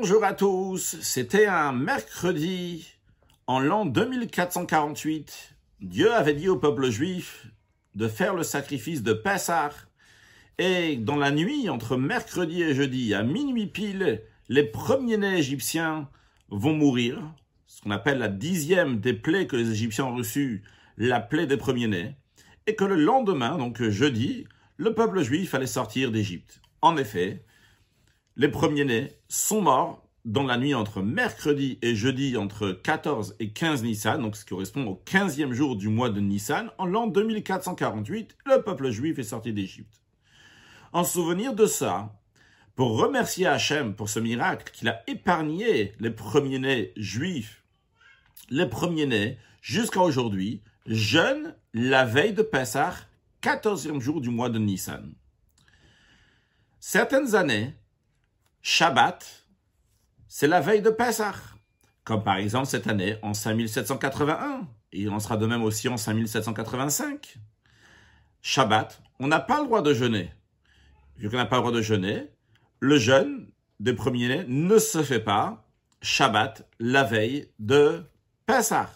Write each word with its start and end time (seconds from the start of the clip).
Bonjour 0.00 0.22
à 0.22 0.32
tous, 0.32 0.96
c'était 1.00 1.46
un 1.46 1.72
mercredi 1.72 2.86
en 3.48 3.58
l'an 3.58 3.84
2448. 3.84 5.56
Dieu 5.80 6.14
avait 6.14 6.34
dit 6.34 6.48
au 6.48 6.56
peuple 6.56 6.88
juif 6.88 7.48
de 7.96 8.06
faire 8.06 8.34
le 8.34 8.44
sacrifice 8.44 9.02
de 9.02 9.12
Pessah. 9.12 9.72
Et 10.58 10.94
dans 10.94 11.16
la 11.16 11.32
nuit, 11.32 11.68
entre 11.68 11.96
mercredi 11.96 12.62
et 12.62 12.76
jeudi, 12.76 13.12
à 13.12 13.24
minuit 13.24 13.66
pile, 13.66 14.22
les 14.48 14.62
premiers-nés 14.62 15.38
égyptiens 15.38 16.08
vont 16.48 16.74
mourir. 16.74 17.20
Ce 17.66 17.82
qu'on 17.82 17.90
appelle 17.90 18.18
la 18.18 18.28
dixième 18.28 19.00
des 19.00 19.14
plaies 19.14 19.48
que 19.48 19.56
les 19.56 19.72
Égyptiens 19.72 20.04
ont 20.04 20.14
reçues, 20.14 20.62
la 20.96 21.18
plaie 21.18 21.48
des 21.48 21.56
premiers-nés. 21.56 22.14
Et 22.68 22.76
que 22.76 22.84
le 22.84 22.94
lendemain, 22.94 23.58
donc 23.58 23.82
jeudi, 23.82 24.46
le 24.76 24.94
peuple 24.94 25.22
juif 25.22 25.54
allait 25.54 25.66
sortir 25.66 26.12
d'Égypte. 26.12 26.60
En 26.82 26.96
effet, 26.96 27.42
les 28.38 28.48
premiers-nés 28.48 29.12
sont 29.28 29.60
morts 29.60 30.08
dans 30.24 30.44
la 30.44 30.56
nuit 30.56 30.74
entre 30.74 31.02
mercredi 31.02 31.78
et 31.82 31.96
jeudi 31.96 32.36
entre 32.36 32.70
14 32.70 33.34
et 33.40 33.50
15 33.50 33.82
Nissan, 33.82 34.22
donc 34.22 34.36
ce 34.36 34.44
qui 34.44 34.50
correspond 34.50 34.86
au 34.86 35.02
15e 35.06 35.52
jour 35.52 35.74
du 35.74 35.88
mois 35.88 36.08
de 36.08 36.20
Nissan, 36.20 36.70
en 36.78 36.86
l'an 36.86 37.08
2448, 37.08 38.36
le 38.46 38.62
peuple 38.62 38.90
juif 38.90 39.18
est 39.18 39.24
sorti 39.24 39.52
d'Égypte. 39.52 40.02
En 40.92 41.02
souvenir 41.02 41.52
de 41.52 41.66
ça, 41.66 42.14
pour 42.76 42.96
remercier 42.98 43.46
Hachem 43.46 43.96
pour 43.96 44.08
ce 44.08 44.20
miracle 44.20 44.70
qu'il 44.72 44.88
a 44.88 45.02
épargné 45.08 45.94
les 45.98 46.10
premiers-nés 46.10 46.92
juifs, 46.96 47.64
les 48.50 48.66
premiers-nés, 48.66 49.36
jusqu'à 49.60 50.00
aujourd'hui, 50.00 50.62
jeûnent 50.86 51.56
la 51.74 52.04
veille 52.04 52.34
de 52.34 52.42
Pessah, 52.42 52.94
14e 53.42 54.00
jour 54.00 54.20
du 54.20 54.30
mois 54.30 54.48
de 54.48 54.58
Nissan. 54.58 55.12
Certaines 56.78 57.34
années, 57.34 57.74
Shabbat, 58.70 59.24
c'est 60.28 60.46
la 60.46 60.60
veille 60.60 60.82
de 60.82 60.90
Pessah. 60.90 61.32
Comme 62.04 62.22
par 62.22 62.36
exemple 62.36 62.66
cette 62.66 62.86
année 62.86 63.16
en 63.22 63.32
5781. 63.32 64.68
Et 64.92 65.00
il 65.00 65.08
en 65.08 65.20
sera 65.20 65.38
de 65.38 65.46
même 65.46 65.62
aussi 65.62 65.88
en 65.88 65.96
5785. 65.96 67.38
Shabbat, 68.42 69.02
on 69.20 69.26
n'a 69.26 69.40
pas 69.40 69.60
le 69.60 69.64
droit 69.64 69.80
de 69.80 69.94
jeûner. 69.94 70.34
Vu 71.16 71.30
qu'on 71.30 71.38
n'a 71.38 71.46
pas 71.46 71.56
le 71.56 71.62
droit 71.62 71.72
de 71.72 71.80
jeûner, 71.80 72.30
le 72.80 72.98
jeûne 72.98 73.50
des 73.80 73.94
premiers-nés 73.94 74.44
ne 74.46 74.78
se 74.78 75.02
fait 75.02 75.18
pas 75.18 75.64
Shabbat, 76.02 76.68
la 76.78 77.04
veille 77.04 77.50
de 77.58 78.04
Pessah. 78.44 78.90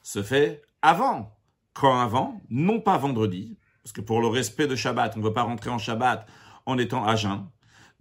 Se 0.00 0.22
fait 0.22 0.62
avant. 0.80 1.36
Quand 1.74 2.00
avant? 2.00 2.40
Non 2.48 2.80
pas 2.80 2.96
vendredi. 2.96 3.58
Parce 3.84 3.92
que 3.92 4.00
pour 4.00 4.22
le 4.22 4.28
respect 4.28 4.68
de 4.68 4.74
Shabbat, 4.74 5.18
on 5.18 5.20
ne 5.20 5.24
veut 5.26 5.34
pas 5.34 5.42
rentrer 5.42 5.68
en 5.68 5.76
Shabbat 5.76 6.26
en 6.64 6.78
étant 6.78 7.04
à 7.04 7.14
jeun. 7.14 7.46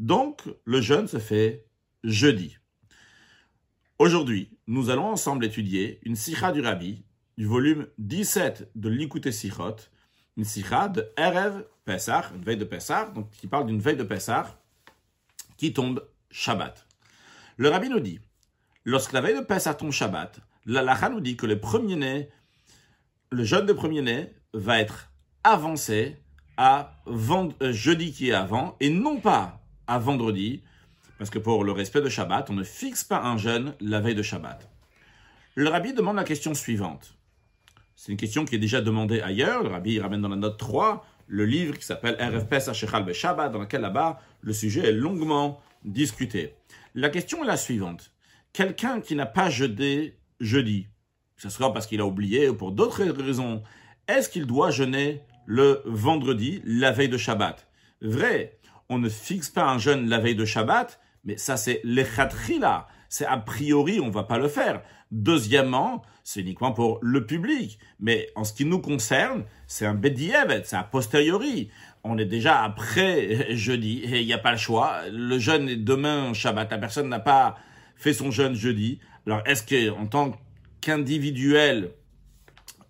Donc, 0.01 0.41
le 0.65 0.81
jeûne 0.81 1.07
se 1.07 1.19
fait 1.19 1.67
jeudi. 2.03 2.57
Aujourd'hui, 3.99 4.49
nous 4.65 4.89
allons 4.89 5.05
ensemble 5.05 5.45
étudier 5.45 5.99
une 6.01 6.15
sikha 6.15 6.51
du 6.51 6.59
Rabbi 6.59 7.05
du 7.37 7.45
volume 7.45 7.85
17 7.99 8.71
de 8.73 8.89
l'Ikouté 8.89 9.31
Sichot, 9.31 9.75
une 10.37 10.43
sikha 10.43 10.87
de 10.89 11.07
Erev 11.17 11.65
Pesach, 11.85 12.31
une 12.33 12.41
veille 12.41 12.57
de 12.57 12.65
Pesach, 12.65 13.13
donc 13.13 13.29
qui 13.29 13.45
parle 13.45 13.67
d'une 13.67 13.79
veille 13.79 13.95
de 13.95 14.03
Pesach 14.03 14.47
qui 15.55 15.71
tombe 15.71 16.03
Shabbat. 16.31 16.87
Le 17.57 17.69
Rabbi 17.69 17.89
nous 17.89 17.99
dit, 17.99 18.19
lorsque 18.85 19.11
la 19.11 19.21
veille 19.21 19.35
de 19.35 19.45
Pesach 19.45 19.77
tombe 19.77 19.91
Shabbat, 19.91 20.39
l'Alacha 20.65 21.09
nous 21.09 21.21
dit 21.21 21.37
que 21.37 21.45
le 21.45 21.59
premier-né, 21.59 22.29
le 23.29 23.43
jeûne 23.43 23.67
de 23.67 23.73
premier-né 23.73 24.33
va 24.55 24.79
être 24.79 25.11
avancé 25.43 26.17
à 26.57 26.95
euh, 27.05 27.71
jeudi 27.71 28.13
qui 28.13 28.29
est 28.29 28.33
avant 28.33 28.77
et 28.79 28.89
non 28.89 29.19
pas 29.19 29.60
à 29.91 29.99
vendredi, 29.99 30.63
parce 31.17 31.29
que 31.29 31.37
pour 31.37 31.65
le 31.65 31.73
respect 31.73 32.01
de 32.01 32.07
Shabbat, 32.07 32.49
on 32.49 32.53
ne 32.53 32.63
fixe 32.63 33.03
pas 33.03 33.21
un 33.21 33.37
jeûne 33.37 33.75
la 33.81 33.99
veille 33.99 34.15
de 34.15 34.21
Shabbat. 34.21 34.69
Le 35.55 35.69
rabbi 35.69 35.93
demande 35.93 36.15
la 36.15 36.23
question 36.23 36.53
suivante. 36.53 37.17
C'est 37.97 38.13
une 38.13 38.17
question 38.17 38.45
qui 38.45 38.55
est 38.55 38.59
déjà 38.59 38.79
demandée 38.79 39.19
ailleurs. 39.19 39.63
Le 39.63 39.69
rabbi 39.69 39.99
ramène 39.99 40.21
dans 40.21 40.29
la 40.29 40.37
note 40.37 40.57
3 40.57 41.05
le 41.27 41.45
livre 41.45 41.77
qui 41.77 41.85
s'appelle 41.85 42.15
RF 42.19 42.47
Pesach 42.47 42.75
Shechal 42.75 43.13
Shabbat, 43.13 43.51
dans 43.51 43.59
lequel 43.59 43.81
là-bas 43.81 44.19
le 44.41 44.53
sujet 44.53 44.87
est 44.87 44.93
longuement 44.93 45.61
discuté. 45.83 46.55
La 46.95 47.09
question 47.09 47.43
est 47.43 47.47
la 47.47 47.57
suivante. 47.57 48.11
Quelqu'un 48.53 49.01
qui 49.01 49.15
n'a 49.15 49.25
pas 49.25 49.49
jeûné 49.49 50.17
jeudi, 50.39 50.87
ce 51.37 51.49
sera 51.49 51.73
parce 51.73 51.85
qu'il 51.85 51.99
a 51.99 52.05
oublié 52.05 52.47
ou 52.47 52.55
pour 52.55 52.71
d'autres 52.71 53.03
raisons, 53.03 53.61
est-ce 54.07 54.29
qu'il 54.29 54.45
doit 54.45 54.71
jeûner 54.71 55.21
le 55.45 55.81
vendredi, 55.85 56.61
la 56.65 56.91
veille 56.91 57.09
de 57.09 57.17
Shabbat? 57.17 57.67
Vrai, 58.01 58.57
on 58.91 58.99
ne 58.99 59.09
fixe 59.09 59.49
pas 59.49 59.63
un 59.63 59.77
jeûne 59.77 60.09
la 60.09 60.19
veille 60.19 60.35
de 60.35 60.45
Shabbat, 60.45 60.99
mais 61.23 61.37
ça 61.37 61.55
c'est 61.55 61.79
l'echatrila, 61.83 62.87
c'est 63.07 63.25
a 63.25 63.37
priori 63.37 63.99
on 64.01 64.09
va 64.09 64.23
pas 64.23 64.37
le 64.37 64.49
faire. 64.49 64.81
Deuxièmement, 65.11 66.03
c'est 66.23 66.41
uniquement 66.41 66.73
pour 66.73 66.99
le 67.01 67.25
public, 67.25 67.79
mais 67.99 68.27
en 68.35 68.43
ce 68.43 68.53
qui 68.53 68.65
nous 68.65 68.79
concerne, 68.79 69.45
c'est 69.65 69.85
un 69.85 69.93
bedievet, 69.93 70.63
c'est 70.65 70.75
a 70.75 70.83
posteriori. 70.83 71.69
On 72.03 72.17
est 72.17 72.25
déjà 72.25 72.61
après 72.63 73.55
jeudi 73.55 74.01
et 74.03 74.19
il 74.19 74.25
n'y 74.25 74.33
a 74.33 74.37
pas 74.37 74.51
le 74.51 74.57
choix. 74.57 75.01
Le 75.09 75.39
jeûne 75.39 75.69
est 75.69 75.77
demain 75.77 76.33
Shabbat, 76.33 76.69
la 76.69 76.77
personne 76.77 77.07
n'a 77.07 77.19
pas 77.19 77.55
fait 77.95 78.13
son 78.13 78.29
jeûne 78.29 78.55
jeudi. 78.55 78.99
Alors 79.25 79.41
est-ce 79.45 79.63
que 79.63 79.89
en 79.91 80.05
tant 80.05 80.33
qu'individuel 80.81 81.91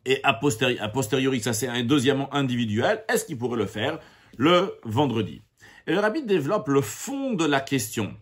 et 0.06 0.20
a 0.24 0.34
posteriori, 0.34 0.80
a 0.80 0.90
posteriori 0.90 1.42
ça 1.42 1.54
c'est 1.54 1.68
un 1.68 1.84
deuxièmement 1.84 2.34
individuel, 2.34 3.04
est-ce 3.08 3.26
qu'il 3.26 3.38
pourrait 3.38 3.60
le 3.60 3.68
faire 3.68 4.00
le 4.38 4.80
vendredi? 4.84 5.44
Et 5.88 5.94
le 5.94 6.00
rabbi 6.00 6.24
développe 6.24 6.68
le 6.68 6.82
fond 6.82 7.34
de 7.34 7.46
la 7.46 7.60
question. 7.60 8.16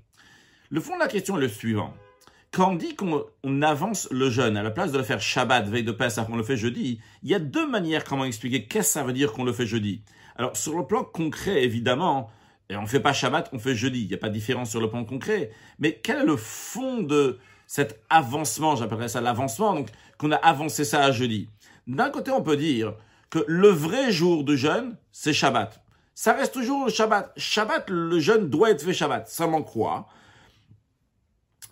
Le 0.69 0.81
fond 0.81 0.95
de 0.95 0.99
la 0.99 1.07
question 1.07 1.37
est 1.37 1.41
le 1.41 1.47
suivant. 1.47 1.93
Quand 2.51 2.71
on 2.71 2.75
dit 2.75 2.95
qu'on 2.95 3.61
avance 3.61 4.07
le 4.11 4.29
jeûne, 4.29 4.57
à 4.57 4.63
la 4.63 4.71
place 4.71 4.91
de 4.91 4.97
le 4.97 5.03
faire 5.03 5.21
Shabbat, 5.21 5.67
veille 5.67 5.83
de 5.83 5.91
Pessah, 5.91 6.25
on 6.29 6.35
le 6.35 6.43
fait 6.43 6.57
jeudi, 6.57 6.99
il 7.21 7.29
y 7.29 7.35
a 7.35 7.39
deux 7.39 7.67
manières 7.67 8.03
comment 8.03 8.25
expliquer 8.25 8.65
qu'est-ce 8.65 8.87
que 8.87 8.93
ça 8.93 9.03
veut 9.03 9.13
dire 9.13 9.33
qu'on 9.33 9.43
le 9.43 9.53
fait 9.53 9.67
jeudi. 9.67 10.01
Alors, 10.35 10.57
sur 10.57 10.77
le 10.77 10.85
plan 10.85 11.03
concret, 11.03 11.63
évidemment, 11.63 12.31
et 12.69 12.75
on 12.75 12.83
ne 12.83 12.87
fait 12.87 12.99
pas 12.99 13.13
Shabbat, 13.13 13.49
on 13.51 13.59
fait 13.59 13.75
jeudi. 13.75 14.03
Il 14.03 14.07
n'y 14.07 14.13
a 14.13 14.17
pas 14.17 14.29
de 14.29 14.33
différence 14.33 14.69
sur 14.69 14.79
le 14.79 14.89
plan 14.89 15.03
concret. 15.03 15.51
Mais 15.79 15.99
quel 16.03 16.19
est 16.19 16.25
le 16.25 16.37
fond 16.37 17.01
de 17.01 17.39
cet 17.67 18.01
avancement, 18.09 18.75
j'appellerais 18.75 19.09
ça 19.09 19.21
l'avancement, 19.21 19.75
donc 19.75 19.89
qu'on 20.17 20.31
a 20.31 20.37
avancé 20.37 20.85
ça 20.85 21.03
à 21.03 21.11
jeudi 21.11 21.49
D'un 21.87 22.09
côté, 22.09 22.31
on 22.31 22.41
peut 22.41 22.57
dire 22.57 22.93
que 23.29 23.43
le 23.47 23.69
vrai 23.69 24.11
jour 24.11 24.43
de 24.43 24.55
jeûne, 24.55 24.97
c'est 25.11 25.33
Shabbat 25.33 25.83
ça 26.19 26.33
reste 26.33 26.53
toujours 26.53 26.83
le 26.83 26.91
Shabbat. 26.91 27.31
Shabbat, 27.37 27.89
le 27.89 28.19
jeûne 28.19 28.49
doit 28.49 28.71
être 28.71 28.83
fait 28.83 28.91
Shabbat. 28.91 29.29
Ça 29.29 29.47
m'en 29.47 29.63
croit. 29.63 30.09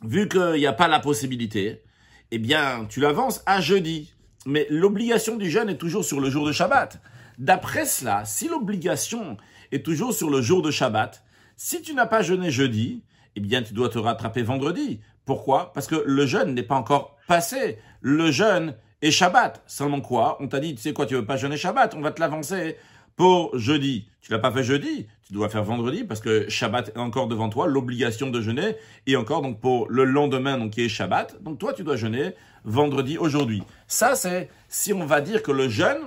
Vu 0.04 0.30
qu'il 0.30 0.54
n'y 0.54 0.66
a 0.66 0.72
pas 0.72 0.88
la 0.88 1.02
possibilité, 1.02 1.84
eh 2.32 2.38
bien, 2.38 2.86
tu 2.88 3.02
l'avances 3.02 3.44
à 3.46 3.60
jeudi. 3.60 4.14
Mais 4.46 4.66
l'obligation 4.70 5.36
du 5.36 5.52
jeûne 5.52 5.68
est 5.68 5.76
toujours 5.76 6.06
sur 6.06 6.22
le 6.22 6.30
jour 6.30 6.48
de 6.48 6.54
Shabbat. 6.54 7.02
D'après 7.38 7.86
cela, 7.86 8.24
si 8.24 8.48
l'obligation 8.48 9.36
est 9.74 9.86
toujours 9.86 10.14
sur 10.14 10.30
le 10.30 10.42
jour 10.42 10.62
de 10.62 10.72
Shabbat, 10.72 11.26
si 11.58 11.82
tu 11.82 11.94
n'as 11.94 12.06
pas 12.06 12.22
jeûné 12.22 12.50
jeudi, 12.50 13.04
eh 13.36 13.42
bien, 13.42 13.62
tu 13.62 13.74
dois 13.74 13.90
te 13.90 14.00
rattraper 14.00 14.44
vendredi. 14.44 15.02
Pourquoi? 15.26 15.74
Parce 15.74 15.88
que 15.88 16.02
le 16.06 16.26
jeûne 16.26 16.54
n'est 16.54 16.64
pas 16.64 16.76
encore 16.76 17.18
passé. 17.28 17.80
Le 18.00 18.32
jeûne 18.32 18.76
est 19.02 19.12
Shabbat. 19.12 19.62
Seulement 19.68 20.00
quoi 20.00 20.38
On 20.40 20.48
t'a 20.48 20.62
dit, 20.62 20.74
tu 20.74 20.82
sais 20.82 20.94
quoi, 20.94 21.06
tu 21.06 21.16
veux 21.16 21.26
pas 21.26 21.36
jeûner 21.36 21.58
Shabbat, 21.58 21.96
on 21.96 22.02
va 22.02 22.12
te 22.12 22.22
l'avancer 22.22 22.78
pour 23.18 23.58
jeudi. 23.58 24.08
Tu 24.22 24.32
l'as 24.32 24.40
pas 24.40 24.52
fait 24.52 24.64
jeudi, 24.64 25.08
tu 25.26 25.34
dois 25.34 25.50
faire 25.50 25.64
vendredi 25.64 26.04
parce 26.04 26.22
que 26.22 26.48
Shabbat 26.48 26.90
est 26.90 27.00
encore 27.00 27.28
devant 27.28 27.50
toi, 27.50 27.68
l'obligation 27.68 28.30
de 28.30 28.40
jeûner 28.40 28.78
et 29.06 29.18
encore 29.18 29.42
donc 29.42 29.60
pour 29.60 29.90
le 29.90 30.06
lendemain 30.06 30.58
donc 30.58 30.72
qui 30.72 30.84
est 30.84 30.90
Shabbat. 30.90 31.42
Donc 31.44 31.60
toi 31.60 31.74
tu 31.74 31.84
dois 31.84 31.98
jeûner 31.98 32.34
vendredi 32.64 33.18
aujourd'hui. 33.18 33.64
Ça 33.88 34.16
c'est 34.16 34.50
si 34.70 34.94
on 34.94 35.06
va 35.06 35.20
dire 35.20 35.44
que 35.44 35.52
le 35.52 35.68
jeûne 35.68 35.98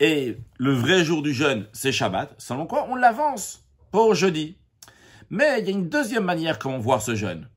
et 0.00 0.38
le 0.56 0.72
vrai 0.72 1.04
jour 1.04 1.22
du 1.22 1.32
jeûne 1.32 1.66
c'est 1.72 1.92
Shabbat, 1.92 2.34
selon 2.38 2.66
quoi 2.66 2.86
on 2.88 2.96
l'avance 2.96 3.64
pour 3.90 4.14
jeudi. 4.14 4.56
Mais 5.30 5.60
il 5.60 5.66
y 5.66 5.68
a 5.68 5.72
une 5.72 5.88
deuxième 5.90 6.24
manière 6.24 6.58
comment 6.58 6.78
voir 6.78 7.02
ce 7.02 7.14
jeûne. 7.14 7.48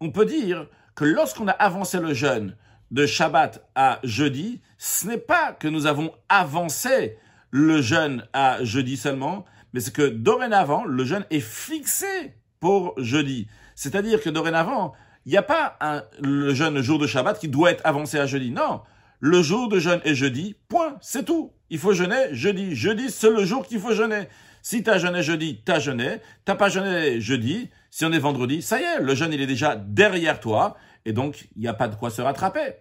On 0.00 0.10
peut 0.10 0.24
dire 0.24 0.66
que 0.94 1.04
lorsqu'on 1.04 1.48
a 1.48 1.52
avancé 1.52 2.00
le 2.00 2.14
jeûne 2.14 2.56
de 2.90 3.04
Shabbat 3.04 3.68
à 3.74 3.98
jeudi, 4.02 4.62
ce 4.78 5.06
n'est 5.08 5.18
pas 5.18 5.52
que 5.52 5.68
nous 5.68 5.86
avons 5.86 6.12
avancé 6.28 7.18
le 7.54 7.80
jeûne 7.80 8.26
à 8.32 8.64
jeudi 8.64 8.96
seulement, 8.96 9.44
mais 9.72 9.78
c'est 9.78 9.94
que 9.94 10.08
dorénavant, 10.08 10.84
le 10.84 11.04
jeûne 11.04 11.24
est 11.30 11.38
fixé 11.38 12.34
pour 12.58 12.94
jeudi. 12.96 13.46
C'est-à-dire 13.76 14.20
que 14.20 14.28
dorénavant, 14.28 14.92
il 15.24 15.30
n'y 15.30 15.38
a 15.38 15.42
pas 15.42 15.76
un, 15.80 16.02
le 16.20 16.52
jeûne 16.52 16.80
jour 16.80 16.98
de 16.98 17.06
Shabbat 17.06 17.38
qui 17.38 17.46
doit 17.46 17.70
être 17.70 17.86
avancé 17.86 18.18
à 18.18 18.26
jeudi. 18.26 18.50
Non, 18.50 18.80
le 19.20 19.40
jour 19.40 19.68
de 19.68 19.78
jeûne 19.78 20.00
est 20.02 20.16
jeudi, 20.16 20.56
point, 20.66 20.96
c'est 21.00 21.24
tout. 21.26 21.52
Il 21.70 21.78
faut 21.78 21.92
jeûner 21.92 22.34
jeudi. 22.34 22.74
Jeudi, 22.74 23.08
c'est 23.08 23.30
le 23.30 23.44
jour 23.44 23.64
qu'il 23.64 23.78
faut 23.78 23.94
jeûner. 23.94 24.26
Si 24.60 24.82
tu 24.82 24.90
as 24.90 24.98
jeûné 24.98 25.22
jeudi, 25.22 25.62
tu 25.64 25.70
as 25.70 25.78
jeûné. 25.78 26.16
Tu 26.44 26.56
pas 26.56 26.68
jeûné 26.68 27.20
jeudi, 27.20 27.70
si 27.88 28.04
on 28.04 28.10
est 28.10 28.18
vendredi, 28.18 28.62
ça 28.62 28.80
y 28.80 28.82
est, 28.82 29.00
le 29.00 29.14
jeûne, 29.14 29.32
il 29.32 29.40
est 29.40 29.46
déjà 29.46 29.76
derrière 29.76 30.40
toi, 30.40 30.76
et 31.04 31.12
donc 31.12 31.46
il 31.54 31.62
n'y 31.62 31.68
a 31.68 31.74
pas 31.74 31.86
de 31.86 31.94
quoi 31.94 32.10
se 32.10 32.20
rattraper. 32.20 32.74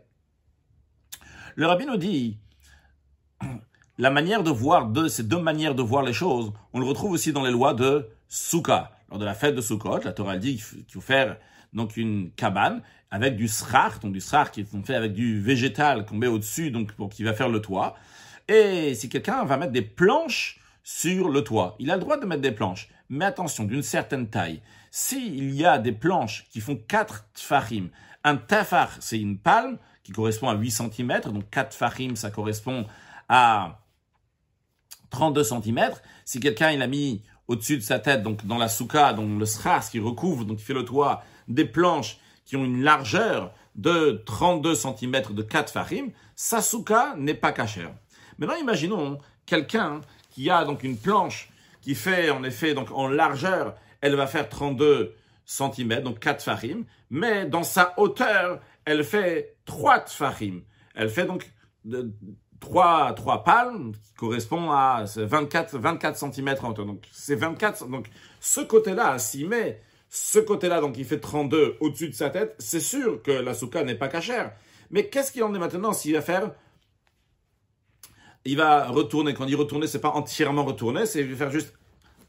Le 1.56 1.68
rabbin 1.68 1.86
nous 1.86 1.98
dit, 1.98 2.40
la 3.98 4.10
manière 4.10 4.44
de 4.44 4.50
voir, 4.50 4.88
de, 4.88 5.08
ces 5.08 5.24
deux 5.24 5.40
manières 5.40 5.76
de 5.76 5.84
voir 5.84 6.04
les 6.04 6.14
choses, 6.14 6.52
on 6.74 6.80
le 6.80 6.86
retrouve 6.86 7.12
aussi 7.12 7.32
dans 7.32 7.44
les 7.44 7.52
lois 7.52 7.74
de 7.74 8.10
Souka. 8.28 8.92
lors 9.10 9.20
de 9.20 9.26
la 9.26 9.34
fête 9.34 9.56
de 9.56 9.62
Sukkot, 9.62 10.00
la 10.04 10.14
Torah 10.14 10.38
dit 10.38 10.56
qu'il 10.56 10.84
faut 10.90 11.02
faire 11.02 11.38
donc 11.74 11.98
une 11.98 12.32
cabane 12.32 12.82
avec 13.12 13.36
du 13.36 13.48
srach, 13.48 14.00
donc 14.00 14.14
du 14.14 14.22
srach 14.22 14.50
qui 14.52 14.62
est 14.62 14.86
fait 14.86 14.96
avec 14.96 15.14
du 15.14 15.40
végétal 15.40 16.06
qu'on 16.06 16.16
met 16.16 16.28
au-dessus, 16.28 16.72
donc 16.72 16.94
pour 16.94 17.10
qui 17.10 17.24
va 17.24 17.34
faire 17.34 17.50
le 17.50 17.62
toit. 17.62 17.96
Et 18.48 18.96
si 18.96 19.10
quelqu'un 19.10 19.46
va 19.46 19.58
mettre 19.58 19.72
des 19.72 19.84
planches 19.84 20.60
sur 20.84 21.30
le 21.30 21.44
toit, 21.44 21.76
il 21.78 21.92
a 21.92 21.96
le 21.96 22.02
droit 22.02 22.18
de 22.18 22.26
mettre 22.26 22.42
des 22.42 22.52
planches, 22.52 22.90
mais 23.10 23.26
attention, 23.26 23.66
d'une 23.66 23.84
certaine 23.84 24.28
taille. 24.28 24.62
S'il 24.90 25.54
y 25.54 25.66
a 25.66 25.78
des 25.78 25.92
planches 25.92 26.48
qui 26.52 26.60
font 26.60 26.76
4 26.76 27.26
tfahim, 27.36 27.90
un 28.24 28.38
tafar, 28.38 28.90
c'est 29.00 29.20
une 29.20 29.38
palme 29.38 29.78
qui 30.04 30.12
correspond 30.12 30.50
à 30.50 30.56
8 30.56 30.72
cm, 30.72 31.22
donc 31.26 31.50
4 31.52 31.70
tfahim, 31.70 32.16
ça 32.16 32.32
correspond 32.32 32.86
à 33.30 33.80
32 35.14 35.44
cm. 35.44 35.92
Si 36.26 36.40
quelqu'un 36.42 36.72
il 36.72 36.82
a 36.82 36.88
mis 36.88 37.22
au-dessus 37.48 37.78
de 37.78 37.82
sa 37.84 38.00
tête, 38.00 38.24
donc 38.24 38.46
dans 38.46 38.58
la 38.58 38.68
souka, 38.68 39.14
donc 39.14 39.40
le 39.40 39.46
sras 39.46 39.88
qui 39.90 40.00
recouvre, 40.00 40.44
donc 40.44 40.58
qui 40.58 40.64
fait 40.64 40.74
le 40.74 40.84
toit, 40.84 41.24
des 41.48 41.66
planches 41.66 42.18
qui 42.46 42.58
ont 42.58 42.66
une 42.66 42.84
largeur 42.84 43.54
de 43.76 44.22
32 44.26 44.76
cm 44.76 45.22
de 45.30 45.42
4 45.42 45.72
farim, 45.72 46.12
sa 46.36 46.62
souka 46.62 47.16
n'est 47.18 47.34
pas 47.34 47.52
cachère. 47.52 47.94
Maintenant, 48.38 48.56
imaginons 48.56 49.20
quelqu'un 49.46 50.02
qui 50.32 50.50
a 50.50 50.66
donc 50.66 50.84
une 50.84 50.98
planche 50.98 51.50
qui 51.82 51.96
fait 51.96 52.30
en 52.30 52.44
effet 52.44 52.74
donc 52.74 52.92
en 52.92 53.08
largeur, 53.08 53.76
elle 54.02 54.16
va 54.16 54.28
faire 54.28 54.50
32 54.50 55.16
cm, 55.46 56.02
donc 56.02 56.20
4 56.20 56.44
farim, 56.44 56.86
mais 57.10 57.46
dans 57.46 57.64
sa 57.64 57.94
hauteur, 57.98 58.60
elle 58.86 59.04
fait 59.04 59.58
3 59.66 60.06
farim. 60.08 60.64
Elle 60.96 61.10
fait 61.10 61.26
donc 61.26 61.52
3, 62.64 63.14
3 63.14 63.44
palmes 63.44 63.92
qui 63.92 64.14
correspond 64.14 64.72
à 64.72 65.04
24, 65.16 65.78
24 65.78 66.18
cm 66.18 66.56
en 66.64 66.70
hauteur. 66.70 66.86
Donc, 66.86 67.04
c'est 67.12 67.36
24. 67.36 67.88
Donc, 67.88 68.08
ce 68.40 68.62
côté-là, 68.62 69.20
s'il 69.20 69.50
met 69.50 69.82
ce 70.10 70.40
côté-là, 70.40 70.80
donc 70.80 70.98
il 70.98 71.04
fait 71.06 71.20
32 71.20 71.78
au-dessus 71.82 72.08
de 72.08 72.14
sa 72.14 72.30
tête, 72.30 72.56
c'est 72.60 72.80
sûr 72.80 73.22
que 73.22 73.32
la 73.32 73.54
souka 73.54 73.84
n'est 73.84 73.96
pas 73.96 74.08
cachère. 74.08 74.54
Mais 74.92 75.10
qu'est-ce 75.10 75.32
qu'il 75.32 75.44
en 75.44 75.54
est 75.54 75.60
maintenant 75.60 75.92
s'il 75.92 76.14
va 76.14 76.22
faire 76.22 76.52
Il 78.46 78.56
va 78.56 78.88
retourner? 78.88 79.34
Quand 79.34 79.44
il 79.44 79.50
dit 79.50 79.56
retourner, 79.56 79.88
c'est 79.88 80.02
pas 80.02 80.12
entièrement 80.12 80.64
retourner, 80.64 81.06
c'est 81.06 81.26
faire 81.26 81.52
juste 81.52 81.74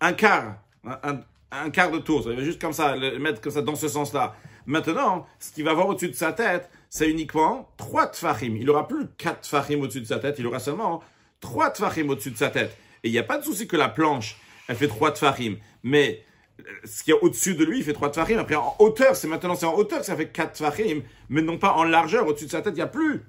un 0.00 0.14
quart, 0.14 0.56
un, 0.84 1.70
quart 1.70 1.92
de 1.92 1.98
tour. 1.98 2.24
Il 2.26 2.36
va 2.36 2.42
juste 2.42 2.60
comme 2.60 2.72
ça, 2.72 2.96
le 2.96 3.18
mettre 3.18 3.40
comme 3.40 3.52
ça 3.52 3.62
dans 3.62 3.76
ce 3.76 3.86
sens-là. 3.86 4.34
Maintenant, 4.66 5.26
ce 5.38 5.52
qu'il 5.52 5.64
va 5.64 5.72
avoir 5.72 5.88
au-dessus 5.88 6.08
de 6.08 6.14
sa 6.14 6.32
tête, 6.32 6.70
c'est 6.94 7.10
uniquement 7.10 7.68
3 7.76 8.06
tfahim. 8.12 8.56
Il 8.56 8.70
aura 8.70 8.86
plus 8.86 9.08
4 9.18 9.40
tfahim 9.40 9.82
au-dessus 9.82 10.00
de 10.00 10.06
sa 10.06 10.20
tête, 10.20 10.36
il 10.38 10.46
aura 10.46 10.60
seulement 10.60 11.02
3 11.40 11.70
tfahim 11.70 12.08
au-dessus 12.10 12.30
de 12.30 12.36
sa 12.36 12.50
tête. 12.50 12.78
Et 13.02 13.08
il 13.08 13.10
n'y 13.10 13.18
a 13.18 13.24
pas 13.24 13.36
de 13.36 13.42
souci 13.42 13.66
que 13.66 13.76
la 13.76 13.88
planche, 13.88 14.36
elle 14.68 14.76
fait 14.76 14.86
3 14.86 15.10
tfahim. 15.10 15.56
Mais 15.82 16.24
euh, 16.60 16.62
ce 16.84 17.02
qui 17.02 17.10
est 17.10 17.18
au-dessus 17.20 17.56
de 17.56 17.64
lui, 17.64 17.78
il 17.78 17.84
fait 17.84 17.94
3 17.94 18.12
tfahim. 18.12 18.38
Après, 18.38 18.54
en 18.54 18.76
hauteur, 18.78 19.16
c'est 19.16 19.26
maintenant, 19.26 19.56
c'est 19.56 19.66
en 19.66 19.74
hauteur 19.74 19.98
que 19.98 20.06
ça 20.06 20.14
fait 20.14 20.28
4 20.28 20.52
tfahim. 20.52 21.02
Mais 21.30 21.42
non 21.42 21.58
pas 21.58 21.72
en 21.72 21.82
largeur, 21.82 22.28
au-dessus 22.28 22.46
de 22.46 22.50
sa 22.52 22.62
tête, 22.62 22.74
il 22.74 22.76
n'y 22.76 22.82
a 22.82 22.86
plus 22.86 23.24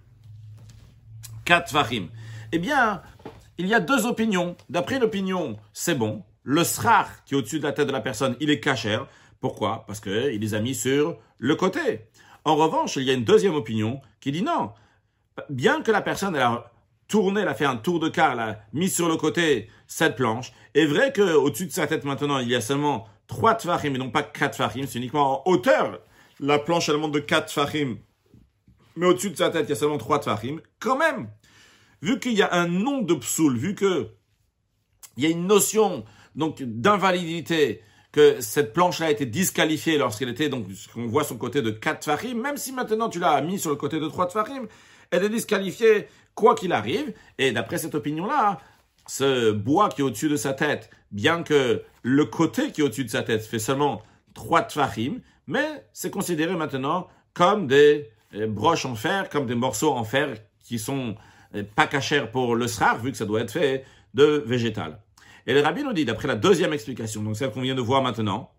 4 1.45 1.65
tfahim. 1.65 2.09
Eh 2.51 2.59
bien, 2.59 3.01
il 3.57 3.65
y 3.65 3.73
a 3.73 3.79
deux 3.79 4.05
opinions. 4.05 4.55
D'après 4.69 4.99
l'opinion, 4.99 5.57
c'est 5.73 5.95
bon. 5.95 6.21
Le 6.43 6.63
srar 6.63 7.25
qui 7.25 7.33
est 7.33 7.37
au-dessus 7.37 7.57
de 7.57 7.63
la 7.63 7.71
tête 7.71 7.87
de 7.87 7.93
la 7.93 8.01
personne, 8.01 8.35
il 8.39 8.51
est 8.51 8.59
cachère. 8.59 9.07
Pourquoi? 9.41 9.85
Parce 9.87 10.01
qu'il 10.01 10.39
les 10.39 10.53
a 10.53 10.59
mis 10.59 10.75
sur 10.75 11.17
le 11.39 11.55
côté. 11.55 12.01
En 12.45 12.55
revanche, 12.55 12.95
il 12.95 13.03
y 13.03 13.09
a 13.09 13.13
une 13.13 13.23
deuxième 13.23 13.55
opinion 13.55 14.01
qui 14.19 14.31
dit 14.31 14.43
non. 14.43 14.71
Bien 15.49 15.81
que 15.81 15.91
la 15.91 16.01
personne 16.01 16.35
elle 16.35 16.43
a 16.43 16.71
tourné, 17.07 17.41
elle 17.41 17.47
a 17.47 17.55
fait 17.55 17.65
un 17.65 17.75
tour 17.75 17.99
de 17.99 18.07
quart, 18.07 18.33
elle 18.33 18.39
a 18.39 18.59
mis 18.71 18.89
sur 18.89 19.09
le 19.09 19.17
côté 19.17 19.69
cette 19.87 20.15
planche, 20.15 20.53
est 20.73 20.85
vrai 20.85 21.11
qu'au-dessus 21.11 21.65
de 21.65 21.71
sa 21.71 21.87
tête 21.87 22.05
maintenant, 22.05 22.39
il 22.39 22.47
y 22.47 22.55
a 22.55 22.61
seulement 22.61 23.07
trois 23.27 23.55
tfahim 23.55 23.95
et 23.95 23.97
non 23.97 24.11
pas 24.11 24.23
quatre 24.23 24.53
tfahim, 24.53 24.85
c'est 24.87 24.99
uniquement 24.99 25.47
en 25.47 25.51
hauteur. 25.51 25.99
La 26.39 26.59
planche, 26.59 26.89
elle 26.89 26.97
monte 26.97 27.11
de 27.11 27.19
quatre 27.19 27.47
tfahim, 27.47 27.97
mais 28.95 29.07
au-dessus 29.07 29.31
de 29.31 29.35
sa 29.35 29.49
tête, 29.49 29.65
il 29.67 29.69
y 29.69 29.73
a 29.73 29.75
seulement 29.75 29.97
trois 29.97 30.19
tfahim. 30.19 30.61
Quand 30.79 30.97
même, 30.97 31.29
vu 32.01 32.19
qu'il 32.19 32.33
y 32.33 32.41
a 32.41 32.53
un 32.53 32.67
nom 32.67 33.01
de 33.01 33.15
psoul, 33.15 33.57
vu 33.57 33.75
que 33.75 34.09
il 35.17 35.23
y 35.23 35.27
a 35.27 35.29
une 35.29 35.47
notion 35.47 36.05
donc 36.35 36.61
d'invalidité, 36.61 37.81
que 38.15 38.39
cette 38.39 38.71
planche-là 38.71 39.07
a 39.07 39.11
été 39.11 39.25
disqualifiée 39.25 39.97
lorsqu'elle 39.97 40.29
était, 40.29 40.47
donc, 40.47 40.67
on 40.95 41.05
voit 41.05 41.25
son 41.25 41.35
côté 41.35 41.61
de 41.61 41.69
4 41.69 42.05
farim, 42.05 42.39
même 42.39 42.55
si 42.55 42.71
maintenant 42.71 43.09
tu 43.09 43.19
l'as 43.19 43.41
mis 43.41 43.59
sur 43.59 43.71
le 43.71 43.75
côté 43.75 43.99
de 43.99 44.07
3 44.07 44.29
farim, 44.29 44.67
elle 45.11 45.25
est 45.25 45.29
disqualifiée 45.29 46.07
quoi 46.33 46.55
qu'il 46.55 46.71
arrive. 46.71 47.13
Et 47.37 47.51
d'après 47.51 47.77
cette 47.77 47.93
opinion-là, 47.93 48.61
ce 49.05 49.51
bois 49.51 49.89
qui 49.89 49.99
est 49.99 50.03
au-dessus 50.05 50.29
de 50.29 50.37
sa 50.37 50.53
tête, 50.53 50.89
bien 51.11 51.43
que 51.43 51.83
le 52.03 52.25
côté 52.25 52.71
qui 52.71 52.79
est 52.79 52.83
au-dessus 52.85 53.03
de 53.03 53.09
sa 53.09 53.21
tête 53.21 53.45
fait 53.45 53.59
seulement 53.59 54.01
3 54.33 54.69
farim, 54.69 55.19
mais 55.45 55.85
c'est 55.91 56.09
considéré 56.09 56.55
maintenant 56.55 57.09
comme 57.33 57.67
des 57.67 58.09
euh, 58.33 58.47
broches 58.47 58.85
en 58.85 58.95
fer, 58.95 59.27
comme 59.27 59.45
des 59.45 59.55
morceaux 59.55 59.91
en 59.91 60.05
fer 60.05 60.37
qui 60.63 60.79
sont 60.79 61.15
euh, 61.53 61.63
pas 61.75 61.85
cachers 61.85 62.27
pour 62.31 62.55
le 62.55 62.67
srar, 62.69 62.97
vu 62.97 63.11
que 63.11 63.17
ça 63.17 63.25
doit 63.25 63.41
être 63.41 63.51
fait 63.51 63.83
de 64.13 64.41
végétal. 64.47 64.99
Et 65.47 65.53
le 65.53 65.61
rabbi 65.61 65.83
nous 65.83 65.93
dit, 65.93 66.05
d'après 66.05 66.27
la 66.27 66.35
deuxième 66.35 66.73
explication, 66.73 67.21
donc 67.21 67.35
celle 67.35 67.51
qu'on 67.51 67.61
vient 67.61 67.75
de 67.75 67.81
voir 67.81 68.01
maintenant, 68.01 68.51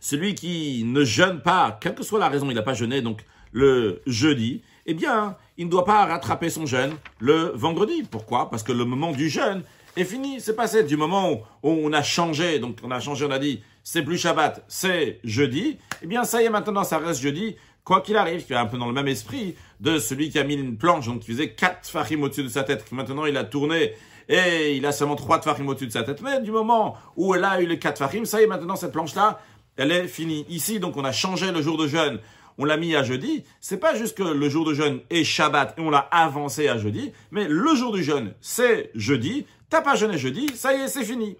celui 0.00 0.34
qui 0.34 0.84
ne 0.84 1.04
jeûne 1.04 1.40
pas, 1.40 1.78
quelle 1.80 1.94
que 1.94 2.02
soit 2.02 2.18
la 2.18 2.28
raison, 2.28 2.50
il 2.50 2.54
n'a 2.54 2.62
pas 2.62 2.74
jeûné, 2.74 3.00
donc 3.00 3.24
le 3.52 4.02
jeudi, 4.06 4.62
eh 4.86 4.94
bien, 4.94 5.36
il 5.56 5.66
ne 5.66 5.70
doit 5.70 5.84
pas 5.84 6.04
rattraper 6.04 6.50
son 6.50 6.66
jeûne 6.66 6.94
le 7.18 7.52
vendredi. 7.54 8.02
Pourquoi? 8.10 8.50
Parce 8.50 8.62
que 8.62 8.72
le 8.72 8.84
moment 8.84 9.12
du 9.12 9.28
jeûne 9.28 9.62
est 9.96 10.04
fini, 10.04 10.40
c'est 10.40 10.54
passé. 10.54 10.82
Du 10.82 10.96
moment 10.96 11.32
où 11.32 11.38
on 11.62 11.92
a 11.92 12.02
changé, 12.02 12.58
donc 12.58 12.78
on 12.82 12.90
a 12.90 13.00
changé, 13.00 13.24
on 13.24 13.30
a 13.30 13.38
dit, 13.38 13.62
c'est 13.82 14.02
plus 14.02 14.18
Shabbat, 14.18 14.64
c'est 14.68 15.20
jeudi, 15.24 15.78
eh 16.02 16.06
bien, 16.06 16.24
ça 16.24 16.42
y 16.42 16.44
est, 16.44 16.50
maintenant, 16.50 16.84
ça 16.84 16.98
reste 16.98 17.20
jeudi. 17.20 17.56
Quoi 17.84 18.00
qu'il 18.00 18.16
arrive, 18.16 18.44
qui 18.44 18.52
est 18.52 18.56
un 18.56 18.66
peu 18.66 18.78
dans 18.78 18.88
le 18.88 18.92
même 18.92 19.06
esprit 19.06 19.54
de 19.78 20.00
celui 20.00 20.28
qui 20.28 20.40
a 20.40 20.44
mis 20.44 20.54
une 20.54 20.76
planche, 20.76 21.06
donc 21.06 21.20
qui 21.20 21.30
faisait 21.30 21.54
quatre 21.54 21.88
farim 21.88 22.24
au-dessus 22.24 22.42
de 22.42 22.48
sa 22.48 22.64
tête, 22.64 22.84
que 22.84 22.92
maintenant 22.94 23.26
il 23.26 23.36
a 23.36 23.44
tourné 23.44 23.92
et 24.28 24.76
il 24.76 24.84
a 24.86 24.92
seulement 24.92 25.16
trois 25.16 25.38
tfachim 25.38 25.66
au-dessus 25.68 25.86
de 25.86 25.92
sa 25.92 26.02
tête. 26.02 26.20
Mais 26.22 26.40
du 26.40 26.50
moment 26.50 26.96
où 27.16 27.34
elle 27.34 27.44
a 27.44 27.60
eu 27.60 27.66
les 27.66 27.78
quatre 27.78 27.96
tfachim, 27.96 28.24
ça 28.24 28.40
y 28.40 28.44
est, 28.44 28.46
maintenant 28.46 28.76
cette 28.76 28.92
planche-là, 28.92 29.40
elle 29.76 29.92
est 29.92 30.08
finie. 30.08 30.46
Ici, 30.48 30.80
donc 30.80 30.96
on 30.96 31.04
a 31.04 31.12
changé 31.12 31.52
le 31.52 31.62
jour 31.62 31.76
de 31.76 31.86
jeûne, 31.86 32.18
on 32.58 32.64
l'a 32.64 32.76
mis 32.76 32.96
à 32.96 33.02
jeudi. 33.02 33.44
C'est 33.60 33.78
pas 33.78 33.94
juste 33.94 34.16
que 34.16 34.22
le 34.22 34.48
jour 34.48 34.64
de 34.64 34.74
jeûne 34.74 35.00
est 35.10 35.24
Shabbat 35.24 35.74
et 35.78 35.80
on 35.80 35.90
l'a 35.90 36.08
avancé 36.10 36.68
à 36.68 36.78
jeudi, 36.78 37.12
mais 37.30 37.46
le 37.48 37.74
jour 37.74 37.92
du 37.92 38.02
jeûne, 38.02 38.34
c'est 38.40 38.90
jeudi. 38.94 39.46
T'as 39.68 39.82
pas 39.82 39.96
jeûné 39.96 40.18
jeudi, 40.18 40.48
ça 40.54 40.74
y 40.74 40.80
est, 40.80 40.88
c'est 40.88 41.04
fini. 41.04 41.36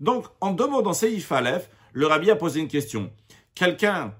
Donc, 0.00 0.26
en 0.40 0.52
deux 0.52 0.66
mots, 0.66 0.82
dans 0.82 0.92
Seif 0.92 1.32
Aleph, 1.32 1.68
le 1.92 2.06
rabbi 2.06 2.30
a 2.30 2.36
posé 2.36 2.60
une 2.60 2.68
question. 2.68 3.10
Quelqu'un 3.54 4.14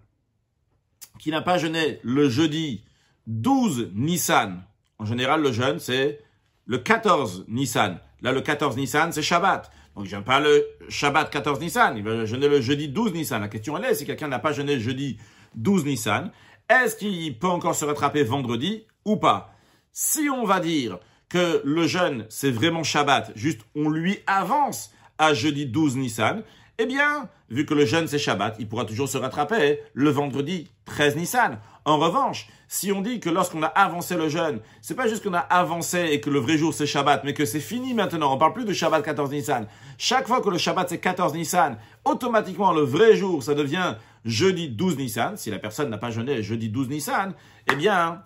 qui 1.19 1.31
n'a 1.31 1.43
pas 1.43 1.59
jeûné 1.59 2.01
le 2.03 2.29
jeudi 2.29 2.83
12 3.27 3.91
Nissan, 3.95 4.63
en 4.99 5.05
général, 5.05 5.43
le 5.43 5.53
jeûne, 5.53 5.79
c'est 5.79 6.21
le 6.67 6.79
14 6.79 7.47
Nissan. 7.49 7.99
Là, 8.23 8.33
le 8.33 8.41
14 8.41 8.77
Nissan, 8.77 9.13
c'est 9.13 9.23
Shabbat. 9.23 9.71
Donc, 9.95 10.05
je 10.05 10.11
jeûne 10.11 10.25
pas 10.25 10.41
le 10.41 10.67
Shabbat 10.89 11.31
14 11.31 11.61
Nissan. 11.61 11.97
Il 11.97 12.05
va 12.05 12.27
jeûner 12.27 12.49
le 12.49 12.61
jeudi 12.61 12.89
12 12.89 13.15
Nissan. 13.15 13.41
La 13.41 13.49
question, 13.49 13.77
elle 13.79 13.85
est, 13.85 13.95
si 13.95 14.05
quelqu'un 14.05 14.29
n'a 14.29 14.39
pas 14.39 14.53
jeûné 14.53 14.75
le 14.75 14.81
jeudi 14.81 15.19
12 15.55 15.85
Nissan, 15.85 16.31
est-ce 16.69 16.97
qu'il 16.97 17.39
peut 17.39 17.47
encore 17.47 17.75
se 17.75 17.85
rattraper 17.85 18.25
vendredi 18.25 18.85
ou 19.05 19.17
pas? 19.17 19.55
Si 19.93 20.29
on 20.29 20.45
va 20.45 20.61
dire 20.61 20.99
que 21.29 21.63
le 21.65 21.87
jeûne, 21.87 22.27
c'est 22.29 22.51
vraiment 22.51 22.83
Shabbat, 22.83 23.33
juste 23.35 23.61
on 23.75 23.89
lui 23.89 24.19
avance 24.27 24.93
à 25.19 25.35
jeudi 25.35 25.67
12 25.67 25.97
Nissan, 25.97 26.43
eh 26.79 26.87
bien, 26.87 27.29
vu 27.49 27.65
que 27.65 27.75
le 27.75 27.87
jeûne 27.87 28.07
c'est 28.07 28.19
Shabbat, 28.19 28.57
il 28.59 28.69
pourra 28.69 28.85
toujours 28.85 29.09
se 29.09 29.17
rattraper 29.17 29.81
le 29.95 30.11
vendredi 30.11 30.69
13 30.85 31.17
Nissan. 31.17 31.59
En 31.87 31.99
revanche, 31.99 32.49
si 32.67 32.91
on 32.91 33.01
dit 33.01 33.21
que 33.21 33.31
lorsqu'on 33.31 33.63
a 33.63 33.69
avancé 33.69 34.17
le 34.17 34.29
jeûne, 34.29 34.59
c'est 34.83 34.97
pas 34.97 35.07
juste 35.07 35.23
qu'on 35.23 35.35
a 35.35 35.39
avancé 35.39 36.01
et 36.11 36.21
que 36.21 36.31
le 36.31 36.41
vrai 36.41 36.59
jour 36.59 36.75
c'est 36.75 36.85
Shabbat, 36.85 37.23
mais 37.23 37.33
que 37.33 37.45
c'est 37.45 37.61
fini 37.61 37.95
maintenant, 37.95 38.35
on 38.35 38.39
parle 38.39 38.55
plus 38.55 38.65
de 38.65 38.73
Shabbat 38.73 39.05
14 39.05 39.31
Nissan. 39.31 39.69
Chaque 39.97 40.27
fois 40.27 40.41
que 40.41 40.51
le 40.51 40.59
Shabbat 40.59 40.89
c'est 40.89 40.99
14 40.99 41.35
Nissan, 41.35 41.79
automatiquement 42.05 42.73
le 42.73 42.81
vrai 42.81 43.15
jour 43.15 43.41
ça 43.41 43.55
devient 43.55 43.95
jeudi 44.25 44.69
12 44.69 44.99
Nissan. 44.99 45.37
Si 45.37 45.49
la 45.49 45.61
personne 45.61 45.89
n'a 45.89 45.97
pas 45.97 46.11
jeûné 46.11 46.43
jeudi 46.43 46.71
12 46.71 46.89
Nissan, 46.89 47.35
eh 47.71 47.77
bien, 47.77 48.25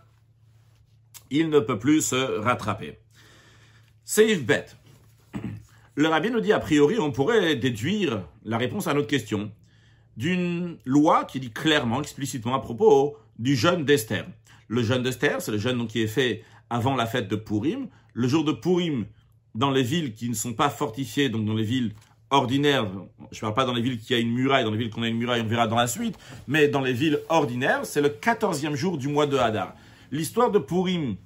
il 1.31 1.50
ne 1.50 1.61
peut 1.61 1.79
plus 1.79 2.00
se 2.00 2.40
rattraper. 2.40 2.99
Yves 4.17 4.47
bête. 4.47 4.79
Le 5.97 6.09
rabbi 6.09 6.31
nous 6.31 6.40
dit, 6.40 6.55
a 6.55 6.61
priori, 6.61 6.99
on 6.99 7.12
pourrait 7.12 7.57
déduire 7.57 8.23
la 8.43 8.57
réponse 8.57 8.87
à 8.87 8.95
notre 8.95 9.07
question 9.07 9.52
d'une 10.17 10.79
loi 10.85 11.25
qui 11.25 11.40
dit 11.40 11.50
clairement, 11.50 12.00
explicitement 12.00 12.55
à 12.55 12.61
propos 12.61 13.17
du 13.40 13.56
jeûne 13.56 13.85
d'Esther. 13.85 14.26
Le 14.68 14.82
jeûne 14.82 15.02
d'Esther, 15.02 15.40
c'est 15.40 15.50
le 15.50 15.59
jeûne 15.59 15.88
qui 15.88 16.02
est 16.02 16.06
fait 16.06 16.44
avant 16.68 16.94
la 16.94 17.06
fête 17.06 17.26
de 17.26 17.37
Purim. 17.37 17.88
Le 18.12 18.28
jour 18.28 18.44
de 18.44 18.52
Purim, 18.52 19.06
dans 19.54 19.70
les 19.70 19.82
villes 19.82 20.14
qui 20.14 20.28
ne 20.28 20.35
sont 20.35 20.52
pas 20.52 20.68
fortifiées, 20.68 21.30
donc 21.30 21.47
dans 21.47 21.54
les 21.54 21.64
villes 21.64 21.94
ordinaires, 22.28 22.87
je 23.32 23.38
ne 23.38 23.40
parle 23.40 23.54
pas 23.54 23.64
dans 23.64 23.73
les 23.73 23.82
villes 23.82 23.99
qui 23.99 24.14
a 24.14 24.18
une 24.18 24.30
muraille, 24.30 24.64
dans 24.64 24.70
les 24.70 24.76
villes 24.76 24.90
qu'on 24.90 25.02
a 25.02 25.09
une 25.09 25.16
muraille, 25.16 25.40
on 25.40 25.49
verra 25.49 25.66
dans 25.66 25.76
la 25.76 25.88
suite, 25.88 26.16
mais 26.47 26.68
dans 26.68 26.82
les 26.82 26.92
villes 26.92 27.18
ordinaires, 27.28 27.80
c'est 27.85 28.02
le 28.02 28.11
quatorzième 28.11 28.76
jour 28.76 28.99
du 28.99 29.09
mois 29.09 29.26
de 29.26 29.37
Hadar. 29.37 29.75
L'histoire 30.12 30.50
de 30.50 30.59
Purim 30.59 31.16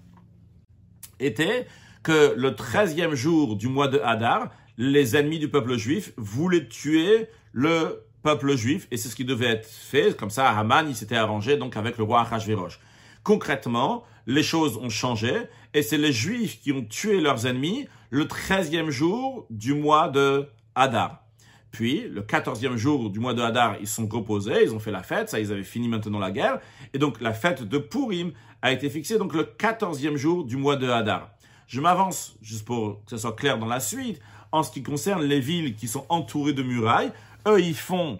était 1.18 1.66
que 2.02 2.34
le 2.36 2.54
treizième 2.54 3.14
jour 3.14 3.56
du 3.56 3.68
mois 3.68 3.88
de 3.88 3.98
Hadar, 3.98 4.50
les 4.78 5.16
ennemis 5.16 5.40
du 5.40 5.48
peuple 5.48 5.76
juif 5.76 6.12
voulaient 6.16 6.68
tuer 6.68 7.26
le 7.52 8.04
peuple 8.24 8.56
juif, 8.56 8.88
et 8.90 8.96
c'est 8.96 9.10
ce 9.10 9.14
qui 9.14 9.24
devait 9.24 9.46
être 9.46 9.68
fait, 9.68 10.16
comme 10.16 10.30
ça 10.30 10.48
Haman, 10.48 10.88
il 10.88 10.96
s'était 10.96 11.14
arrangé 11.14 11.58
donc 11.58 11.76
avec 11.76 11.98
le 11.98 12.04
roi 12.04 12.22
Achashverosh. 12.22 12.80
Concrètement, 13.22 14.02
les 14.26 14.42
choses 14.42 14.78
ont 14.78 14.88
changé, 14.88 15.42
et 15.74 15.82
c'est 15.82 15.98
les 15.98 16.12
juifs 16.12 16.60
qui 16.60 16.72
ont 16.72 16.84
tué 16.84 17.20
leurs 17.20 17.46
ennemis 17.46 17.86
le 18.08 18.24
13e 18.24 18.88
jour 18.88 19.46
du 19.50 19.74
mois 19.74 20.08
de 20.08 20.48
Hadar. 20.74 21.22
Puis, 21.70 22.08
le 22.08 22.22
14e 22.22 22.76
jour 22.76 23.10
du 23.10 23.20
mois 23.20 23.34
de 23.34 23.42
Hadar, 23.42 23.76
ils 23.80 23.88
sont 23.88 24.06
reposés, 24.06 24.62
ils 24.62 24.74
ont 24.74 24.78
fait 24.78 24.92
la 24.92 25.02
fête, 25.02 25.28
ça, 25.28 25.38
ils 25.38 25.52
avaient 25.52 25.62
fini 25.62 25.88
maintenant 25.88 26.18
la 26.18 26.30
guerre. 26.30 26.60
Et 26.94 26.98
donc, 26.98 27.20
la 27.20 27.34
fête 27.34 27.62
de 27.62 27.78
Purim 27.78 28.32
a 28.62 28.72
été 28.72 28.88
fixée 28.88 29.18
donc 29.18 29.34
le 29.34 29.42
14e 29.42 30.16
jour 30.16 30.44
du 30.44 30.56
mois 30.56 30.76
de 30.76 30.88
Hadar. 30.88 31.30
Je 31.66 31.80
m'avance, 31.80 32.36
juste 32.40 32.64
pour 32.64 33.04
que 33.04 33.10
ce 33.10 33.18
soit 33.18 33.34
clair 33.34 33.58
dans 33.58 33.66
la 33.66 33.80
suite, 33.80 34.20
en 34.52 34.62
ce 34.62 34.70
qui 34.70 34.82
concerne 34.82 35.24
les 35.24 35.40
villes 35.40 35.74
qui 35.74 35.88
sont 35.88 36.06
entourées 36.08 36.52
de 36.52 36.62
murailles. 36.62 37.12
Eux, 37.46 37.60
ils 37.60 37.76
font 37.76 38.18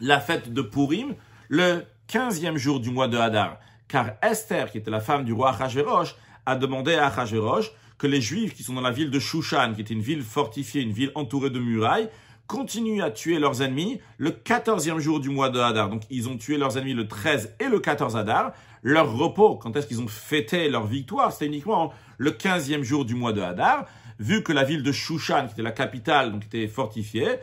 la 0.00 0.20
fête 0.20 0.52
de 0.52 0.62
Purim 0.62 1.14
le 1.48 1.84
15e 2.08 2.56
jour 2.56 2.80
du 2.80 2.90
mois 2.90 3.08
de 3.08 3.18
Hadar. 3.18 3.58
Car 3.88 4.12
Esther, 4.22 4.70
qui 4.70 4.78
était 4.78 4.90
la 4.90 5.00
femme 5.00 5.24
du 5.24 5.32
roi 5.32 5.50
Achashverosh, 5.50 6.14
a 6.44 6.56
demandé 6.56 6.94
à 6.94 7.06
Achashverosh 7.06 7.72
que 7.98 8.06
les 8.06 8.20
Juifs 8.20 8.54
qui 8.54 8.62
sont 8.62 8.74
dans 8.74 8.80
la 8.80 8.90
ville 8.90 9.10
de 9.10 9.18
Shushan, 9.18 9.72
qui 9.74 9.80
était 9.80 9.94
une 9.94 10.02
ville 10.02 10.22
fortifiée, 10.22 10.82
une 10.82 10.92
ville 10.92 11.10
entourée 11.14 11.50
de 11.50 11.58
murailles, 11.58 12.08
continuent 12.46 13.02
à 13.02 13.10
tuer 13.10 13.38
leurs 13.38 13.62
ennemis 13.62 14.00
le 14.18 14.30
14e 14.30 14.98
jour 14.98 15.18
du 15.18 15.30
mois 15.30 15.48
de 15.48 15.58
Hadar. 15.58 15.88
Donc 15.88 16.02
ils 16.10 16.28
ont 16.28 16.36
tué 16.36 16.58
leurs 16.58 16.78
ennemis 16.78 16.94
le 16.94 17.08
13 17.08 17.56
et 17.58 17.68
le 17.68 17.80
14 17.80 18.16
Hadar. 18.16 18.52
Leur 18.82 19.12
repos, 19.16 19.56
quand 19.56 19.74
est-ce 19.76 19.86
qu'ils 19.86 20.00
ont 20.00 20.06
fêté 20.06 20.68
leur 20.68 20.86
victoire, 20.86 21.32
c'était 21.32 21.46
uniquement 21.46 21.92
le 22.18 22.30
15e 22.30 22.82
jour 22.82 23.04
du 23.04 23.14
mois 23.14 23.32
de 23.32 23.40
Hadar. 23.40 23.86
Vu 24.18 24.42
que 24.42 24.52
la 24.52 24.62
ville 24.62 24.82
de 24.82 24.92
Shushan, 24.92 25.46
qui 25.46 25.52
était 25.52 25.62
la 25.62 25.72
capitale, 25.72 26.32
donc 26.32 26.44
était 26.44 26.68
fortifiée, 26.68 27.38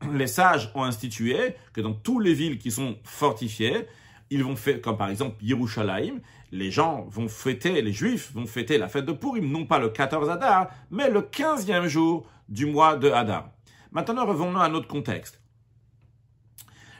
les 0.12 0.26
sages 0.26 0.70
ont 0.74 0.84
institué 0.84 1.54
que 1.72 1.80
dans 1.80 1.92
toutes 1.92 2.24
les 2.24 2.34
villes 2.34 2.58
qui 2.58 2.70
sont 2.70 2.96
fortifiées, 3.04 3.86
ils 4.30 4.42
vont 4.42 4.56
faire, 4.56 4.80
comme 4.80 4.96
par 4.96 5.10
exemple 5.10 5.36
Yerushalayim, 5.42 6.20
les 6.52 6.70
gens 6.70 7.06
vont 7.08 7.28
fêter, 7.28 7.82
les 7.82 7.92
juifs 7.92 8.32
vont 8.32 8.46
fêter 8.46 8.78
la 8.78 8.88
fête 8.88 9.04
de 9.04 9.12
Purim, 9.12 9.50
non 9.50 9.66
pas 9.66 9.78
le 9.78 9.88
14 9.88 10.30
Hadar, 10.30 10.68
mais 10.90 11.10
le 11.10 11.22
15e 11.22 11.86
jour 11.86 12.26
du 12.48 12.66
mois 12.66 12.96
de 12.96 13.10
Hadar. 13.10 13.50
Maintenant, 13.92 14.26
revenons 14.26 14.58
à 14.58 14.68
notre 14.68 14.88
contexte. 14.88 15.40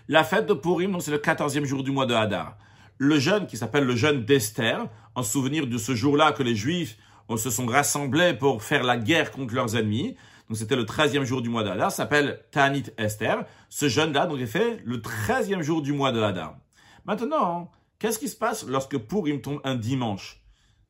La 0.08 0.24
fête 0.24 0.46
de 0.46 0.54
Purim, 0.54 0.98
c'est 1.00 1.10
le 1.10 1.18
14e 1.18 1.64
jour 1.64 1.82
du 1.82 1.90
mois 1.90 2.06
de 2.06 2.14
Hadar. 2.14 2.56
Le 2.98 3.18
jeûne, 3.18 3.46
qui 3.46 3.56
s'appelle 3.56 3.84
le 3.84 3.96
jeûne 3.96 4.24
d'Esther, 4.24 4.86
en 5.14 5.22
souvenir 5.22 5.66
de 5.66 5.78
ce 5.78 5.94
jour-là 5.94 6.32
que 6.32 6.42
les 6.42 6.54
juifs 6.54 6.96
se 7.36 7.50
sont 7.50 7.66
rassemblés 7.66 8.34
pour 8.34 8.62
faire 8.62 8.84
la 8.84 8.96
guerre 8.96 9.32
contre 9.32 9.54
leurs 9.54 9.76
ennemis, 9.76 10.16
donc 10.48 10.56
c'était 10.56 10.76
le 10.76 10.84
13e 10.84 11.24
jour 11.24 11.42
du 11.42 11.48
mois 11.48 11.64
de 11.64 11.70
Hadar, 11.70 11.90
s'appelle 11.90 12.40
Tanit 12.52 12.84
Esther. 12.98 13.44
Ce 13.68 13.88
jeûne-là, 13.88 14.26
donc, 14.26 14.40
est 14.40 14.46
fait 14.46 14.80
le 14.84 14.98
13e 14.98 15.62
jour 15.62 15.82
du 15.82 15.92
mois 15.92 16.12
de 16.12 16.20
Hadar. 16.20 16.56
Maintenant, 17.04 17.70
qu'est-ce 17.98 18.18
qui 18.18 18.28
se 18.28 18.36
passe 18.36 18.64
lorsque 18.66 18.96
Purim 18.96 19.40
tombe 19.40 19.60
un 19.64 19.74
dimanche? 19.74 20.40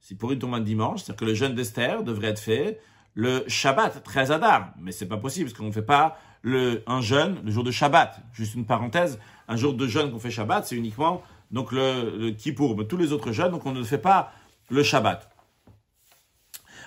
Si 0.01 0.15
Purim 0.15 0.39
tombe 0.39 0.55
un 0.55 0.61
dimanche, 0.61 1.03
c'est-à-dire 1.03 1.21
que 1.21 1.25
le 1.25 1.35
jeûne 1.35 1.55
d'Esther 1.55 2.03
devrait 2.03 2.29
être 2.29 2.39
fait 2.39 2.81
le 3.15 3.45
Shabbat, 3.49 4.03
13 4.03 4.31
Adar. 4.31 4.75
Mais 4.79 4.93
c'est 4.93 5.09
pas 5.09 5.17
possible, 5.17 5.47
parce 5.49 5.59
qu'on 5.59 5.67
ne 5.67 5.73
fait 5.73 5.83
pas 5.83 6.19
le, 6.43 6.83
un 6.87 7.01
jeûne 7.01 7.39
le 7.43 7.51
jour 7.51 7.65
de 7.65 7.71
Shabbat. 7.71 8.21
Juste 8.33 8.55
une 8.55 8.67
parenthèse, 8.67 9.19
un 9.49 9.57
jour 9.57 9.73
de 9.73 9.87
jeûne 9.87 10.13
qu'on 10.13 10.19
fait 10.19 10.31
Shabbat, 10.31 10.67
c'est 10.67 10.77
uniquement 10.77 11.23
donc 11.51 11.73
le, 11.73 12.19
le 12.19 12.31
Kippour. 12.33 12.77
Mais 12.77 12.85
tous 12.85 12.99
les 12.99 13.13
autres 13.13 13.33
jeûnes, 13.33 13.51
donc 13.51 13.65
on 13.65 13.73
ne 13.73 13.83
fait 13.85 13.99
pas 13.99 14.33
le 14.69 14.83
Shabbat. 14.83 15.31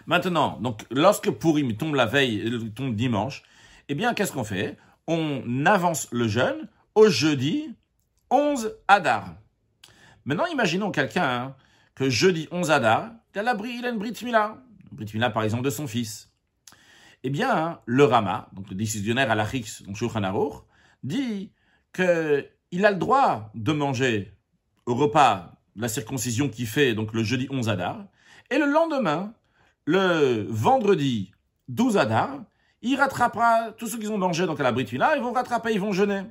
Maintenant, 0.09 0.57
donc 0.59 0.87
lorsque 0.89 1.29
Purim 1.29 1.77
tombe 1.77 1.93
la 1.93 2.07
veille, 2.07 2.41
euh, 2.41 2.71
tombe 2.71 2.95
dimanche, 2.95 3.43
eh 3.89 3.93
bien 3.93 4.15
qu'est-ce 4.15 4.31
qu'on 4.31 4.43
fait? 4.43 4.75
On 5.05 5.67
avance 5.67 6.07
le 6.11 6.27
jeûne 6.27 6.67
au 6.95 7.09
jeudi 7.09 7.75
11 8.31 8.75
Adar. 8.87 9.35
Maintenant, 10.25 10.47
imaginons 10.47 10.89
quelqu'un 10.89 11.29
hein, 11.29 11.55
que 11.93 12.09
jeudi 12.09 12.47
11 12.51 12.71
Adar, 12.71 13.11
il 13.35 13.47
a, 13.47 13.55
il 13.63 13.85
a 13.85 13.89
une 13.89 13.99
Brit 13.99 14.13
par 15.31 15.43
exemple, 15.43 15.63
de 15.63 15.69
son 15.69 15.85
fils. 15.85 16.31
Eh 17.21 17.29
bien, 17.29 17.55
hein, 17.55 17.79
le 17.85 18.03
Rama, 18.03 18.49
le 18.67 18.73
décisionnaire 18.75 19.29
à 19.29 19.35
la 19.35 19.43
Rix, 19.43 19.83
donc 19.85 19.95
Shulchan 19.95 20.23
Aruch, 20.23 20.63
dit 21.03 21.51
qu'il 21.93 22.83
a 22.83 22.91
le 22.91 22.97
droit 22.97 23.51
de 23.53 23.73
manger 23.73 24.33
au 24.87 24.95
repas 24.95 25.51
la 25.75 25.87
circoncision 25.87 26.49
qu'il 26.49 26.65
fait, 26.65 26.95
donc 26.95 27.13
le 27.13 27.23
jeudi 27.23 27.47
11 27.51 27.69
Adar, 27.69 28.05
et 28.49 28.57
le 28.57 28.65
lendemain, 28.65 29.35
le 29.89 30.45
vendredi 30.47 31.31
12 31.69 31.97
Adar, 31.97 32.41
il 32.83 32.95
rattrapera 32.95 33.71
tous 33.75 33.87
ceux 33.87 33.97
qui 33.97 34.07
ont 34.07 34.19
mangé 34.19 34.45
donc 34.45 34.59
à 34.59 34.63
la 34.63 34.71
Brit 34.71 34.87
Mila, 34.91 35.17
ils 35.17 35.23
vont 35.23 35.31
rattraper, 35.31 35.73
ils 35.73 35.79
vont 35.79 35.93
jeûner. 35.93 36.25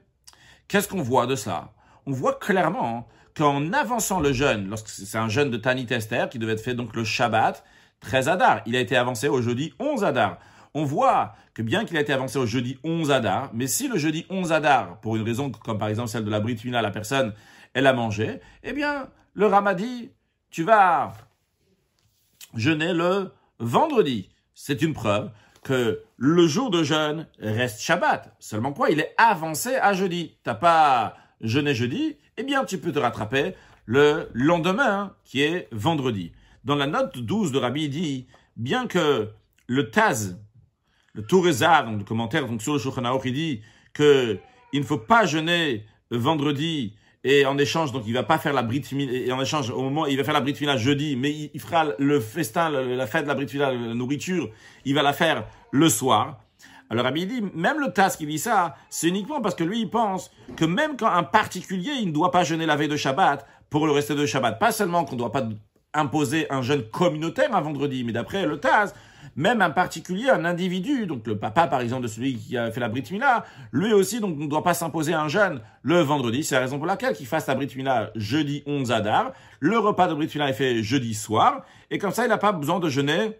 Qu'est-ce 0.69 0.87
qu'on 0.87 1.03
voit 1.03 1.27
de 1.27 1.35
cela 1.35 1.73
On 2.07 2.13
voit 2.13 2.35
clairement 2.35 3.09
qu'en 3.37 3.73
avançant 3.73 4.21
le 4.21 4.33
jeûne, 4.33 4.69
lorsque 4.69 4.89
c'est 4.89 5.19
un 5.19 5.29
jeûne 5.29 5.51
de 5.51 5.57
Tanit 5.57 5.89
Esther 5.91 6.29
qui 6.29 6.39
devait 6.39 6.53
être 6.53 6.63
fait 6.63 6.75
donc 6.75 6.95
le 6.95 7.03
Shabbat, 7.03 7.65
13 7.99 8.29
Adar, 8.29 8.61
il 8.65 8.77
a 8.77 8.81
été 8.81 8.97
avancé 8.97 9.27
au 9.27 9.43
jeudi 9.43 9.75
11 9.81 10.05
Adar. 10.05 10.39
On 10.75 10.85
voit 10.85 11.35
que 11.53 11.63
bien 11.63 11.85
qu'il 11.85 11.97
a 11.97 12.01
été 12.01 12.13
avancé 12.13 12.39
au 12.39 12.47
jeudi 12.47 12.79
11 12.85 13.11
Adar, 13.11 13.51
mais 13.55 13.67
si 13.67 13.89
le 13.89 13.99
jeudi 13.99 14.25
11 14.31 14.53
Adar, 14.53 15.01
pour 15.01 15.17
une 15.17 15.23
raison 15.23 15.51
comme 15.51 15.79
par 15.79 15.89
exemple 15.89 16.11
celle 16.11 16.25
de 16.25 16.31
la 16.31 16.39
Brit 16.39 16.61
la 16.65 16.91
personne, 16.93 17.35
elle 17.75 17.89
a 17.89 17.93
mangé, 17.93 18.39
eh 18.63 18.73
bien, 18.73 19.09
le 19.35 19.47
Ramadi, 19.47 20.13
tu 20.49 20.63
vas 20.63 21.13
jeûner 22.55 22.93
le 22.93 23.33
vendredi. 23.59 24.31
C'est 24.55 24.83
une 24.83 24.95
preuve 24.95 25.31
que 25.63 26.03
le 26.17 26.47
jour 26.47 26.71
de 26.71 26.83
jeûne 26.83 27.27
reste 27.39 27.81
Shabbat. 27.81 28.35
Seulement 28.39 28.73
quoi 28.73 28.91
Il 28.91 29.01
est 29.01 29.15
avancé 29.17 29.75
à 29.77 29.93
jeudi. 29.93 30.37
T'as 30.43 30.55
pas 30.55 31.17
jeûné 31.41 31.75
jeudi, 31.75 32.17
eh 32.37 32.43
bien 32.43 32.65
tu 32.65 32.79
peux 32.79 32.93
te 32.93 32.99
rattraper 32.99 33.55
le 33.87 34.29
lendemain, 34.35 35.15
qui 35.25 35.43
est 35.43 35.69
vendredi. 35.73 36.33
Dans 36.65 36.75
la 36.75 36.87
note 36.87 37.19
12 37.19 37.53
de 37.53 37.59
Rabbi, 37.59 37.85
il 37.85 37.91
dit, 37.91 38.27
bien 38.57 38.87
que 38.87 39.31
le 39.67 39.91
Taz, 39.91 40.39
le 41.15 41.25
Toureza, 41.25 41.83
donc 41.83 41.99
le 41.99 42.05
commentaire 42.05 42.47
donc 42.47 42.61
sur 42.61 42.75
le 42.75 42.79
Shulchan 42.79 43.21
il 43.25 43.33
dit 43.33 43.63
que 43.95 44.39
il 44.73 44.81
ne 44.81 44.85
faut 44.85 44.99
pas 44.99 45.25
jeûner 45.25 45.87
vendredi 46.11 46.95
et 47.31 47.45
en 47.45 47.59
échange, 47.59 47.93
donc 47.93 48.05
il 48.07 48.15
va 48.15 48.23
pas 48.23 48.39
faire 48.39 48.55
la 48.55 48.63
Brit 48.63 48.83
et 48.93 49.31
en 49.31 49.41
échange, 49.43 49.69
au 49.69 49.83
moment, 49.83 50.07
il 50.07 50.17
va 50.17 50.25
faire 50.25 50.33
la 50.33 50.41
Brit 50.41 50.57
jeudi, 50.77 51.15
mais 51.15 51.51
il, 51.53 51.61
fera 51.61 51.85
le 51.99 52.21
festin, 52.21 52.71
la 52.71 53.07
fête 53.07 53.27
la 53.27 53.35
Brit 53.35 53.51
la 53.53 53.75
nourriture, 53.75 54.49
il 54.87 54.95
va 54.95 55.03
la 55.03 55.13
faire 55.13 55.45
le 55.71 55.91
soir. 55.91 56.41
Alors 56.89 57.05
Rabbi 57.05 57.27
dit, 57.27 57.43
même 57.55 57.81
le 57.81 57.93
tas 57.93 58.09
qui 58.17 58.25
dit 58.25 58.39
ça, 58.39 58.77
c'est 58.89 59.09
uniquement 59.09 59.43
parce 59.43 59.55
que 59.55 59.63
lui, 59.63 59.81
il 59.81 59.91
pense 59.91 60.31
que 60.57 60.65
même 60.65 60.97
quand 60.97 61.11
un 61.11 61.23
particulier, 61.23 61.93
il 62.01 62.09
ne 62.09 62.13
doit 62.13 62.31
pas 62.31 62.45
jeûner 62.45 62.65
la 62.65 62.77
veille 62.77 62.89
de 62.89 62.97
Shabbat 62.97 63.47
pour 63.69 63.87
le 63.87 63.93
reste 63.93 64.13
de 64.13 64.25
Shabbat. 64.25 64.59
Pas 64.59 64.73
seulement 64.73 65.05
qu'on 65.05 65.17
ne 65.17 65.19
doit 65.19 65.33
pas 65.33 65.47
imposer 65.93 66.51
un 66.51 66.63
jeûne 66.63 66.83
communautaire 66.85 67.55
un 67.55 67.61
vendredi, 67.61 68.05
mais 68.05 68.13
d'après 68.13 68.47
le 68.47 68.59
Taz, 68.59 68.95
même 69.39 69.63
un 69.63 69.71
particulier, 69.71 70.29
un 70.31 70.45
individu, 70.45 71.07
donc 71.07 71.25
le 71.29 71.39
papa 71.39 71.69
par 71.69 71.81
exemple 71.81 72.03
de 72.03 72.09
celui 72.09 72.37
qui 72.37 72.59
a 72.59 72.73
fait 72.73 72.81
la 72.81 72.89
Brit 72.89 73.05
Mila, 73.13 73.45
lui 73.71 73.93
aussi 73.93 74.19
donc 74.19 74.37
ne 74.37 74.49
doit 74.49 74.65
pas 74.65 74.75
s'imposer 74.75 75.15
un 75.15 75.29
jeûne 75.29 75.61
le 75.83 76.01
vendredi. 76.01 76.43
C'est 76.43 76.57
la 76.57 76.63
raison 76.63 76.79
pour 76.79 76.87
laquelle 76.87 77.15
qu'il 77.15 77.27
fasse 77.27 77.47
la 77.47 77.55
Brit 77.55 77.71
Mila 77.77 78.11
jeudi 78.17 78.65
11 78.67 78.91
Adar. 78.91 79.33
Le 79.61 79.79
repas 79.79 80.09
de 80.09 80.15
Brit 80.15 80.29
Mila 80.35 80.51
est 80.51 80.55
fait 80.55 80.83
jeudi 80.83 81.15
soir, 81.15 81.65
et 81.89 81.99
comme 81.99 82.11
ça 82.11 82.25
il 82.25 82.31
n'a 82.31 82.39
pas 82.39 82.51
besoin 82.51 82.81
de 82.81 82.89
jeûner 82.89 83.39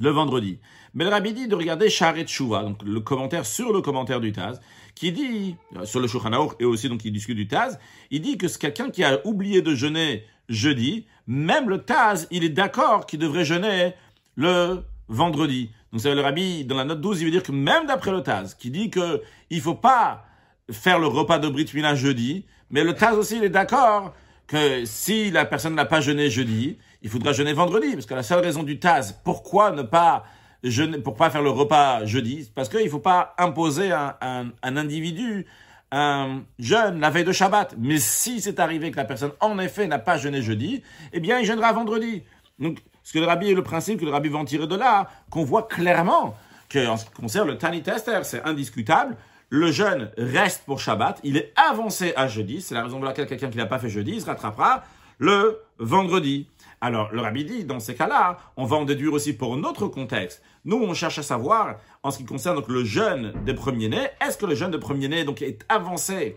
le 0.00 0.10
vendredi. 0.10 0.60
Mais 0.92 1.04
le 1.04 1.10
rabbi 1.10 1.32
dit 1.32 1.48
de 1.48 1.54
regarder 1.54 1.88
Sharet 1.88 2.26
Shuvah, 2.26 2.62
donc 2.62 2.82
le 2.82 3.00
commentaire 3.00 3.46
sur 3.46 3.72
le 3.72 3.80
commentaire 3.80 4.20
du 4.20 4.32
Taz, 4.32 4.60
qui 4.94 5.12
dit, 5.12 5.56
sur 5.84 5.98
le 5.98 6.06
Shulchan 6.06 6.50
et 6.60 6.66
aussi 6.66 6.90
donc 6.90 7.06
il 7.06 7.12
discute 7.12 7.36
du 7.36 7.48
Taz, 7.48 7.78
il 8.10 8.20
dit 8.20 8.36
que 8.36 8.48
c'est 8.48 8.60
quelqu'un 8.60 8.90
qui 8.90 9.02
a 9.02 9.26
oublié 9.26 9.62
de 9.62 9.74
jeûner 9.74 10.26
jeudi, 10.50 11.06
même 11.26 11.70
le 11.70 11.78
Taz, 11.78 12.28
il 12.30 12.44
est 12.44 12.50
d'accord 12.50 13.06
qu'il 13.06 13.18
devrait 13.18 13.46
jeûner 13.46 13.94
le 14.36 14.84
vendredi. 15.08 15.70
Donc 15.92 16.00
c'est 16.00 16.14
le 16.14 16.20
rabbi, 16.20 16.64
dans 16.64 16.76
la 16.76 16.84
note 16.84 17.00
12, 17.00 17.20
il 17.20 17.24
veut 17.26 17.30
dire 17.30 17.42
que 17.42 17.52
même 17.52 17.86
d'après 17.86 18.10
le 18.10 18.22
Taz, 18.22 18.54
qui 18.54 18.70
dit 18.70 18.90
que 18.90 19.22
il 19.50 19.60
faut 19.60 19.74
pas 19.74 20.24
faire 20.70 20.98
le 20.98 21.06
repas 21.06 21.38
de 21.38 21.48
Brit 21.48 21.70
Mila 21.74 21.94
jeudi, 21.94 22.46
mais 22.70 22.84
le 22.84 22.94
Taz 22.94 23.16
aussi, 23.16 23.36
il 23.36 23.44
est 23.44 23.50
d'accord 23.50 24.14
que 24.46 24.84
si 24.84 25.30
la 25.30 25.44
personne 25.44 25.74
n'a 25.74 25.84
pas 25.84 26.00
jeûné 26.00 26.30
jeudi, 26.30 26.78
il 27.02 27.10
faudra 27.10 27.32
jeûner 27.32 27.52
vendredi, 27.52 27.92
parce 27.92 28.06
que 28.06 28.14
la 28.14 28.22
seule 28.22 28.40
raison 28.40 28.62
du 28.62 28.78
Taz, 28.78 29.20
pourquoi 29.24 29.70
ne 29.70 29.82
pas 29.82 30.24
jeûner, 30.62 30.98
faire 31.30 31.42
le 31.42 31.50
repas 31.50 32.04
jeudi, 32.04 32.50
parce 32.54 32.68
qu'il 32.68 32.88
faut 32.88 32.98
pas 32.98 33.34
imposer 33.38 33.92
un, 33.92 34.16
un, 34.20 34.46
un 34.62 34.76
individu 34.76 35.46
un 35.94 36.42
jeûne 36.58 36.98
la 37.00 37.10
veille 37.10 37.24
de 37.24 37.32
Shabbat. 37.32 37.76
Mais 37.78 37.98
si 37.98 38.40
c'est 38.40 38.58
arrivé 38.58 38.90
que 38.90 38.96
la 38.96 39.04
personne, 39.04 39.32
en 39.40 39.58
effet, 39.58 39.86
n'a 39.86 39.98
pas 39.98 40.18
jeûné 40.18 40.42
jeudi, 40.42 40.82
eh 41.12 41.20
bien, 41.20 41.38
il 41.38 41.46
jeûnera 41.46 41.72
vendredi. 41.72 42.22
Donc, 42.58 42.80
ce 43.04 43.12
que 43.12 43.18
le 43.18 43.26
rabbi 43.26 43.50
est 43.50 43.54
le 43.54 43.62
principe 43.62 44.00
que 44.00 44.04
le 44.04 44.10
rabbi 44.10 44.28
va 44.28 44.38
en 44.38 44.44
tirer 44.44 44.66
de 44.66 44.74
là, 44.74 45.08
qu'on 45.30 45.44
voit 45.44 45.68
clairement 45.68 46.34
qu'en 46.72 46.96
ce 46.96 47.04
qui 47.04 47.12
concerne 47.12 47.48
le 47.48 47.58
Tani 47.58 47.82
Tester, 47.82 48.20
c'est 48.24 48.42
indiscutable. 48.42 49.16
Le 49.50 49.70
jeûne 49.70 50.10
reste 50.16 50.64
pour 50.64 50.80
Shabbat, 50.80 51.20
il 51.22 51.36
est 51.36 51.52
avancé 51.54 52.14
à 52.16 52.26
jeudi, 52.26 52.60
c'est 52.60 52.74
la 52.74 52.82
raison 52.82 52.96
pour 52.96 53.04
laquelle 53.04 53.26
quelqu'un 53.26 53.50
qui 53.50 53.58
n'a 53.58 53.66
pas 53.66 53.78
fait 53.78 53.90
jeudi, 53.90 54.20
se 54.20 54.26
rattrapera 54.26 54.82
le 55.18 55.60
vendredi. 55.78 56.48
Alors, 56.80 57.12
le 57.12 57.20
rabbi 57.20 57.44
dit, 57.44 57.64
dans 57.64 57.78
ces 57.78 57.94
cas-là, 57.94 58.38
on 58.56 58.64
va 58.64 58.76
en 58.76 58.84
déduire 58.84 59.12
aussi 59.12 59.34
pour 59.34 59.56
notre 59.56 59.86
contexte. 59.86 60.42
Nous, 60.64 60.76
on 60.76 60.92
cherche 60.94 61.18
à 61.18 61.22
savoir, 61.22 61.76
en 62.02 62.10
ce 62.10 62.18
qui 62.18 62.24
concerne 62.24 62.56
donc, 62.56 62.68
le 62.68 62.84
jeûne 62.84 63.32
des 63.44 63.54
premiers-nés, 63.54 64.08
est-ce 64.26 64.38
que 64.38 64.46
le 64.46 64.54
jeûne 64.54 64.70
des 64.70 64.78
premiers-nés 64.78 65.24
est 65.42 65.64
avancé 65.68 66.36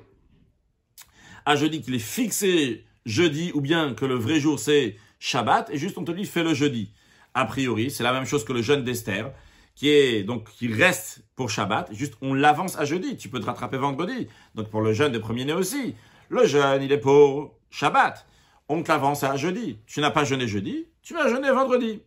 à 1.46 1.56
jeudi, 1.56 1.82
qu'il 1.82 1.96
est 1.96 2.00
fixé 2.00 2.86
jeudi, 3.06 3.52
ou 3.56 3.62
bien 3.62 3.94
que 3.94 4.06
le 4.06 4.16
vrai 4.16 4.40
jour 4.40 4.60
c'est 4.60 4.98
Shabbat, 5.20 5.70
et 5.72 5.78
juste 5.78 5.98
on 5.98 6.04
te 6.04 6.12
dit 6.12 6.26
fais 6.26 6.44
le 6.44 6.54
jeudi. 6.54 6.92
A 7.34 7.46
priori, 7.46 7.92
c'est 7.92 8.04
la 8.04 8.14
même 8.14 8.26
chose 8.26 8.44
que 8.44 8.54
le 8.54 8.62
jeûne 8.62 8.84
d'Esther, 8.84 9.32
qui 9.76 9.90
est 9.90 10.24
donc 10.24 10.50
qui 10.52 10.72
reste 10.74 11.24
pour 11.36 11.50
Shabbat, 11.50 11.94
juste 11.94 12.16
on 12.22 12.34
l'avance 12.34 12.78
à 12.78 12.86
jeudi. 12.86 13.16
Tu 13.18 13.30
peux 13.30 13.40
te 13.40 13.46
rattraper 13.46 13.78
vendredi. 13.78 14.28
Donc 14.56 14.70
pour 14.70 14.82
le 14.82 14.94
jeûne 14.94 15.12
des 15.12 15.20
premiers-nés 15.20 15.54
aussi, 15.54 15.96
le 16.30 16.46
jeûne 16.46 16.82
il 16.82 16.92
est 16.92 16.98
pour 16.98 17.56
Shabbat. 17.70 18.26
On 18.70 18.82
te 18.82 18.90
l'avance 18.90 19.24
à 19.24 19.36
jeudi. 19.38 19.80
Tu 19.86 20.02
n'as 20.02 20.12
pas 20.12 20.24
jeûné 20.24 20.48
jeudi, 20.48 20.88
tu 21.02 21.14
vas 21.14 21.30
jeûner 21.30 21.52
vendredi. 21.52 22.02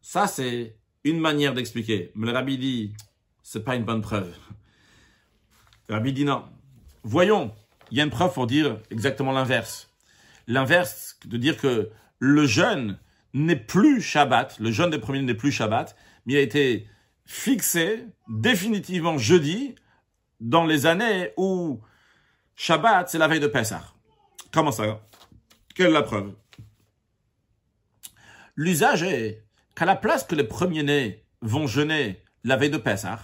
Ça 0.00 0.26
c'est 0.26 0.76
une 1.04 1.18
manière 1.18 1.52
d'expliquer. 1.52 2.12
Mais 2.14 2.26
le 2.26 2.32
rabbi 2.32 2.58
dit 2.58 2.92
c'est 3.42 3.64
pas 3.64 3.76
une 3.76 3.84
bonne 3.84 4.02
preuve. 4.02 4.32
Le 5.88 5.94
rabbi 5.94 6.12
dit 6.12 6.24
non. 6.24 6.44
Voyons, 7.02 7.52
il 7.90 7.98
y 7.98 8.00
a 8.00 8.04
une 8.04 8.10
preuve 8.10 8.32
pour 8.32 8.46
dire 8.46 8.78
exactement 8.90 9.32
l'inverse. 9.32 9.85
L'inverse 10.46 11.18
de 11.24 11.36
dire 11.36 11.56
que 11.56 11.90
le 12.18 12.46
jeûne 12.46 12.98
n'est 13.34 13.56
plus 13.56 14.00
Shabbat, 14.00 14.58
le 14.60 14.70
jeûne 14.70 14.90
des 14.90 14.98
premiers 14.98 15.22
n'est 15.22 15.34
plus 15.34 15.52
Shabbat, 15.52 15.96
mais 16.24 16.34
il 16.34 16.36
a 16.36 16.40
été 16.40 16.88
fixé 17.24 18.06
définitivement 18.28 19.18
jeudi 19.18 19.74
dans 20.40 20.64
les 20.64 20.86
années 20.86 21.32
où 21.36 21.80
Shabbat, 22.54 23.08
c'est 23.08 23.18
la 23.18 23.28
veille 23.28 23.40
de 23.40 23.46
Pessah. 23.46 23.82
Comment 24.52 24.72
ça? 24.72 25.02
Quelle 25.74 25.88
est 25.88 25.92
la 25.92 26.02
preuve? 26.02 26.34
L'usage 28.54 29.02
est 29.02 29.44
qu'à 29.74 29.84
la 29.84 29.96
place 29.96 30.24
que 30.24 30.34
les 30.34 30.44
premiers-nés 30.44 31.24
vont 31.42 31.66
jeûner 31.66 32.22
la 32.44 32.56
veille 32.56 32.70
de 32.70 32.78
Pessah, 32.78 33.20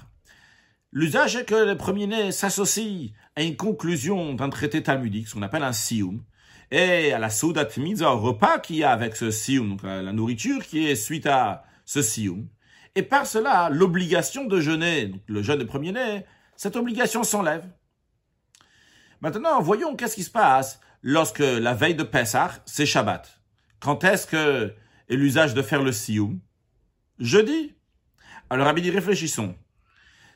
l'usage 0.90 1.36
est 1.36 1.46
que 1.46 1.54
les 1.54 1.76
premiers-nés 1.76 2.32
s'associent 2.32 3.08
à 3.36 3.42
une 3.42 3.56
conclusion 3.56 4.34
d'un 4.34 4.50
traité 4.50 4.82
talmudique, 4.82 5.28
ce 5.28 5.34
qu'on 5.34 5.42
appelle 5.42 5.62
un 5.62 5.72
sioum, 5.72 6.22
et 6.72 7.12
à 7.12 7.18
la 7.18 7.28
soudat 7.28 7.68
mitzvah, 7.76 8.14
au 8.14 8.18
repas 8.18 8.58
qu'il 8.58 8.76
y 8.76 8.84
a 8.84 8.90
avec 8.90 9.14
ce 9.14 9.30
sioum, 9.30 9.68
donc 9.68 9.82
la, 9.82 10.10
nourriture 10.12 10.66
qui 10.66 10.88
est 10.88 10.96
suite 10.96 11.26
à 11.26 11.64
ce 11.84 12.00
sioum. 12.00 12.48
Et 12.94 13.02
par 13.02 13.26
cela, 13.26 13.68
l'obligation 13.70 14.46
de 14.46 14.58
jeûner, 14.58 15.06
donc 15.06 15.20
le 15.26 15.42
jeûne 15.42 15.58
de 15.58 15.64
premier-né, 15.64 16.24
cette 16.56 16.76
obligation 16.76 17.24
s'enlève. 17.24 17.64
Maintenant, 19.20 19.60
voyons 19.60 19.96
qu'est-ce 19.96 20.14
qui 20.14 20.24
se 20.24 20.30
passe 20.30 20.80
lorsque 21.02 21.40
la 21.40 21.74
veille 21.74 21.94
de 21.94 22.04
Pessah, 22.04 22.62
c'est 22.64 22.86
Shabbat. 22.86 23.38
Quand 23.78 24.02
est-ce 24.04 24.26
que 24.26 24.74
est 25.10 25.16
l'usage 25.16 25.52
de 25.52 25.60
faire 25.60 25.82
le 25.82 25.92
sioum? 25.92 26.40
Jeudi. 27.18 27.74
Alors, 28.48 28.66
Rabbi 28.66 28.80
dit, 28.80 28.90
réfléchissons. 28.90 29.54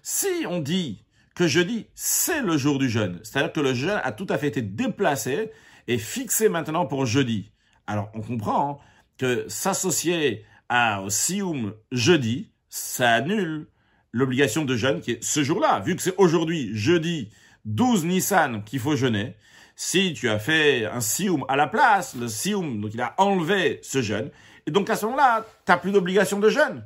Si 0.02 0.44
on 0.46 0.60
dit 0.60 1.02
que 1.34 1.46
jeudi, 1.46 1.86
c'est 1.94 2.42
le 2.42 2.58
jour 2.58 2.78
du 2.78 2.90
jeûne, 2.90 3.20
c'est-à-dire 3.22 3.52
que 3.52 3.60
le 3.60 3.72
jeûne 3.72 4.00
a 4.02 4.12
tout 4.12 4.26
à 4.28 4.36
fait 4.36 4.48
été 4.48 4.62
déplacé 4.62 5.50
est 5.88 5.98
fixé 5.98 6.48
maintenant 6.48 6.86
pour 6.86 7.06
jeudi. 7.06 7.52
Alors 7.86 8.10
on 8.14 8.20
comprend 8.20 8.80
que 9.18 9.44
s'associer 9.48 10.44
au 10.70 11.10
Sioum 11.10 11.74
jeudi, 11.92 12.50
ça 12.68 13.14
annule 13.14 13.68
l'obligation 14.12 14.64
de 14.64 14.76
jeûne 14.76 15.00
qui 15.00 15.12
est 15.12 15.24
ce 15.24 15.42
jour-là. 15.42 15.80
Vu 15.80 15.96
que 15.96 16.02
c'est 16.02 16.16
aujourd'hui, 16.16 16.70
jeudi 16.74 17.30
12 17.64 18.04
Nissan, 18.04 18.64
qu'il 18.64 18.80
faut 18.80 18.96
jeûner, 18.96 19.36
si 19.74 20.14
tu 20.14 20.28
as 20.28 20.38
fait 20.38 20.86
un 20.86 21.00
Sioum 21.00 21.44
à 21.48 21.56
la 21.56 21.66
place, 21.66 22.16
le 22.16 22.28
Sioum, 22.28 22.80
donc 22.80 22.94
il 22.94 23.00
a 23.00 23.14
enlevé 23.18 23.78
ce 23.82 24.00
jeûne, 24.00 24.30
et 24.66 24.70
donc 24.70 24.88
à 24.90 24.96
ce 24.96 25.04
moment-là, 25.06 25.44
tu 25.64 25.70
n'as 25.70 25.76
plus 25.76 25.92
d'obligation 25.92 26.40
de 26.40 26.48
jeûne. 26.48 26.82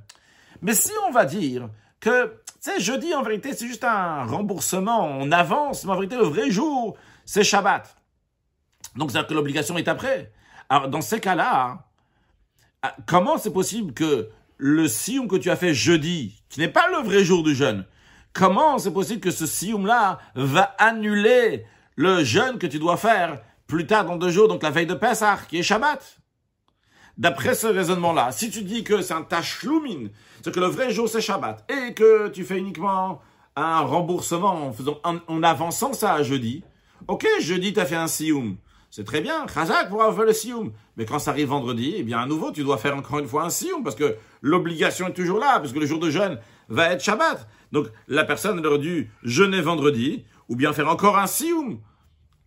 Mais 0.61 0.75
si 0.75 0.93
on 1.07 1.13
va 1.13 1.25
dire 1.25 1.71
que, 2.01 2.27
tu 2.27 2.71
sais, 2.71 2.81
jeudi, 2.81 3.15
en 3.15 3.23
vérité, 3.23 3.55
c'est 3.55 3.67
juste 3.67 3.85
un 3.85 4.25
remboursement, 4.25 5.07
on 5.07 5.31
avance, 5.33 5.85
mais 5.85 5.93
en 5.93 5.95
vérité, 5.95 6.17
le 6.17 6.25
vrai 6.25 6.51
jour, 6.51 6.97
c'est 7.25 7.45
Shabbat. 7.45 7.97
Donc, 8.97 9.11
c'est-à-dire 9.11 9.29
que 9.29 9.35
l'obligation 9.35 9.77
est 9.79 9.89
après. 9.89 10.33
Alors, 10.69 10.89
dans 10.89 11.01
ces 11.01 11.21
cas-là, 11.21 11.87
ah, 12.83 12.97
comment 13.07 13.39
c'est 13.39 13.53
possible 13.53 13.93
que 13.93 14.31
le 14.57 14.89
sioum 14.89 15.29
que 15.29 15.37
tu 15.37 15.51
as 15.51 15.57
fait 15.57 15.75
jeudi, 15.75 16.43
qui 16.49 16.61
n'est 16.61 16.69
pas 16.69 16.89
le 16.91 17.07
vrai 17.07 17.25
jour 17.25 17.43
du 17.43 17.55
jeûne, 17.55 17.85
comment 18.33 18.79
c'est 18.79 18.93
possible 18.93 19.21
que 19.21 19.31
ce 19.31 19.47
sioum-là 19.47 20.19
va 20.35 20.75
annuler 20.79 21.65
le 21.97 22.25
jeûne 22.25 22.59
que 22.59 22.67
tu 22.67 22.79
dois 22.79 22.97
faire 22.97 23.41
plus 23.67 23.87
tard 23.87 24.05
dans 24.05 24.17
deux 24.17 24.31
jours, 24.31 24.49
donc 24.49 24.63
la 24.63 24.71
veille 24.71 24.87
de 24.87 24.95
Pessah, 24.95 25.39
qui 25.49 25.59
est 25.59 25.63
Shabbat? 25.63 26.19
D'après 27.17 27.55
ce 27.55 27.67
raisonnement-là, 27.67 28.33
si 28.33 28.51
tu 28.51 28.63
dis 28.63 28.83
que 28.83 29.03
c'est 29.03 29.15
un 29.15 29.23
tachloumin, 29.23 30.09
c'est 30.43 30.55
que 30.55 30.61
le 30.61 30.67
vrai 30.67 30.91
jour 30.91 31.09
c'est 31.09 31.21
Shabbat, 31.21 31.71
et 31.71 31.95
que 31.95 32.29
tu 32.29 32.45
fais 32.45 32.59
uniquement 32.59 33.21
un 33.57 33.81
remboursement 33.81 34.73
en, 35.05 35.19
en, 35.27 35.43
avançant 35.43 35.93
ça 35.93 36.15
à 36.15 36.23
jeudi, 36.23 36.65
ok, 37.09 37.27
jeudi 37.41 37.73
tu 37.73 37.81
as 37.81 37.87
fait 37.87 37.97
un 37.97 38.07
sioum, 38.07 38.57
c'est 38.91 39.05
très 39.05 39.21
bien, 39.21 39.47
Chazak 39.47 39.89
pourra 39.89 40.13
faire 40.13 40.25
le 40.25 40.33
sioum. 40.33 40.73
Mais 40.97 41.05
quand 41.05 41.21
ça 41.21 41.31
arrive 41.31 41.49
vendredi, 41.49 41.95
eh 41.97 42.03
bien, 42.03 42.19
à 42.19 42.27
nouveau, 42.27 42.51
tu 42.51 42.65
dois 42.65 42.77
faire 42.77 42.97
encore 42.97 43.21
une 43.21 43.29
fois 43.29 43.45
un 43.45 43.51
sioum, 43.51 43.85
parce 43.85 43.95
que 43.95 44.17
l'obligation 44.43 45.07
est 45.09 45.13
toujours 45.13 45.39
là, 45.39 45.61
parce 45.61 45.73
que 45.73 45.79
le 45.79 45.87
jour 45.87 46.01
de 46.01 46.11
jeûne 46.11 46.39
va 46.69 46.93
être 46.93 47.03
Shabbat. 47.03 47.49
Donc, 47.71 47.87
la 48.09 48.25
personne 48.25 48.65
aurait 48.67 48.79
dû 48.79 49.11
jeûner 49.23 49.61
vendredi, 49.61 50.25
ou 50.49 50.57
bien 50.57 50.73
faire 50.73 50.89
encore 50.89 51.19
un 51.19 51.29
sioum 51.29 51.81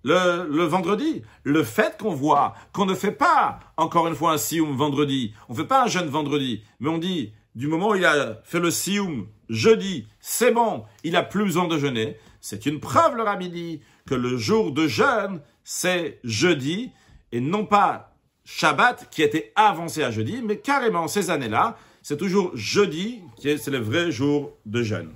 le, 0.04 0.46
le 0.50 0.64
vendredi. 0.66 1.22
Le 1.44 1.64
fait 1.64 1.98
qu'on 1.98 2.14
voit 2.14 2.56
qu'on 2.74 2.86
ne 2.86 2.94
fait 2.94 3.14
pas 3.14 3.60
encore 3.78 4.08
une 4.08 4.16
fois 4.16 4.34
un 4.34 4.38
sioum 4.38 4.76
vendredi, 4.76 5.34
on 5.48 5.54
ne 5.54 5.58
fait 5.58 5.68
pas 5.68 5.84
un 5.84 5.88
jeûne 5.88 6.08
vendredi, 6.08 6.62
mais 6.82 6.90
on 6.90 6.98
dit, 6.98 7.32
du 7.56 7.68
moment 7.68 7.92
où 7.92 7.96
il 7.96 8.04
a 8.04 8.42
fait 8.44 8.60
le 8.60 8.70
sioum 8.70 9.28
jeudi, 9.48 10.08
c'est 10.20 10.52
bon, 10.52 10.84
il 11.06 11.16
a 11.16 11.24
plus 11.24 11.46
besoin 11.46 11.70
de 11.70 11.78
jeûner. 11.78 12.18
C'est 12.42 12.66
une 12.66 12.82
preuve, 12.82 13.16
le 13.16 13.24
rabbi 13.24 13.50
dit, 13.50 13.82
que 14.06 14.16
le 14.16 14.36
jour 14.36 14.74
de 14.74 14.88
jeûne, 14.88 15.40
c'est 15.64 16.20
jeudi, 16.24 16.92
et 17.32 17.40
non 17.40 17.66
pas 17.66 18.16
Shabbat 18.46 19.10
qui 19.10 19.22
était 19.22 19.52
avancé 19.56 20.04
à 20.04 20.12
jeudi, 20.12 20.42
mais 20.44 20.58
carrément 20.58 21.08
ces 21.08 21.30
années-là, 21.30 21.78
c'est 22.02 22.18
toujours 22.18 22.52
jeudi 22.56 23.22
qui 23.38 23.50
est, 23.50 23.58
c'est 23.58 23.72
le 23.72 23.80
vrai 23.80 24.12
jour 24.12 24.52
de 24.66 24.84
jeûne. 24.84 25.14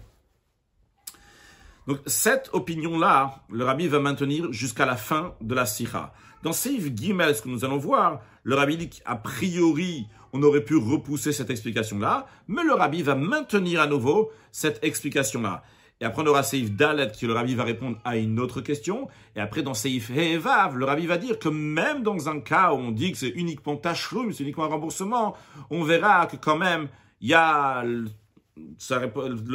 Donc 1.88 2.00
cette 2.06 2.50
opinion-là, 2.54 3.44
le 3.50 3.64
rabbi 3.64 3.88
va 3.88 4.00
maintenir 4.00 4.52
jusqu'à 4.52 4.86
la 4.86 4.96
fin 4.96 5.36
de 5.42 5.56
la 5.56 5.66
sira. 5.66 6.14
Dans 6.44 6.54
Seif 6.54 6.94
Gimel, 6.96 7.36
ce 7.36 7.42
que 7.42 7.50
nous 7.50 7.66
allons 7.66 7.78
voir, 7.78 8.22
le 8.44 8.56
rabbi 8.56 8.78
dit 8.78 8.90
qu'a 8.90 9.16
priori, 9.16 10.08
on 10.34 10.44
aurait 10.44 10.64
pu 10.64 10.76
repousser 10.76 11.32
cette 11.32 11.50
explication-là, 11.50 12.28
mais 12.48 12.64
le 12.64 12.74
rabbi 12.74 13.02
va 13.02 13.16
maintenir 13.16 13.82
à 13.82 13.88
nouveau 13.88 14.32
cette 14.52 14.84
explication-là. 14.84 15.64
Et 16.00 16.06
après, 16.06 16.22
on 16.22 16.28
aura 16.28 16.44
Seif 16.44 16.72
Dalet 16.72 17.12
qui 17.12 17.26
le 17.26 17.34
rabbi 17.34 17.56
va 17.56 17.64
répondre 17.64 17.98
à 18.04 18.18
une 18.18 18.40
autre 18.40 18.62
question. 18.62 19.08
Et 19.36 19.40
après, 19.40 19.64
dans 19.64 19.74
Seif 19.74 20.12
Hevav, 20.12 20.78
le 20.78 20.86
rabbi 20.86 21.08
va 21.08 21.18
dire 21.18 21.40
que 21.40 21.50
même 21.50 22.04
dans 22.04 22.30
un 22.30 22.40
cas 22.40 22.72
où 22.72 22.78
on 22.78 22.92
dit 22.92 23.12
que 23.12 23.18
c'est 23.18 23.30
uniquement 23.30 23.76
tachroum, 23.78 24.32
c'est 24.32 24.44
uniquement 24.44 24.66
un 24.66 24.70
remboursement, 24.70 25.36
on 25.72 25.84
verra 25.84 26.28
que 26.28 26.36
quand 26.36 26.58
même, 26.58 26.88
il 27.20 27.30
y 27.30 27.34
a 27.34 27.84
le, 27.84 28.06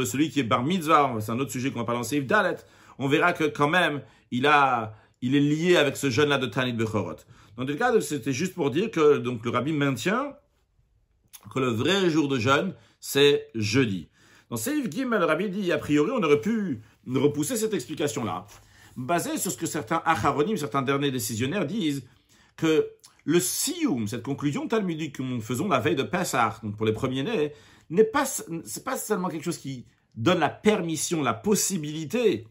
celui 0.05 0.31
qui 0.31 0.41
est 0.41 0.45
bar 0.45 0.65
mitzvah, 0.65 1.17
c'est 1.21 1.31
un 1.31 1.39
autre 1.39 1.53
sujet 1.53 1.71
qu'on 1.71 1.81
va 1.81 1.85
parler 1.85 2.01
en 2.01 2.05
Seif 2.05 2.27
Dalet, 2.27 2.57
on 2.99 3.07
verra 3.07 3.33
que 3.33 3.45
quand 3.45 3.69
même, 3.69 4.03
il 4.33 4.47
a, 4.47 4.95
il 5.21 5.37
est 5.37 5.41
lié 5.41 5.77
avec 5.77 5.97
ce 5.97 6.11
jeune-là 6.11 6.39
de 6.39 6.47
Tanit 6.47 6.73
Bechorot. 6.73 7.17
Dans 7.57 7.65
le 7.65 7.75
cas, 7.75 8.01
c'était 8.01 8.33
juste 8.33 8.55
pour 8.55 8.71
dire 8.71 8.91
que 8.91 9.19
donc, 9.19 9.45
le 9.45 9.51
rabbi 9.51 9.73
maintient 9.73 10.35
que 11.53 11.59
le 11.61 11.69
vrai 11.69 12.09
jour 12.11 12.29
de 12.29 12.39
jeûne, 12.39 12.75
c'est 13.01 13.49
jeudi. 13.55 14.09
Dans 14.53 14.59
Seif 14.59 14.91
Gimel, 14.91 15.25
rabbi 15.25 15.49
dit, 15.49 15.73
a 15.73 15.79
priori, 15.79 16.11
on 16.11 16.23
aurait 16.23 16.43
pu 16.43 16.83
repousser 17.07 17.57
cette 17.57 17.73
explication-là, 17.73 18.47
basée 18.99 19.39
sur 19.39 19.51
ce 19.51 19.57
que 19.57 19.65
certains 19.65 20.03
acharonim, 20.05 20.59
certains 20.59 20.83
derniers 20.83 21.11
décisionnaires 21.11 21.65
disent, 21.65 22.05
que 22.59 22.91
le 23.25 23.41
sioum, 23.41 24.07
cette 24.07 24.23
conclusion 24.23 24.69
talmudique 24.69 25.17
que 25.17 25.23
nous 25.23 25.41
faisons 25.41 25.69
la 25.69 25.81
veille 25.81 25.97
de 25.97 26.03
Pessah, 26.03 26.61
donc 26.63 26.77
pour 26.77 26.85
les 26.85 26.93
premiers-nés, 26.93 27.55
n'est 27.89 28.05
pas, 28.05 28.27
c'est 28.27 28.85
pas 28.85 28.99
seulement 28.99 29.31
quelque 29.31 29.45
chose 29.45 29.57
qui 29.57 29.87
donne 30.15 30.41
la 30.41 30.51
permission, 30.51 31.23
la 31.23 31.33
possibilité 31.33 32.47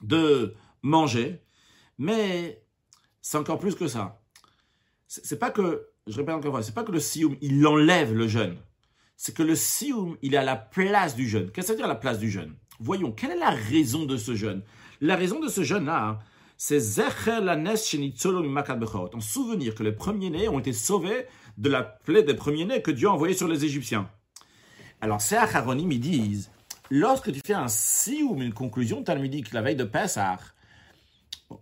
de 0.00 0.54
manger, 0.80 1.42
mais 1.98 2.64
c'est 3.20 3.36
encore 3.36 3.58
plus 3.58 3.74
que 3.74 3.88
ça. 3.88 4.22
C'est 5.06 5.38
pas 5.38 5.50
que, 5.50 5.86
je 6.06 6.16
répète 6.16 6.34
encore 6.34 6.46
une 6.46 6.52
fois, 6.52 6.62
c'est 6.62 6.74
pas 6.74 6.82
que 6.82 6.92
le 6.92 7.00
sioum, 7.00 7.36
il 7.42 7.66
enlève 7.66 8.14
le 8.14 8.26
jeûne 8.26 8.56
c'est 9.18 9.34
que 9.34 9.42
le 9.42 9.56
sioum, 9.56 10.16
il 10.22 10.34
est 10.34 10.38
à 10.38 10.44
la 10.44 10.54
place 10.54 11.16
du 11.16 11.28
jeûne. 11.28 11.50
Qu'est-ce 11.50 11.66
que 11.66 11.66
ça 11.66 11.72
veut 11.72 11.78
dire 11.78 11.88
la 11.88 11.96
place 11.96 12.20
du 12.20 12.30
jeûne 12.30 12.54
Voyons, 12.78 13.10
quelle 13.10 13.32
est 13.32 13.38
la 13.38 13.50
raison 13.50 14.06
de 14.06 14.16
ce 14.16 14.36
jeûne 14.36 14.62
La 15.00 15.16
raison 15.16 15.40
de 15.40 15.48
ce 15.48 15.64
jeûne-là, 15.64 16.04
hein, 16.06 16.18
c'est 16.56 16.78
Zecher 16.78 17.40
En 17.40 19.20
souvenir 19.20 19.74
que 19.74 19.82
les 19.82 19.90
premiers-nés 19.90 20.48
ont 20.48 20.60
été 20.60 20.72
sauvés 20.72 21.26
de 21.58 21.68
la 21.68 21.82
plaie 21.82 22.22
des 22.22 22.34
premiers-nés 22.34 22.80
que 22.80 22.92
Dieu 22.92 23.08
a 23.08 23.10
envoyé 23.10 23.34
sur 23.34 23.48
les 23.48 23.64
Égyptiens. 23.64 24.08
Alors, 25.00 25.20
ces 25.20 25.34
acharonim, 25.34 25.90
ils 25.90 26.00
disent, 26.00 26.52
lorsque 26.88 27.32
tu 27.32 27.40
fais 27.44 27.54
un 27.54 27.68
sioum, 27.68 28.40
une 28.40 28.54
conclusion 28.54 29.02
talmudique, 29.02 29.52
la 29.52 29.62
veille 29.62 29.76
de 29.76 29.84
Pessah, 29.84 30.38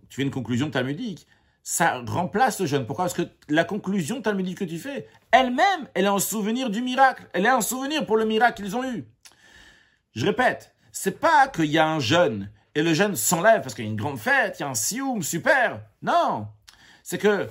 tu 0.09 0.17
fais 0.17 0.21
une 0.21 0.31
conclusion 0.31 0.69
talmudique, 0.69 1.25
ça 1.63 2.01
remplace 2.05 2.61
le 2.61 2.65
jeûne. 2.67 2.85
Pourquoi? 2.85 3.05
Parce 3.05 3.15
que 3.15 3.27
la 3.49 3.63
conclusion 3.63 4.21
talmudique 4.21 4.59
que 4.59 4.63
tu 4.63 4.77
fais, 4.77 5.07
elle-même, 5.39 5.87
elle 5.93 6.05
est 6.05 6.09
en 6.09 6.19
souvenir 6.19 6.69
du 6.69 6.81
miracle. 6.81 7.27
Elle 7.33 7.45
est 7.45 7.51
en 7.51 7.61
souvenir 7.61 8.05
pour 8.05 8.17
le 8.17 8.25
miracle 8.25 8.63
qu'ils 8.63 8.75
ont 8.75 8.83
eu. 8.83 9.05
Je 10.15 10.25
répète, 10.25 10.73
c'est 10.91 11.19
pas 11.19 11.47
qu'il 11.47 11.65
y 11.65 11.77
a 11.77 11.87
un 11.87 11.99
jeûne 11.99 12.49
et 12.75 12.83
le 12.83 12.93
jeûne 12.93 13.15
s'enlève 13.15 13.61
parce 13.61 13.73
qu'il 13.73 13.85
y 13.85 13.87
a 13.87 13.91
une 13.91 13.97
grande 13.97 14.19
fête, 14.19 14.57
il 14.59 14.63
y 14.63 14.65
a 14.65 14.69
un 14.69 14.75
sioum, 14.75 15.23
super. 15.23 15.81
Non. 16.01 16.47
C'est 17.03 17.17
que 17.17 17.47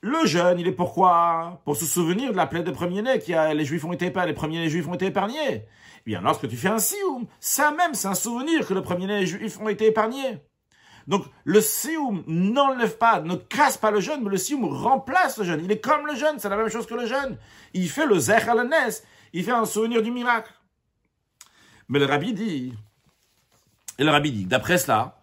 le 0.00 0.26
jeûne, 0.26 0.58
il 0.58 0.66
est 0.66 0.72
pourquoi 0.72 1.60
Pour 1.64 1.76
se 1.76 1.84
souvenir 1.84 2.32
de 2.32 2.36
la 2.36 2.46
plaie 2.46 2.62
de 2.62 2.70
premier-né, 2.70 3.18
qui 3.18 3.34
a, 3.34 3.52
les 3.54 3.64
juifs 3.64 3.84
ont 3.84 3.92
été 3.92 4.06
épargnés, 4.06 4.28
les 4.28 4.34
premiers 4.34 4.68
juifs 4.68 4.86
ont 4.88 4.94
été 4.94 5.06
épargnés. 5.06 5.64
Eh 5.64 6.02
bien, 6.04 6.20
lorsque 6.20 6.48
tu 6.48 6.56
fais 6.56 6.68
un 6.68 6.78
sioum, 6.78 7.26
ça 7.40 7.72
même, 7.72 7.94
c'est 7.94 8.08
un 8.08 8.14
souvenir 8.14 8.66
que 8.66 8.74
le 8.74 8.82
premier-né 8.82 9.26
juifs 9.26 9.60
ont 9.60 9.68
été 9.68 9.86
épargnés. 9.86 10.38
Donc, 11.06 11.24
le 11.44 11.60
sioum 11.60 12.24
n'enlève 12.26 12.98
pas, 12.98 13.20
ne 13.20 13.36
casse 13.36 13.76
pas 13.76 13.90
le 13.90 14.00
jeûne, 14.00 14.22
mais 14.22 14.30
le 14.30 14.36
sioum 14.36 14.64
remplace 14.64 15.38
le 15.38 15.44
jeûne. 15.44 15.60
Il 15.64 15.70
est 15.70 15.80
comme 15.80 16.06
le 16.06 16.16
jeûne, 16.16 16.38
c'est 16.38 16.48
la 16.48 16.56
même 16.56 16.68
chose 16.68 16.86
que 16.86 16.94
le 16.94 17.06
jeûne. 17.06 17.36
Il 17.74 17.88
fait 17.88 18.06
le 18.06 18.18
zech 18.18 18.44
il 19.32 19.44
fait 19.44 19.52
un 19.52 19.64
souvenir 19.66 20.02
du 20.02 20.10
miracle. 20.10 20.52
Mais 21.88 21.98
le 21.98 22.06
rabbi 22.06 22.32
dit, 22.32 22.72
et 23.98 24.04
le 24.04 24.10
rabbi 24.10 24.32
dit, 24.32 24.44
d'après 24.44 24.78
cela, 24.78 25.20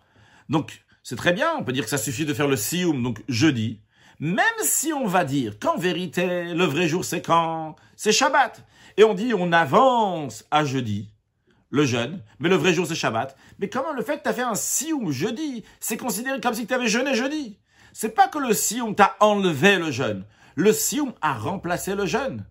donc, 0.50 0.84
c'est 1.04 1.17
très 1.17 1.34
bien, 1.34 1.54
on 1.58 1.63
peut 1.63 1.74
dire 1.74 1.84
que 1.84 1.89
ça 1.89 1.98
suffit 1.98 2.26
de 2.26 2.34
faire 2.34 2.48
le 2.48 2.56
sioum, 2.56 3.04
donc 3.04 3.22
jeudi, 3.28 3.82
même 4.19 4.46
si 4.62 4.93
on 4.93 5.06
va 5.06 5.26
dire 5.26 5.60
qu'en 5.60 5.78
vérité, 5.78 6.54
le 6.54 6.63
vrai 6.63 6.88
jour 6.88 7.04
c'est 7.04 7.22
quand? 7.22 7.76
C'est 7.98 8.13
Shabbat. 8.13 8.65
Et 8.96 9.04
on 9.04 9.13
dit 9.13 9.34
on 9.34 9.52
avance 9.52 10.46
à 10.50 10.63
jeudi, 10.63 11.10
le 11.69 11.86
jeûne, 11.86 12.22
mais 12.39 12.48
le 12.48 12.56
vrai 12.56 12.74
jour 12.74 12.88
c'est 12.88 12.96
Shabbat. 12.96 13.36
Mais 13.63 13.69
comment 13.69 13.93
le 13.93 14.04
fait 14.04 14.17
que 14.17 14.23
tu 14.23 14.28
as 14.28 14.34
fait 14.34 14.41
un 14.41 14.56
sioum 14.56 15.10
jeudi, 15.10 15.63
c'est 15.80 15.95
considéré 15.95 16.41
comme 16.41 16.54
si 16.54 16.67
tu 16.67 16.73
avais 16.73 16.89
jeûné 16.89 17.15
jeudi 17.15 17.58
C'est 17.93 18.13
pas 18.13 18.28
que 18.28 18.38
le 18.38 18.54
sioum 18.54 18.93
t'a 18.93 19.15
enlevé 19.21 19.78
le 19.78 19.89
jeûne. 19.89 20.26
Le 20.56 20.73
sioum 20.73 21.13
a 21.21 21.34
remplacé 21.34 21.95
le 21.95 22.06
jeûne. 22.06 22.45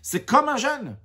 C'est 0.00 0.24
comme 0.24 0.48
un 0.48 0.56
jeûne. 0.56 0.96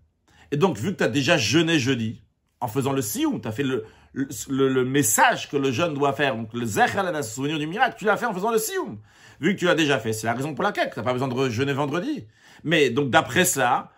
Et 0.52 0.58
donc, 0.58 0.78
vu 0.78 0.92
que 0.92 0.98
tu 0.98 1.04
as 1.04 1.08
déjà 1.08 1.36
jeûné 1.36 1.80
jeudi, 1.80 2.22
en 2.62 2.68
faisant 2.68 2.94
le 2.94 3.02
sioum, 3.02 3.42
tu 3.42 3.48
as 3.48 3.52
fait 3.52 3.64
le, 3.64 3.86
le, 4.14 4.86
message 4.86 5.50
que 5.50 5.58
le 5.58 5.72
jeûne 5.72 5.96
doit 5.96 6.14
faire, 6.14 6.36
donc 6.36 6.54
le 6.54 6.68
Zechal 6.68 7.24
souvenir 7.24 7.58
du 7.58 7.66
miracle, 7.66 7.96
tu 7.98 8.06
l'as 8.06 8.18
fait 8.18 8.28
en 8.28 8.36
faisant 8.36 8.52
le 8.52 8.60
sioum 8.60 9.00
vu 9.42 9.56
que 9.56 9.60
tu 9.62 9.66
l'as 9.66 9.74
déjà 9.74 9.98
fait. 9.98 10.14
C'est 10.14 10.28
la 10.28 10.34
raison 10.34 10.54
pour 10.54 10.64
laquelle 10.64 10.92
tu 10.94 11.00
n'as 11.00 11.04
pas 11.04 11.14
besoin 11.14 11.28
de 11.28 11.50
jeûner 11.50 11.74
vendredi. 11.74 12.28
Mais 12.64 12.92
donc 12.92 13.10
d'après 13.10 13.46
cela, 13.46 13.90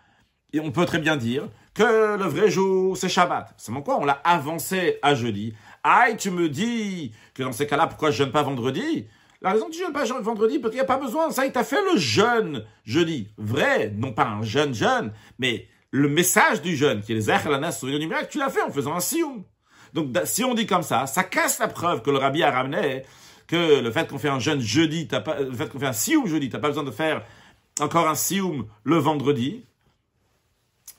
on 0.58 0.72
peut 0.72 0.86
très 0.86 1.00
bien 1.00 1.18
dire 1.18 1.50
que 1.74 2.18
le 2.18 2.26
vrai 2.26 2.50
jour, 2.50 2.98
c'est 2.98 3.10
Shabbat. 3.10 3.54
C'est 3.58 3.72
mon 3.72 3.82
quoi 3.82 3.98
On 4.00 4.06
l'a 4.06 4.22
avancé 4.24 5.00
à 5.02 5.16
jeudi. 5.16 5.54
Aïe, 5.84 6.18
tu 6.18 6.32
me 6.32 6.50
dis 6.50 7.14
que 7.34 7.44
dans 7.44 7.52
ces 7.52 7.68
cas-là, 7.68 7.88
pourquoi 7.88 8.12
je 8.12 8.18
jeûne 8.18 8.32
pas 8.32 8.44
vendredi? 8.44 9.08
La 9.42 9.54
raison 9.54 9.68
que 9.68 9.72
tu 9.72 9.80
jeûnes 9.80 9.94
pas 9.94 10.06
vendredi, 10.06 10.60
parce 10.60 10.72
qu'il 10.72 10.80
n'y 10.80 10.84
a 10.84 10.88
pas 10.88 10.98
besoin. 10.98 11.32
Ça, 11.32 11.46
il 11.46 11.52
t'a 11.52 11.64
fait 11.64 11.82
le 11.92 11.98
jeûne 11.98 12.64
jeudi. 12.86 13.30
Vrai, 13.38 13.92
non 13.96 14.14
pas 14.14 14.26
un 14.26 14.44
jeûne 14.44 14.74
jeûne, 14.74 15.12
mais 15.40 15.68
le 15.90 16.08
message 16.08 16.62
du 16.62 16.76
jeûne, 16.76 17.02
qui 17.02 17.12
est 17.12 17.16
les 17.16 17.22
Zechalanas, 17.22 17.72
souvenir 17.72 18.00
du 18.00 18.08
miracle, 18.08 18.28
tu 18.30 18.38
l'as 18.38 18.50
fait 18.50 18.62
en 18.62 18.70
faisant 18.70 18.96
un 18.96 19.00
sioum. 19.00 19.44
Donc, 19.94 20.16
si 20.26 20.44
on 20.44 20.54
dit 20.54 20.68
comme 20.68 20.84
ça, 20.84 21.08
ça 21.08 21.24
casse 21.24 21.60
la 21.60 21.68
preuve 21.68 22.02
que 22.02 22.12
le 22.12 22.18
rabbi 22.18 22.44
a 22.44 22.52
ramené 22.52 23.02
que 23.48 23.82
le 23.82 23.92
fait 23.92 24.08
qu'on 24.08 24.20
fait 24.20 24.30
un 24.30 24.40
jeûne 24.40 24.62
jeudi, 24.62 25.06
pas, 25.06 25.40
le 25.40 25.52
fait 25.54 25.68
qu'on 25.68 25.80
fait 25.80 25.88
un 25.88 25.94
sioum 25.94 26.28
jeudi, 26.28 26.50
t'as 26.50 26.60
pas 26.60 26.70
besoin 26.70 26.84
de 26.84 26.92
faire 26.92 27.24
encore 27.82 28.08
un 28.08 28.16
sioum 28.16 28.68
le 28.84 28.98
vendredi. 28.98 29.66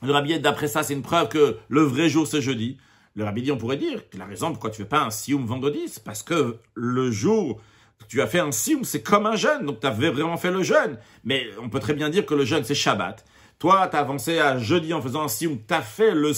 Le 0.03 0.13
rabbi, 0.13 0.39
d'après 0.41 0.69
ça, 0.69 0.83
c'est 0.83 0.95
une 0.95 1.03
preuve 1.03 1.29
que 1.29 1.59
le 1.69 1.83
vrai 1.83 2.09
jour, 2.09 2.27
c'est 2.27 2.43
jeudi. 2.43 2.79
Le 3.15 3.25
rabbi 3.25 3.43
dit, 3.43 3.53
on 3.53 3.59
pourrait 3.59 3.77
dire 3.77 4.09
que 4.09 4.17
la 4.17 4.25
raison 4.25 4.51
pourquoi 4.51 4.71
tu 4.71 4.79
fais 4.79 4.89
pas 4.89 5.03
un 5.03 5.11
sioum 5.11 5.47
vendredi, 5.47 5.81
c'est 5.87 6.03
parce 6.03 6.23
que 6.23 6.57
le 6.75 7.11
jour 7.11 7.61
tu 8.09 8.21
as 8.21 8.27
fait 8.27 8.41
un 8.41 8.53
sioum, 8.53 8.85
c'est 8.85 9.03
comme 9.03 9.27
un 9.27 9.37
jeûne, 9.37 9.65
donc 9.65 9.81
tu 9.81 9.87
avais 9.87 10.11
vraiment 10.11 10.37
fait 10.37 10.51
le 10.51 10.63
jeûne. 10.63 10.99
Mais 11.25 11.47
on 11.63 11.69
peut 11.69 11.81
très 11.81 11.95
bien 11.95 12.11
dire 12.11 12.27
que 12.27 12.35
le 12.35 12.45
jeûne, 12.45 12.65
c'est 12.65 12.75
Shabbat. 12.75 13.25
Toi, 13.59 13.87
tu 13.89 13.97
as 13.97 14.01
avancé 14.01 14.39
à 14.39 14.59
jeudi 14.59 14.93
en 14.93 15.01
faisant 15.01 15.23
un 15.23 15.29
sioum, 15.29 15.59
tu 15.67 15.75
as 15.75 15.83
fait 15.83 16.15
le, 16.15 16.33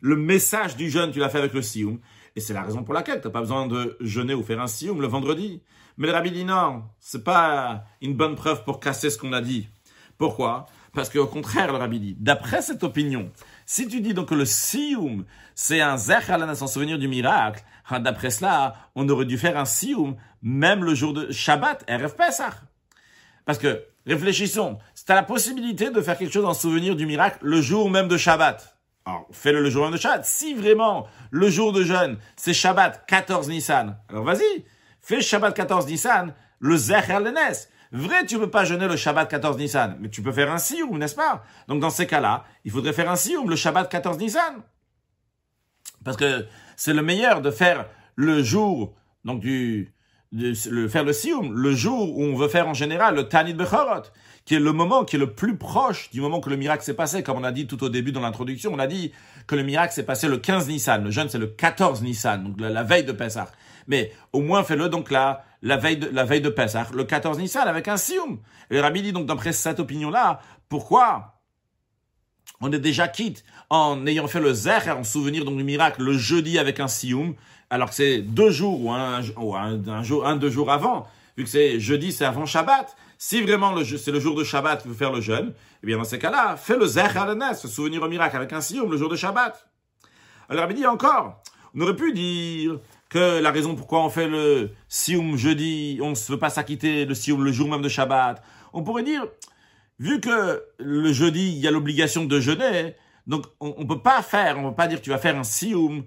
le 0.00 0.16
message 0.16 0.76
du 0.76 0.90
jeûne, 0.90 1.10
tu 1.10 1.18
l'as 1.18 1.28
fait 1.28 1.38
avec 1.38 1.54
le 1.54 1.62
sioum. 1.62 2.00
Et 2.36 2.40
c'est 2.40 2.52
la 2.52 2.62
raison 2.62 2.84
pour 2.84 2.94
laquelle 2.94 3.20
tu 3.20 3.26
n'as 3.26 3.32
pas 3.32 3.40
besoin 3.40 3.66
de 3.66 3.96
jeûner 4.00 4.34
ou 4.34 4.42
faire 4.42 4.60
un 4.60 4.66
sioum 4.66 5.00
le 5.00 5.06
vendredi. 5.06 5.62
Mais 5.96 6.06
le 6.06 6.12
rabbi 6.12 6.30
dit 6.30 6.44
non, 6.44 6.84
c'est 6.98 7.24
pas 7.24 7.84
une 8.00 8.14
bonne 8.14 8.36
preuve 8.36 8.64
pour 8.64 8.78
casser 8.78 9.10
ce 9.10 9.18
qu'on 9.18 9.32
a 9.32 9.40
dit. 9.40 9.68
Pourquoi? 10.16 10.66
Parce 10.92 11.08
qu'au 11.08 11.26
contraire, 11.26 11.72
le 11.72 11.78
rabbi 11.78 12.00
dit, 12.00 12.16
d'après 12.18 12.62
cette 12.62 12.82
opinion, 12.82 13.30
si 13.64 13.86
tu 13.86 14.00
dis 14.00 14.14
donc 14.14 14.28
que 14.28 14.34
le 14.34 14.44
sioum, 14.44 15.24
c'est 15.54 15.80
un 15.80 15.96
zech 15.96 16.24
sans 16.54 16.66
souvenir 16.66 16.98
du 16.98 17.06
miracle, 17.06 17.62
hein, 17.88 18.00
d'après 18.00 18.30
cela, 18.30 18.74
on 18.96 19.08
aurait 19.08 19.24
dû 19.24 19.38
faire 19.38 19.56
un 19.56 19.64
sioum 19.64 20.16
même 20.42 20.84
le 20.84 20.94
jour 20.94 21.12
de 21.12 21.30
Shabbat, 21.30 21.84
RF 21.88 22.16
Pesach. 22.16 22.54
Parce 23.44 23.58
que, 23.58 23.84
réfléchissons, 24.06 24.78
c'est 24.94 25.10
à 25.10 25.14
la 25.14 25.22
possibilité 25.22 25.90
de 25.90 26.00
faire 26.00 26.18
quelque 26.18 26.32
chose 26.32 26.44
en 26.44 26.54
souvenir 26.54 26.96
du 26.96 27.06
miracle 27.06 27.38
le 27.42 27.60
jour 27.60 27.88
même 27.90 28.08
de 28.08 28.16
Shabbat. 28.16 28.76
Alors, 29.06 29.26
fais-le 29.30 29.62
le 29.62 29.70
jour 29.70 29.90
de 29.90 29.96
Shabbat. 29.96 30.24
Si 30.24 30.54
vraiment 30.54 31.06
le 31.30 31.48
jour 31.50 31.72
de 31.72 31.82
jeûne, 31.82 32.18
c'est 32.36 32.52
Shabbat 32.52 33.06
14 33.06 33.48
Nissan, 33.48 33.96
alors 34.08 34.24
vas-y, 34.24 34.64
fais 35.00 35.20
Shabbat 35.20 35.54
14 35.54 35.86
Nissan, 35.86 36.34
le 36.58 36.76
Zecher 36.76 37.20
Lenes. 37.20 37.68
Vrai, 37.92 38.24
tu 38.26 38.38
peux 38.38 38.50
pas 38.50 38.64
jeûner 38.64 38.86
le 38.86 38.96
Shabbat 38.96 39.28
14 39.28 39.56
Nissan, 39.58 39.96
mais 40.00 40.08
tu 40.08 40.22
peux 40.22 40.32
faire 40.32 40.50
un 40.52 40.58
sioum, 40.58 40.98
n'est-ce 40.98 41.16
pas? 41.16 41.42
Donc 41.66 41.80
dans 41.80 41.90
ces 41.90 42.06
cas-là, 42.06 42.44
il 42.64 42.70
faudrait 42.70 42.92
faire 42.92 43.10
un 43.10 43.16
sioum, 43.16 43.50
le 43.50 43.56
Shabbat 43.56 43.90
14 43.90 44.18
Nissan. 44.18 44.62
Parce 46.04 46.16
que 46.16 46.46
c'est 46.76 46.94
le 46.94 47.02
meilleur 47.02 47.42
de 47.42 47.50
faire 47.50 47.86
le 48.14 48.42
jour, 48.42 48.94
donc 49.24 49.40
du, 49.40 49.92
le, 50.32 50.88
faire 50.88 51.04
le 51.04 51.12
sioum, 51.12 51.52
le 51.52 51.74
jour 51.74 52.16
où 52.16 52.22
on 52.22 52.36
veut 52.36 52.48
faire 52.48 52.68
en 52.68 52.74
général 52.74 53.16
le 53.16 53.28
Tanit 53.28 53.54
Bechorot 53.54 54.02
qui 54.44 54.54
est 54.54 54.60
le 54.60 54.72
moment 54.72 55.04
qui 55.04 55.16
est 55.16 55.18
le 55.18 55.32
plus 55.32 55.56
proche 55.56 56.10
du 56.10 56.20
moment 56.20 56.40
que 56.40 56.50
le 56.50 56.56
miracle 56.56 56.82
s'est 56.82 56.94
passé. 56.94 57.22
Comme 57.22 57.38
on 57.38 57.44
a 57.44 57.52
dit 57.52 57.66
tout 57.66 57.82
au 57.84 57.88
début 57.88 58.12
dans 58.12 58.20
l'introduction, 58.20 58.72
on 58.74 58.78
a 58.78 58.86
dit 58.86 59.12
que 59.46 59.54
le 59.54 59.62
miracle 59.62 59.92
s'est 59.92 60.04
passé 60.04 60.28
le 60.28 60.38
15 60.38 60.68
Nissan. 60.68 61.04
Le 61.04 61.10
jeûne, 61.10 61.28
c'est 61.28 61.38
le 61.38 61.46
14 61.46 62.02
Nissan, 62.02 62.44
donc 62.44 62.60
la, 62.60 62.82
veille 62.82 63.04
de 63.04 63.12
Pessah. 63.12 63.50
Mais 63.90 64.12
au 64.32 64.40
moins, 64.40 64.62
fais-le 64.62 64.88
donc 64.88 65.10
là, 65.10 65.44
la 65.62 65.76
veille 65.76 65.96
de, 65.96 66.08
la 66.08 66.24
veille 66.24 66.40
de 66.40 66.48
Pessah, 66.48 66.86
le 66.94 67.02
14 67.02 67.38
Nissan, 67.38 67.66
avec 67.66 67.88
un 67.88 67.96
sioum. 67.96 68.38
Et 68.70 68.74
le 68.74 68.80
rabbi 68.80 69.02
dit 69.02 69.12
donc, 69.12 69.26
d'après 69.26 69.52
cette 69.52 69.80
opinion-là, 69.80 70.40
pourquoi 70.68 71.40
on 72.60 72.70
est 72.70 72.78
déjà 72.78 73.08
quitte 73.08 73.44
en 73.68 74.06
ayant 74.06 74.28
fait 74.28 74.40
le 74.40 74.52
zer 74.52 74.96
en 74.96 75.02
souvenir 75.02 75.44
donc 75.44 75.56
du 75.56 75.64
miracle 75.64 76.04
le 76.04 76.16
jeudi 76.16 76.58
avec 76.58 76.78
un 76.78 76.86
sioum, 76.86 77.34
alors 77.68 77.88
que 77.88 77.96
c'est 77.96 78.18
deux 78.18 78.50
jours 78.50 78.80
ou 78.84 78.92
un, 78.92 79.18
un, 79.18 80.02
jour, 80.02 80.26
un, 80.26 80.36
deux 80.36 80.50
jours 80.50 80.70
avant, 80.70 81.08
vu 81.36 81.42
que 81.42 81.50
c'est 81.50 81.80
jeudi, 81.80 82.12
c'est 82.12 82.24
avant 82.24 82.46
Shabbat. 82.46 82.96
Si 83.18 83.42
vraiment 83.42 83.74
c'est 83.84 84.12
le 84.12 84.20
jour 84.20 84.36
de 84.36 84.44
Shabbat 84.44 84.82
qu'il 84.82 84.90
veut 84.92 84.96
faire 84.96 85.12
le 85.12 85.20
jeûne, 85.20 85.52
eh 85.82 85.86
bien 85.86 85.98
dans 85.98 86.04
ces 86.04 86.18
cas-là, 86.20 86.56
fais 86.56 86.76
le 86.76 86.86
Zech 86.86 87.12
ce 87.60 87.66
souvenir 87.66 88.02
au 88.04 88.08
miracle 88.08 88.36
avec 88.36 88.52
un 88.52 88.60
sioum 88.60 88.88
le 88.88 88.96
jour 88.96 89.08
de 89.08 89.16
Shabbat. 89.16 89.68
Alors 90.48 90.70
il 90.70 90.76
dit 90.76 90.86
encore, 90.86 91.42
on 91.74 91.80
aurait 91.80 91.96
pu 91.96 92.12
dire 92.12 92.78
que 93.10 93.40
la 93.40 93.50
raison 93.50 93.74
pourquoi 93.74 94.02
on 94.04 94.08
fait 94.08 94.28
le 94.28 94.70
sioum 94.88 95.36
jeudi, 95.36 95.98
on 96.00 96.10
ne 96.10 96.14
veut 96.14 96.38
pas 96.38 96.48
s'acquitter 96.48 97.04
le 97.04 97.14
sioum 97.14 97.44
le 97.44 97.52
jour 97.52 97.68
même 97.68 97.82
de 97.82 97.88
Shabbat, 97.88 98.42
on 98.72 98.82
pourrait 98.82 99.02
dire, 99.02 99.26
vu 99.98 100.20
que 100.20 100.62
le 100.78 101.12
jeudi, 101.12 101.48
il 101.48 101.58
y 101.58 101.68
a 101.68 101.72
l'obligation 101.72 102.24
de 102.24 102.40
jeûner, 102.40 102.94
donc 103.26 103.44
on 103.58 103.74
ne 103.78 103.84
peut 103.84 104.00
pas 104.00 104.22
faire, 104.22 104.58
on 104.58 104.62
ne 104.62 104.68
peut 104.70 104.76
pas 104.76 104.86
dire 104.86 105.02
tu 105.02 105.10
vas 105.10 105.18
faire 105.18 105.36
un 105.36 105.44
sioum 105.44 106.04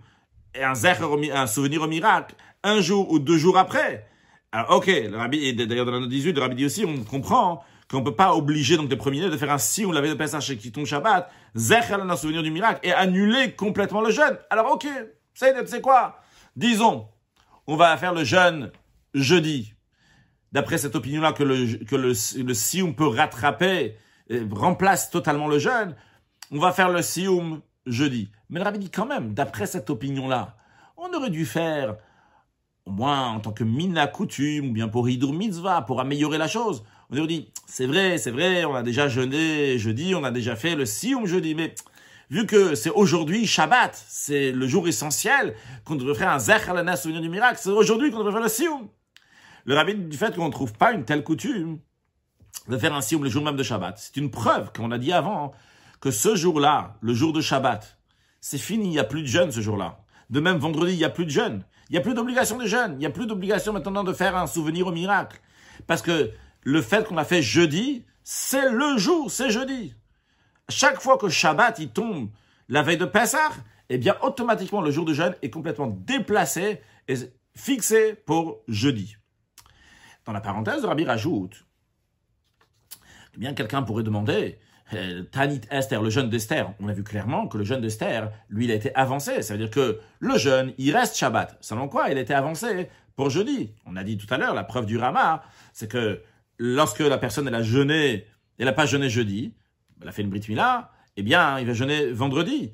et 0.56 0.64
un 0.64 0.74
zecher, 0.74 1.06
un 1.34 1.46
souvenir 1.46 1.82
au 1.82 1.88
miracle, 1.88 2.36
un 2.64 2.80
jour 2.80 3.12
ou 3.12 3.20
deux 3.20 3.38
jours 3.38 3.58
après. 3.58 4.08
Alors, 4.54 4.78
ok, 4.78 4.88
le 4.88 5.18
rabbi, 5.18 5.46
et 5.46 5.54
d'ailleurs 5.54 5.86
dans 5.86 5.92
la 5.92 6.00
note 6.00 6.10
18, 6.10 6.34
le 6.34 6.42
rabbi 6.42 6.56
dit 6.56 6.66
aussi, 6.66 6.86
on 6.86 7.04
comprend 7.04 7.64
qu'on 7.90 8.00
ne 8.00 8.06
peut 8.06 8.16
pas 8.16 8.34
obliger 8.34 8.78
donc 8.78 8.90
les 8.90 8.96
premiers 8.96 9.30
de 9.30 9.36
faire 9.36 9.52
un 9.52 9.58
si 9.58 9.86
on 9.86 9.92
l'avait 9.92 10.10
de 10.10 10.14
Pesach 10.14 10.58
qui 10.58 10.72
tombe 10.72 10.86
Shabbat, 10.86 11.30
Zechel 11.56 12.00
un 12.00 12.16
souvenir 12.16 12.44
du 12.44 12.52
miracle, 12.52 12.80
et 12.84 12.94
annuler 12.94 13.52
complètement 13.52 14.00
le 14.00 14.10
jeûne. 14.12 14.38
Alors 14.50 14.72
ok, 14.72 14.88
c'est 15.34 15.82
quoi? 15.82 16.23
Disons, 16.56 17.08
on 17.68 17.76
va 17.76 17.96
faire 17.98 18.14
le 18.14 18.24
jeûne 18.24 18.72
jeudi. 19.14 19.74
D'après 20.52 20.78
cette 20.78 20.96
opinion-là 20.96 21.34
que 21.34 21.44
le, 21.44 22.44
que 22.44 22.54
sioum 22.54 22.96
peut 22.96 23.08
rattraper, 23.08 23.98
remplace 24.52 25.10
totalement 25.10 25.48
le 25.48 25.60
jeûne, 25.60 25.96
on 26.52 26.60
va 26.60 26.72
faire 26.72 26.90
le 26.90 27.02
sioum 27.02 27.62
jeudi. 27.86 28.30
Mais 28.50 28.60
le 28.60 28.66
rabbi 28.66 28.80
dit 28.80 28.92
quand 28.92 29.06
même, 29.06 29.34
d'après 29.34 29.66
cette 29.66 29.90
opinion-là, 29.90 30.56
on 30.98 31.12
aurait 31.14 31.32
dû 31.32 31.46
faire 31.46 31.98
au 32.86 32.92
moins 32.92 33.30
en 33.30 33.40
tant 33.40 33.52
que 33.52 33.64
mina 33.64 34.08
coutume, 34.08 34.70
ou 34.70 34.74
bien 34.74 34.88
pour 34.88 35.10
Hidur 35.10 35.34
Mitzvah, 35.34 35.82
pour 35.82 36.02
améliorer 36.02 36.38
la 36.38 36.48
chose. 36.48 36.84
On 37.10 37.16
nous 37.16 37.28
dit, 37.28 37.52
c'est 37.66 37.86
vrai, 37.86 38.18
c'est 38.18 38.32
vrai, 38.32 38.66
on 38.66 38.76
a 38.76 38.84
déjà 38.84 39.08
jeûné 39.08 39.78
jeudi, 39.78 40.14
on 40.16 40.24
a 40.24 40.32
déjà 40.32 40.56
fait 40.56 40.76
le 40.76 40.86
Sioum 40.86 41.26
jeudi, 41.26 41.56
mais 41.56 41.74
vu 42.34 42.48
que 42.48 42.74
c'est 42.74 42.90
aujourd'hui 42.90 43.46
Shabbat, 43.46 44.04
c'est 44.08 44.52
le 44.52 44.68
jour 44.68 44.88
essentiel, 44.88 45.54
qu'on 45.86 45.96
devrait 45.96 46.16
faire 46.16 46.32
un 46.32 46.40
Zech 46.40 46.64
souvenir 46.98 47.22
du 47.22 47.30
miracle, 47.30 47.60
c'est 47.62 47.70
aujourd'hui 47.70 48.10
qu'on 48.10 48.18
devrait 48.18 48.32
faire 48.32 48.42
le 48.42 48.50
Sioum. 48.50 48.90
Le 49.66 49.76
rabbi 49.76 49.94
du 49.94 50.18
fait 50.18 50.36
qu'on 50.36 50.48
ne 50.48 50.52
trouve 50.52 50.74
pas 50.74 50.94
une 50.94 51.06
telle 51.06 51.24
coutume 51.24 51.78
de 52.70 52.78
faire 52.80 52.96
un 52.96 53.02
Sioum 53.02 53.24
le 53.24 53.30
jour 53.30 53.44
même 53.44 53.56
de 53.56 53.62
Shabbat, 53.62 54.00
c'est 54.00 54.18
une 54.18 54.32
preuve 54.32 54.72
qu'on 54.74 54.90
a 54.90 54.98
dit 54.98 55.14
avant 55.14 55.54
que 56.02 56.10
ce 56.10 56.36
jour-là, 56.36 56.98
le 57.02 57.14
jour 57.14 57.34
de 57.34 57.40
Shabbat, 57.40 58.00
c'est 58.42 58.58
fini, 58.58 58.88
il 58.88 58.90
n'y 58.90 59.00
a 59.00 59.04
plus 59.04 59.22
de 59.22 59.28
jeûne 59.28 59.52
ce 59.52 59.62
jour-là. 59.62 60.00
De 60.32 60.40
même, 60.40 60.58
vendredi, 60.58 60.94
il 60.94 60.98
n'y 60.98 61.06
a 61.06 61.12
plus 61.12 61.26
de 61.26 61.30
jeûne. 61.30 61.64
Il 61.90 61.94
n'y 61.94 62.00
a 62.00 62.02
plus 62.02 62.16
d'obligation 62.16 62.58
de 62.58 62.66
jeûne. 62.66 62.94
Il 62.94 62.98
n'y 62.98 63.06
a 63.06 63.12
plus 63.12 63.28
d'obligation 63.28 63.74
maintenant 63.74 64.04
de 64.04 64.12
faire 64.12 64.36
un 64.36 64.48
souvenir 64.48 64.88
au 64.88 64.92
miracle. 64.92 65.40
Parce 65.86 66.02
que 66.02 66.32
le 66.64 66.82
fait 66.82 67.08
qu'on 67.08 67.18
a 67.18 67.26
fait 67.26 67.44
jeudi, 67.44 68.06
c'est 68.24 68.70
le 68.72 68.98
jour, 68.98 69.30
c'est 69.30 69.52
jeudi. 69.52 69.94
Chaque 70.70 71.02
fois 71.02 71.18
que 71.18 71.30
Shabbat 71.30 71.80
il 71.80 71.90
tombe 71.90 72.30
la 72.70 72.82
veille 72.82 72.98
de 72.98 73.06
Pessah, 73.06 73.52
eh 73.90 73.98
bien 73.98 74.16
automatiquement 74.22 74.82
le 74.82 74.92
jour 74.92 75.06
de 75.06 75.14
jeûne 75.14 75.36
est 75.42 75.50
complètement 75.50 75.88
déplacé 75.88 76.82
et 77.08 77.16
fixé 77.56 78.14
pour 78.14 78.62
jeudi. 78.68 79.18
Dans 80.26 80.32
la 80.32 80.42
parenthèse, 80.42 80.82
le 80.82 80.88
Rabbi 80.88 81.04
rajoute 81.04 81.66
bien 83.38 83.54
quelqu'un 83.54 83.84
pourrait 83.84 84.04
demander 84.04 84.60
euh, 84.94 85.24
Tanit 85.24 85.62
Esther, 85.72 86.02
le 86.02 86.10
jeûne 86.10 86.30
d'Esther, 86.30 86.74
on 86.80 86.88
a 86.88 86.94
vu 86.94 87.04
clairement 87.04 87.48
que 87.48 87.58
le 87.58 87.64
jeûne 87.64 87.82
d'Esther, 87.82 88.32
lui, 88.50 88.66
il 88.66 88.72
a 88.72 88.76
été 88.76 88.94
avancé. 88.96 89.42
Ça 89.42 89.54
veut 89.54 89.60
dire 89.60 89.72
que 89.72 90.00
le 90.20 90.38
jeûne, 90.38 90.74
il 90.78 90.96
reste 90.96 91.16
Shabbat. 91.16 91.58
Selon 91.62 91.88
quoi 91.88 92.10
il 92.10 92.18
a 92.18 92.22
été 92.22 92.34
avancé 92.34 92.90
pour 93.16 93.30
jeudi. 93.30 93.74
On 93.86 93.96
a 93.96 94.04
dit 94.04 94.18
tout 94.18 94.32
à 94.32 94.38
l'heure, 94.38 94.54
la 94.54 94.64
preuve 94.64 94.86
du 94.86 94.98
Rama, 94.98 95.44
c'est 95.72 95.90
que 95.90 96.22
lorsque 96.58 97.00
la 97.00 97.18
personne, 97.18 97.48
elle 97.48 97.56
a 97.56 97.64
jeûné, 97.64 98.28
elle 98.60 98.66
n'a 98.66 98.74
pas 98.74 98.86
jeûné 98.86 99.10
jeudi, 99.10 99.54
elle 100.02 100.08
a 100.08 100.12
fait 100.12 100.22
une 100.22 100.30
Brit 100.30 100.44
Mila, 100.50 100.92
eh 101.18 101.24
bien, 101.24 101.60
il 101.60 101.68
va 101.68 101.74
jeûner 101.74 102.12
vendredi. 102.12 102.72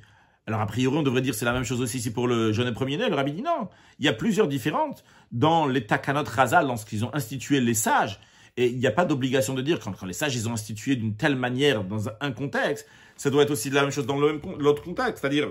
Alors, 0.48 0.62
a 0.62 0.66
priori, 0.66 0.98
on 0.98 1.04
devrait 1.04 1.22
dire 1.22 1.36
c'est 1.36 1.46
la 1.46 1.54
même 1.54 1.64
chose 1.64 1.82
aussi 1.82 2.12
pour 2.12 2.28
le 2.28 2.52
jeûne 2.52 2.74
premier-né. 2.74 3.08
Le 3.08 3.16
rabbi 3.16 3.34
dit 3.34 3.42
non. 3.42 3.70
Il 4.00 4.06
y 4.06 4.08
a 4.08 4.14
plusieurs 4.14 4.48
différentes. 4.48 5.04
Dans 5.32 5.68
les 5.68 5.86
Takanot 5.86 6.24
Razal, 6.24 6.66
lorsqu'ils 6.66 7.06
ont 7.06 7.14
institué 7.14 7.62
les 7.62 7.76
sages, 7.76 8.20
et 8.58 8.68
il 8.68 8.80
n'y 8.80 8.88
a 8.88 8.92
pas 8.92 9.06
d'obligation 9.06 9.54
de 9.54 9.62
dire, 9.62 9.80
quand, 9.80 9.92
quand 9.92 10.08
les 10.08 10.14
sages, 10.14 10.36
ils 10.36 10.50
ont 10.50 10.54
institué 10.54 10.96
d'une 10.96 11.16
telle 11.16 11.36
manière 11.36 11.84
dans 11.84 12.10
un 12.20 12.32
contexte, 12.32 12.88
ça 13.16 13.30
doit 13.30 13.44
être 13.44 13.52
aussi 13.52 13.70
la 13.70 13.82
même 13.82 13.92
chose 13.92 14.08
dans 14.08 14.18
l'autre 14.18 14.82
contexte. 14.82 15.22
C'est-à-dire, 15.22 15.50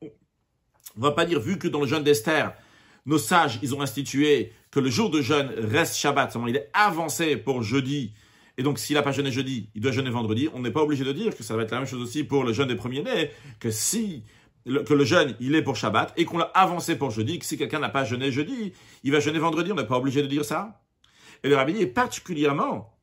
on 0.00 1.00
va 1.00 1.10
pas 1.10 1.24
dire, 1.24 1.40
vu 1.40 1.58
que 1.58 1.66
dans 1.66 1.80
le 1.80 1.86
jeûne 1.86 2.04
d'Esther, 2.04 2.54
nos 3.06 3.18
sages, 3.18 3.58
ils 3.62 3.74
ont 3.74 3.82
institué 3.82 4.52
que 4.70 4.80
le 4.80 4.90
jour 4.90 5.10
de 5.10 5.20
jeûne 5.20 5.50
reste 5.56 5.96
Shabbat, 5.96 6.36
il 6.46 6.56
est 6.56 6.70
avancé 6.72 7.36
pour 7.36 7.62
jeudi, 7.62 8.14
et 8.56 8.62
donc 8.62 8.78
s'il 8.78 8.94
n'a 8.94 9.02
pas 9.02 9.12
jeûné 9.12 9.32
jeudi, 9.32 9.70
il 9.74 9.80
doit 9.80 9.92
jeûner 9.92 10.10
vendredi, 10.10 10.48
on 10.54 10.60
n'est 10.60 10.70
pas 10.70 10.82
obligé 10.82 11.04
de 11.04 11.12
dire 11.12 11.36
que 11.36 11.42
ça 11.42 11.56
va 11.56 11.62
être 11.62 11.70
la 11.70 11.78
même 11.78 11.88
chose 11.88 12.02
aussi 12.02 12.24
pour 12.24 12.44
le 12.44 12.52
jeûne 12.52 12.68
des 12.68 12.76
premiers-nés, 12.76 13.30
que 13.60 13.70
si 13.70 14.24
que 14.64 14.94
le 14.94 15.04
jeûne, 15.04 15.36
il 15.40 15.54
est 15.54 15.62
pour 15.62 15.76
Shabbat, 15.76 16.14
et 16.16 16.24
qu'on 16.24 16.38
l'a 16.38 16.50
avancé 16.54 16.96
pour 16.96 17.10
jeudi, 17.10 17.38
que 17.38 17.44
si 17.44 17.58
quelqu'un 17.58 17.80
n'a 17.80 17.90
pas 17.90 18.04
jeûné 18.04 18.32
jeudi, 18.32 18.72
il 19.02 19.12
va 19.12 19.20
jeûner 19.20 19.38
vendredi, 19.38 19.70
on 19.72 19.74
n'est 19.74 19.86
pas 19.86 19.98
obligé 19.98 20.22
de 20.22 20.26
dire 20.26 20.44
ça. 20.44 20.80
Et 21.42 21.48
le 21.50 21.56
rabbi 21.56 21.74
dit 21.74 21.86
particulièrement 21.86 22.98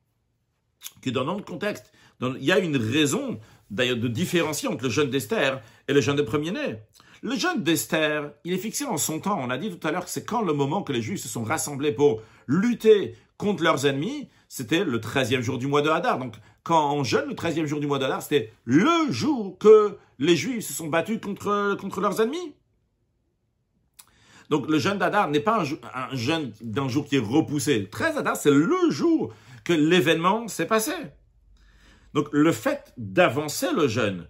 que 1.00 1.10
dans 1.10 1.24
notre 1.24 1.44
contexte, 1.44 1.92
il 2.20 2.44
y 2.44 2.50
a 2.50 2.58
une 2.58 2.76
raison 2.76 3.38
d'ailleurs 3.70 3.96
de 3.96 4.08
différencier 4.08 4.68
entre 4.68 4.84
le 4.84 4.90
jeûne 4.90 5.10
d'Esther 5.10 5.62
et 5.86 5.92
le 5.92 6.00
jeûne 6.00 6.16
des 6.16 6.24
premiers-nés. 6.24 6.78
Le 7.22 7.36
jeûne 7.36 7.62
d'Esther, 7.62 8.32
il 8.44 8.52
est 8.52 8.58
fixé 8.58 8.84
en 8.84 8.96
son 8.96 9.20
temps. 9.20 9.38
On 9.40 9.48
a 9.48 9.58
dit 9.58 9.70
tout 9.70 9.86
à 9.86 9.92
l'heure 9.92 10.04
que 10.04 10.10
c'est 10.10 10.24
quand 10.24 10.42
le 10.42 10.52
moment 10.52 10.82
que 10.82 10.92
les 10.92 11.00
Juifs 11.02 11.20
se 11.20 11.28
sont 11.28 11.44
rassemblés 11.44 11.92
pour 11.92 12.20
lutter 12.48 13.14
contre 13.36 13.62
leurs 13.62 13.86
ennemis, 13.86 14.28
c'était 14.52 14.84
le 14.84 14.98
13e 14.98 15.40
jour 15.40 15.56
du 15.56 15.66
mois 15.66 15.80
de 15.80 15.88
Hadar. 15.88 16.18
Donc, 16.18 16.34
quand 16.62 16.94
on 16.94 17.04
jeûne 17.04 17.26
le 17.26 17.34
13e 17.34 17.64
jour 17.64 17.80
du 17.80 17.86
mois 17.86 17.98
de 17.98 18.04
Hadar, 18.04 18.20
c'était 18.20 18.52
le 18.66 19.10
jour 19.10 19.56
que 19.56 19.96
les 20.18 20.36
Juifs 20.36 20.66
se 20.66 20.74
sont 20.74 20.88
battus 20.88 21.18
contre, 21.22 21.74
contre 21.80 22.02
leurs 22.02 22.20
ennemis. 22.20 22.54
Donc, 24.50 24.68
le 24.68 24.78
jeûne 24.78 24.98
d'Hadar 24.98 25.30
n'est 25.30 25.40
pas 25.40 25.64
un, 25.94 26.14
jeûne 26.14 26.52
d'un 26.60 26.86
jour 26.86 27.06
qui 27.06 27.16
est 27.16 27.18
repoussé. 27.18 27.88
13 27.90 28.18
Hadar, 28.18 28.36
c'est 28.36 28.50
le 28.50 28.90
jour 28.90 29.32
que 29.64 29.72
l'événement 29.72 30.46
s'est 30.48 30.66
passé. 30.66 30.92
Donc, 32.12 32.28
le 32.30 32.52
fait 32.52 32.92
d'avancer 32.98 33.72
le 33.72 33.88
jeûne, 33.88 34.28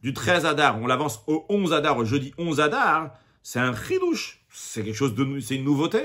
du 0.00 0.14
13 0.14 0.46
Adar, 0.46 0.80
on 0.80 0.86
l'avance 0.86 1.22
au 1.26 1.44
11 1.50 1.74
Adar, 1.74 1.98
au 1.98 2.06
jeudi 2.06 2.32
11 2.38 2.60
Adar, 2.60 3.12
c'est 3.42 3.60
un 3.60 3.74
chidouche. 3.76 4.40
C'est 4.48 4.82
quelque 4.82 4.96
chose 4.96 5.14
de, 5.14 5.38
c'est 5.40 5.56
une 5.56 5.64
nouveauté. 5.64 6.02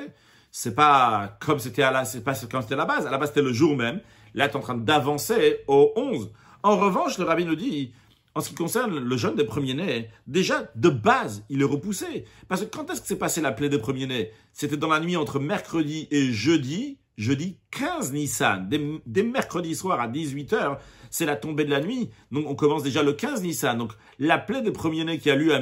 C'est 0.57 0.73
pas 0.73 1.35
comme 1.41 1.59
c'était 1.59 1.83
à 1.83 1.91
la, 1.91 2.05
c'est 2.05 2.21
pas 2.21 2.33
comme 2.49 2.61
c'était 2.61 2.77
la 2.77 2.85
base. 2.85 3.05
À 3.05 3.11
la 3.11 3.17
base, 3.17 3.27
c'était 3.27 3.41
le 3.41 3.51
jour 3.51 3.75
même. 3.75 3.99
Là, 4.35 4.47
tu 4.47 4.53
es 4.53 4.57
en 4.57 4.61
train 4.61 4.77
d'avancer 4.77 5.59
au 5.67 5.91
11. 5.97 6.31
En 6.63 6.77
revanche, 6.77 7.17
le 7.17 7.25
rabbin 7.25 7.43
nous 7.43 7.57
dit, 7.57 7.91
en 8.35 8.39
ce 8.39 8.47
qui 8.47 8.55
concerne 8.55 8.97
le 8.97 9.17
jeûne 9.17 9.35
des 9.35 9.43
premiers-nés, 9.43 10.09
déjà, 10.27 10.71
de 10.75 10.87
base, 10.87 11.43
il 11.49 11.61
est 11.61 11.65
repoussé. 11.65 12.23
Parce 12.47 12.61
que 12.61 12.67
quand 12.67 12.89
est-ce 12.89 13.01
que 13.01 13.07
s'est 13.07 13.17
passé 13.17 13.41
la 13.41 13.51
plaie 13.51 13.67
des 13.67 13.79
premiers-nés? 13.79 14.31
C'était 14.53 14.77
dans 14.77 14.87
la 14.87 15.01
nuit 15.01 15.17
entre 15.17 15.41
mercredi 15.41 16.07
et 16.09 16.31
jeudi, 16.31 16.99
jeudi 17.17 17.57
15 17.71 18.13
Nissan, 18.13 18.69
dès, 19.05 19.23
mercredi 19.23 19.75
soir 19.75 19.99
à 19.99 20.07
18h, 20.07 20.77
c'est 21.09 21.25
la 21.25 21.35
tombée 21.35 21.63
de 21.63 21.71
la 21.71 21.79
nuit. 21.79 22.09
Donc 22.31 22.45
on 22.47 22.55
commence 22.55 22.83
déjà 22.83 23.03
le 23.03 23.13
15 23.13 23.41
Nissan. 23.41 23.77
Donc 23.77 23.93
la 24.19 24.37
plaie 24.37 24.61
des 24.61 24.71
premiers-nés 24.71 25.17
qui 25.17 25.29
a 25.29 25.35
lieu 25.35 25.53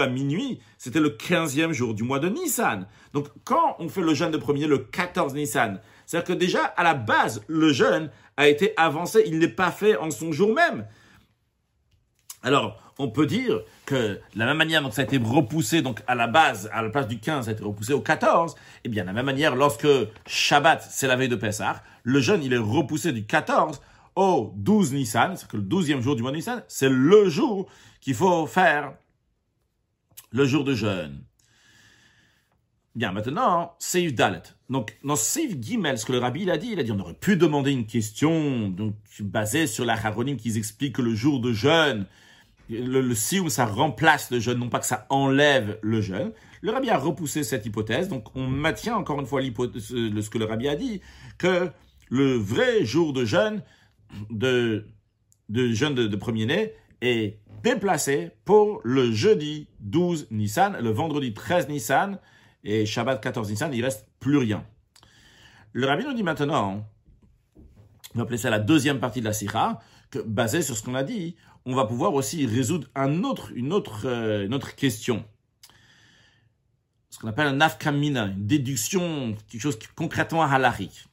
à, 0.00 0.06
minuit, 0.08 0.60
c'était 0.76 1.00
le 1.00 1.10
15e 1.10 1.72
jour 1.72 1.94
du 1.94 2.02
mois 2.02 2.18
de 2.18 2.28
Nissan. 2.28 2.86
Donc 3.12 3.28
quand 3.44 3.76
on 3.78 3.88
fait 3.88 4.02
le 4.02 4.14
jeûne 4.14 4.30
de 4.30 4.38
premier, 4.38 4.66
le 4.66 4.78
14 4.78 5.34
Nissan, 5.34 5.80
c'est-à-dire 6.06 6.34
que 6.34 6.38
déjà 6.38 6.64
à 6.64 6.82
la 6.82 6.94
base, 6.94 7.42
le 7.48 7.72
jeûne 7.72 8.10
a 8.36 8.48
été 8.48 8.72
avancé, 8.76 9.22
il 9.26 9.38
n'est 9.38 9.48
pas 9.48 9.70
fait 9.70 9.96
en 9.96 10.10
son 10.10 10.32
jour 10.32 10.54
même. 10.54 10.86
Alors, 12.42 12.80
on 12.98 13.08
peut 13.08 13.26
dire 13.26 13.62
que 13.88 14.20
de 14.34 14.38
la 14.38 14.44
même 14.44 14.58
manière 14.58 14.82
donc 14.82 14.92
ça 14.92 15.00
a 15.00 15.04
été 15.04 15.16
repoussé 15.16 15.80
donc 15.80 16.02
à 16.06 16.14
la 16.14 16.26
base, 16.26 16.68
à 16.74 16.82
la 16.82 16.90
place 16.90 17.08
du 17.08 17.18
15, 17.18 17.46
ça 17.46 17.50
a 17.50 17.54
été 17.54 17.64
repoussé 17.64 17.94
au 17.94 18.02
14, 18.02 18.52
et 18.52 18.56
eh 18.84 18.88
bien 18.90 19.02
de 19.02 19.06
la 19.06 19.14
même 19.14 19.24
manière, 19.24 19.56
lorsque 19.56 19.88
Shabbat, 20.26 20.86
c'est 20.90 21.06
la 21.06 21.16
veille 21.16 21.30
de 21.30 21.36
Pessah, 21.36 21.82
le 22.02 22.20
jeûne, 22.20 22.42
il 22.42 22.52
est 22.52 22.58
repoussé 22.58 23.12
du 23.12 23.24
14 23.24 23.80
au 24.14 24.52
12 24.56 24.92
Nissan, 24.92 25.36
c'est 25.36 25.48
que 25.48 25.56
le 25.56 25.62
12e 25.62 26.02
jour 26.02 26.16
du 26.16 26.22
mois 26.22 26.32
de 26.32 26.36
Nissan, 26.36 26.62
c'est 26.68 26.90
le 26.90 27.30
jour 27.30 27.66
qu'il 28.02 28.14
faut 28.14 28.46
faire 28.46 28.92
le 30.32 30.44
jour 30.44 30.64
de 30.64 30.74
jeûne. 30.74 31.24
Bien, 32.94 33.12
maintenant, 33.12 33.74
Seif 33.78 34.12
Dalet. 34.12 34.42
Donc, 34.68 34.98
dans 35.02 35.16
Seif 35.16 35.56
Gimel, 35.62 35.98
ce 35.98 36.04
que 36.04 36.12
le 36.12 36.18
rabbi 36.18 36.50
a 36.50 36.58
dit, 36.58 36.70
il 36.72 36.80
a 36.80 36.82
dit 36.82 36.92
on 36.92 36.98
aurait 36.98 37.14
pu 37.14 37.36
demander 37.36 37.70
une 37.70 37.86
question 37.86 38.68
donc, 38.68 38.94
basée 39.20 39.66
sur 39.66 39.86
la 39.86 39.94
Haronim 39.94 40.36
qui 40.36 40.58
explique 40.58 40.96
que 40.96 41.02
le 41.02 41.14
jour 41.14 41.40
de 41.40 41.52
jeûne, 41.52 42.06
le, 42.68 43.00
le 43.00 43.14
ça 43.14 43.66
remplace 43.66 44.30
le 44.30 44.40
jeûne, 44.40 44.58
non 44.58 44.68
pas 44.68 44.80
que 44.80 44.86
ça 44.86 45.06
enlève 45.10 45.78
le 45.82 46.00
jeûne. 46.00 46.32
Le 46.60 46.72
rabbi 46.72 46.90
a 46.90 46.98
repoussé 46.98 47.44
cette 47.44 47.66
hypothèse, 47.66 48.08
donc 48.08 48.34
on 48.36 48.46
maintient 48.46 48.96
encore 48.96 49.20
une 49.20 49.26
fois 49.26 49.40
ce 49.42 50.30
que 50.30 50.38
le 50.38 50.44
rabbi 50.44 50.68
a 50.68 50.76
dit, 50.76 51.00
que 51.38 51.70
le 52.10 52.34
vrai 52.34 52.84
jour 52.84 53.12
de 53.12 53.24
jeûne, 53.24 53.62
de, 54.30 54.86
jeûne 55.48 55.94
de, 55.94 56.16
premier-né, 56.16 56.72
est 57.00 57.38
déplacé 57.62 58.30
pour 58.44 58.80
le 58.84 59.12
jeudi 59.12 59.68
12 59.80 60.28
Nissan, 60.30 60.78
le 60.80 60.90
vendredi 60.90 61.32
13 61.32 61.68
Nissan, 61.68 62.18
et 62.64 62.86
Shabbat 62.86 63.22
14 63.22 63.50
Nissan, 63.50 63.72
il 63.72 63.84
reste 63.84 64.08
plus 64.20 64.36
rien. 64.36 64.64
Le 65.72 65.86
rabbi 65.86 66.04
nous 66.04 66.14
dit 66.14 66.22
maintenant, 66.22 66.84
on 68.14 68.18
va 68.18 68.22
appeler 68.24 68.38
ça 68.38 68.50
la 68.50 68.58
deuxième 68.58 68.98
partie 68.98 69.20
de 69.20 69.26
la 69.26 69.32
Sira, 69.32 69.80
que 70.10 70.18
sur 70.62 70.76
ce 70.76 70.82
qu'on 70.82 70.94
a 70.94 71.02
dit, 71.02 71.36
on 71.64 71.74
va 71.74 71.84
pouvoir 71.84 72.14
aussi 72.14 72.46
résoudre 72.46 72.88
euh, 72.96 73.06
une 73.54 74.54
autre 74.54 74.74
question. 74.74 75.24
Ce 77.10 77.18
qu'on 77.18 77.28
appelle 77.28 77.46
un 77.46 77.54
nafkamina, 77.54 78.26
une 78.26 78.46
déduction, 78.46 79.36
quelque 79.48 79.60
chose 79.60 79.78
qui, 79.78 79.88
concrètement 79.94 80.42
halarique. 80.42 81.06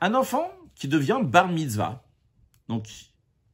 Un 0.00 0.14
enfant 0.14 0.50
qui 0.74 0.86
devient 0.86 1.20
bar 1.22 1.48
mitzvah, 1.48 2.04
donc 2.68 2.88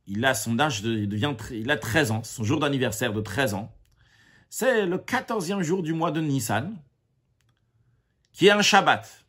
il 0.07 0.25
a 0.25 0.35
son 0.35 0.59
âge, 0.59 0.83
de, 0.83 0.93
il, 0.93 1.09
devient, 1.09 1.35
il 1.51 1.71
a 1.71 1.77
13 1.77 2.11
ans, 2.11 2.23
son 2.23 2.45
jour 2.45 2.61
d'anniversaire 2.61 3.13
de 3.13 3.21
13 3.21 3.55
ans, 3.55 3.75
c'est 4.51 4.87
le 4.87 4.99
14e 4.99 5.63
jour 5.63 5.83
du 5.83 5.95
mois 5.95 6.11
de 6.11 6.21
Nissan, 6.21 6.77
qui 8.33 8.49
est 8.49 8.51
un 8.51 8.63
Shabbat. 8.63 9.24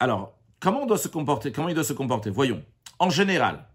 Alors, 0.00 0.40
Comment, 0.60 0.82
il 0.82 0.86
doit 0.86 0.98
se 0.98 1.08
comporter? 1.94 2.30
Voyons. 2.30 2.62
En 2.98 3.08
général, 3.08 3.66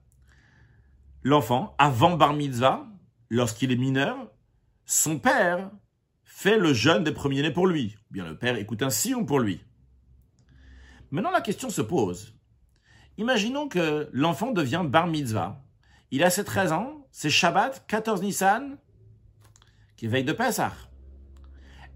l'enfant, 1.24 1.76
avant 1.80 2.16
bar 2.16 2.34
mitzvah, 2.34 2.86
lorsqu'il 3.32 3.72
est 3.72 3.76
mineur, 3.76 4.16
son 4.86 5.18
père 5.18 5.72
fait 6.24 6.60
le 6.60 6.74
jeûne 6.74 7.04
des 7.04 7.12
premiers-nés 7.12 7.52
pour 7.52 7.66
lui. 7.66 7.96
Ou 8.10 8.14
bien 8.14 8.26
le 8.26 8.38
père 8.38 8.56
écoute 8.56 8.84
un 8.84 8.92
sion 8.92 9.26
pour 9.26 9.40
lui. 9.40 9.62
Maintenant, 11.10 11.32
la 11.32 11.42
question 11.42 11.72
se 11.72 11.82
pose. 11.82 12.36
Imaginons 13.18 13.68
que 13.68 14.10
l'enfant 14.14 14.52
devient 14.52 14.84
bar 14.86 15.08
mitzvah. 15.08 15.64
Il 16.12 16.24
a 16.24 16.30
ses 16.30 16.44
13 16.44 16.72
ans, 16.72 17.08
c'est 17.12 17.32
Shabbat, 17.32 17.86
14 17.88 18.22
Nissan, 18.22 18.78
qui 19.98 20.06
veille 20.08 20.24
de 20.24 20.34
Pessah. 20.34 20.74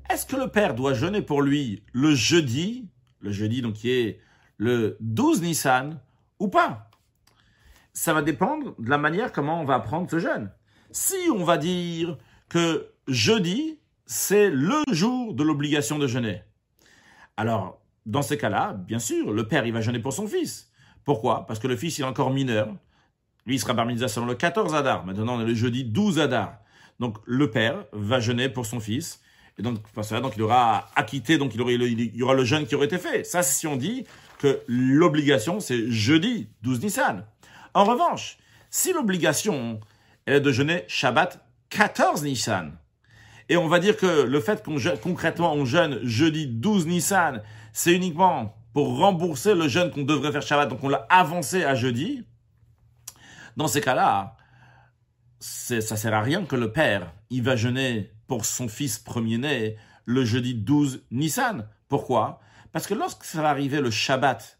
Est-ce 0.09 0.25
que 0.25 0.35
le 0.35 0.47
père 0.47 0.73
doit 0.73 0.95
jeûner 0.95 1.21
pour 1.21 1.43
lui 1.43 1.83
le 1.93 2.15
jeudi, 2.15 2.89
le 3.19 3.31
jeudi 3.31 3.61
donc 3.61 3.73
qui 3.73 3.91
est 3.91 4.19
le 4.57 4.97
12 4.99 5.41
Nissan 5.41 5.99
ou 6.39 6.47
pas. 6.47 6.89
Ça 7.93 8.13
va 8.13 8.21
dépendre 8.21 8.75
de 8.79 8.89
la 8.89 8.97
manière 8.97 9.31
comment 9.31 9.61
on 9.61 9.65
va 9.65 9.79
prendre 9.79 10.09
ce 10.09 10.19
jeûne. 10.19 10.51
Si 10.91 11.15
on 11.33 11.43
va 11.43 11.57
dire 11.57 12.17
que 12.47 12.91
jeudi, 13.07 13.79
c'est 14.05 14.49
le 14.49 14.81
jour 14.91 15.33
de 15.33 15.43
l'obligation 15.43 15.99
de 15.99 16.07
jeûner. 16.07 16.43
Alors, 17.37 17.81
dans 18.05 18.21
ces 18.21 18.37
cas-là, 18.37 18.73
bien 18.73 18.99
sûr, 18.99 19.31
le 19.31 19.47
père, 19.47 19.65
il 19.65 19.73
va 19.73 19.81
jeûner 19.81 19.99
pour 19.99 20.13
son 20.13 20.27
fils. 20.27 20.71
Pourquoi? 21.05 21.45
Parce 21.45 21.59
que 21.59 21.67
le 21.67 21.75
fils, 21.75 21.97
il 21.97 22.01
est 22.01 22.05
encore 22.05 22.31
mineur. 22.31 22.75
Lui, 23.45 23.55
il 23.55 23.59
sera 23.59 23.73
bar 23.73 23.87
selon 24.07 24.25
le 24.25 24.35
14 24.35 24.75
Adar. 24.75 25.05
Maintenant, 25.05 25.37
on 25.37 25.41
est 25.41 25.45
le 25.45 25.53
jeudi 25.53 25.83
12 25.83 26.19
Adar. 26.19 26.59
Donc, 26.99 27.17
le 27.25 27.49
père 27.49 27.85
va 27.93 28.19
jeûner 28.19 28.49
pour 28.49 28.65
son 28.65 28.79
fils. 28.79 29.21
Et 29.59 29.61
donc, 29.61 29.75
donc 29.93 30.33
il 30.37 30.41
aura 30.41 30.89
acquitté, 30.95 31.37
donc 31.37 31.53
il, 31.53 31.61
aurait, 31.61 31.75
il 31.75 32.15
y 32.15 32.23
aura 32.23 32.33
le 32.33 32.45
jeûne 32.45 32.65
qui 32.65 32.75
aurait 32.75 32.85
été 32.85 32.97
fait. 32.97 33.25
Ça, 33.25 33.43
si 33.43 33.67
on 33.67 33.75
dit 33.75 34.05
que 34.37 34.61
l'obligation, 34.67 35.59
c'est 35.59 35.91
jeudi 35.91 36.47
12 36.63 36.81
Nissan. 36.81 37.25
En 37.73 37.83
revanche, 37.83 38.37
si 38.69 38.93
l'obligation 38.93 39.81
est 40.25 40.39
de 40.39 40.51
jeûner 40.53 40.85
Shabbat 40.87 41.45
14 41.71 42.23
Nissan, 42.23 42.77
et 43.49 43.57
on 43.57 43.67
va 43.67 43.79
dire 43.79 43.97
que 43.97 44.23
le 44.23 44.39
fait 44.39 44.63
qu'on 44.63 44.77
concrètement 45.01 45.53
on 45.53 45.65
jeûne 45.65 45.99
jeudi 46.03 46.47
12 46.47 46.87
Nissan, 46.87 47.43
c'est 47.73 47.93
uniquement 47.93 48.55
pour 48.73 48.97
rembourser 48.97 49.55
le 49.55 49.67
jeûne 49.67 49.91
qu'on 49.91 50.03
devrait 50.03 50.31
faire 50.31 50.41
Shabbat, 50.41 50.69
donc 50.69 50.81
on 50.83 50.89
l'a 50.89 51.05
avancé 51.09 51.65
à 51.65 51.75
jeudi. 51.75 52.23
Dans 53.57 53.67
ces 53.67 53.81
cas-là, 53.81 54.37
ça 55.41 55.81
sert 55.81 56.13
à 56.13 56.21
rien 56.21 56.45
que 56.45 56.55
le 56.55 56.71
père, 56.71 57.11
il 57.29 57.43
va 57.43 57.57
jeûner 57.57 58.13
pour 58.29 58.45
son 58.45 58.67
fils 58.67 58.99
premier-né 58.99 59.75
le 60.05 60.23
jeudi 60.23 60.53
12 60.53 61.03
Nissan. 61.11 61.67
Pourquoi? 61.89 62.39
Parce 62.71 62.85
que 62.85 62.93
lorsque 62.93 63.25
ça 63.25 63.41
va 63.41 63.49
arriver 63.49 63.81
le 63.81 63.89
Shabbat 63.89 64.59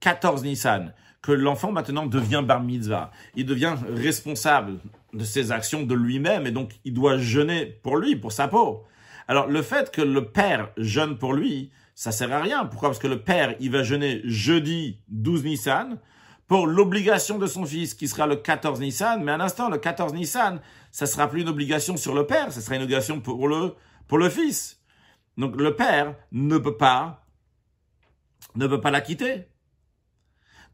14 0.00 0.44
Nissan, 0.44 0.92
que 1.22 1.32
l'enfant 1.32 1.72
maintenant 1.72 2.04
devient 2.04 2.44
bar 2.46 2.62
mitzvah, 2.62 3.10
il 3.34 3.46
devient 3.46 3.74
responsable 3.88 4.78
de 5.14 5.24
ses 5.24 5.50
actions 5.50 5.82
de 5.82 5.94
lui-même 5.94 6.46
et 6.46 6.50
donc 6.50 6.72
il 6.84 6.92
doit 6.92 7.16
jeûner 7.16 7.64
pour 7.64 7.96
lui, 7.96 8.16
pour 8.16 8.32
sa 8.32 8.48
peau. 8.48 8.84
Alors 9.28 9.46
le 9.46 9.62
fait 9.62 9.90
que 9.90 10.02
le 10.02 10.26
père 10.26 10.68
jeûne 10.76 11.16
pour 11.16 11.32
lui, 11.32 11.70
ça 11.94 12.12
sert 12.12 12.30
à 12.34 12.42
rien. 12.42 12.66
Pourquoi? 12.66 12.90
Parce 12.90 12.98
que 12.98 13.08
le 13.08 13.22
père, 13.22 13.56
il 13.60 13.70
va 13.70 13.82
jeûner 13.82 14.20
jeudi 14.24 15.00
12 15.08 15.44
Nissan 15.44 15.98
pour 16.46 16.66
l'obligation 16.66 17.38
de 17.38 17.46
son 17.46 17.64
fils 17.64 17.94
qui 17.94 18.08
sera 18.08 18.26
le 18.26 18.36
14 18.36 18.80
Nissan, 18.80 19.22
mais 19.22 19.32
à 19.32 19.36
l'instant 19.36 19.68
le 19.68 19.78
14 19.78 20.14
Nissan, 20.14 20.60
ça 20.92 21.06
sera 21.06 21.28
plus 21.28 21.42
une 21.42 21.48
obligation 21.48 21.96
sur 21.96 22.14
le 22.14 22.26
père, 22.26 22.52
ça 22.52 22.60
sera 22.60 22.76
une 22.76 22.82
obligation 22.82 23.20
pour 23.20 23.48
le 23.48 23.74
pour 24.06 24.18
le 24.18 24.30
fils. 24.30 24.80
Donc 25.36 25.56
le 25.56 25.74
père 25.74 26.14
ne 26.32 26.58
peut 26.58 26.76
pas 26.76 27.24
ne 28.54 28.66
peut 28.66 28.80
pas 28.80 28.90
la 28.90 29.00
quitter. 29.00 29.48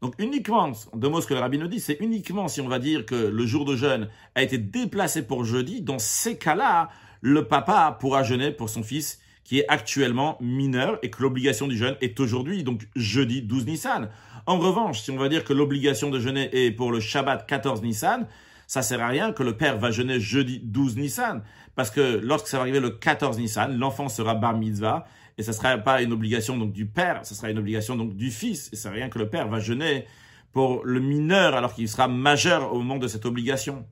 Donc 0.01 0.15
uniquement, 0.19 0.73
deux 0.93 1.09
mots 1.09 1.21
ce 1.21 1.27
que 1.27 1.33
le 1.33 1.39
rabbin 1.39 1.57
nous 1.57 1.67
dit, 1.67 1.79
c'est 1.79 1.97
uniquement 2.01 2.47
si 2.47 2.61
on 2.61 2.67
va 2.67 2.77
dire 2.77 3.05
que 3.05 3.15
le 3.15 3.45
jour 3.45 3.65
de 3.65 3.75
jeûne 3.75 4.09
a 4.35 4.43
été 4.43 4.57
déplacé 4.57 5.25
pour 5.25 5.45
jeudi, 5.45 5.81
dans 5.81 5.99
ces 5.99 6.37
cas-là, 6.37 6.89
le 7.21 7.47
papa 7.47 7.97
pourra 7.99 8.21
jeûner 8.21 8.51
pour 8.51 8.69
son 8.69 8.83
fils 8.83 9.21
qui 9.43 9.59
est 9.59 9.65
actuellement 9.67 10.37
mineur 10.41 10.99
et 11.01 11.09
que 11.09 11.21
l'obligation 11.21 11.67
du 11.67 11.77
jeûne 11.77 11.95
est 12.01 12.19
aujourd'hui, 12.19 12.63
donc 12.63 12.87
jeudi 12.95 13.41
12 13.41 13.65
Nissan. 13.65 14.09
En 14.45 14.57
revanche, 14.57 15.01
si 15.01 15.11
on 15.11 15.17
va 15.17 15.29
dire 15.29 15.43
que 15.43 15.53
l'obligation 15.53 16.09
de 16.09 16.19
jeûner 16.19 16.49
est 16.53 16.71
pour 16.71 16.91
le 16.91 16.99
Shabbat 16.99 17.45
14 17.45 17.81
Nissan, 17.81 18.27
ça 18.67 18.81
sert 18.81 19.01
à 19.01 19.07
rien 19.07 19.33
que 19.33 19.43
le 19.43 19.57
père 19.57 19.77
va 19.77 19.91
jeûner 19.91 20.19
jeudi 20.19 20.59
12 20.63 20.97
Nissan, 20.97 21.43
parce 21.75 21.91
que 21.91 22.19
lorsque 22.23 22.47
ça 22.47 22.57
va 22.57 22.61
arriver 22.61 22.79
le 22.79 22.91
14 22.91 23.37
Nissan, 23.37 23.77
l'enfant 23.77 24.09
sera 24.09 24.35
bar 24.35 24.57
mitzvah 24.57 25.05
et 25.37 25.43
ça 25.43 25.53
sera 25.53 25.77
pas 25.77 26.01
une 26.01 26.13
obligation 26.13 26.57
donc 26.57 26.73
du 26.73 26.85
père, 26.85 27.25
ça 27.25 27.35
sera 27.35 27.49
une 27.49 27.57
obligation 27.57 27.95
donc 27.95 28.15
du 28.15 28.31
fils. 28.31 28.69
Et 28.71 28.75
c'est 28.75 28.89
rien 28.89 29.09
que 29.09 29.19
le 29.19 29.29
père 29.29 29.47
va 29.47 29.59
jeûner 29.59 30.05
pour 30.51 30.85
le 30.85 30.99
mineur 30.99 31.55
alors 31.55 31.73
qu'il 31.73 31.89
sera 31.89 32.07
majeur 32.07 32.73
au 32.73 32.77
moment 32.77 32.97
de 32.97 33.07
cette 33.07 33.25
obligation. 33.25 33.85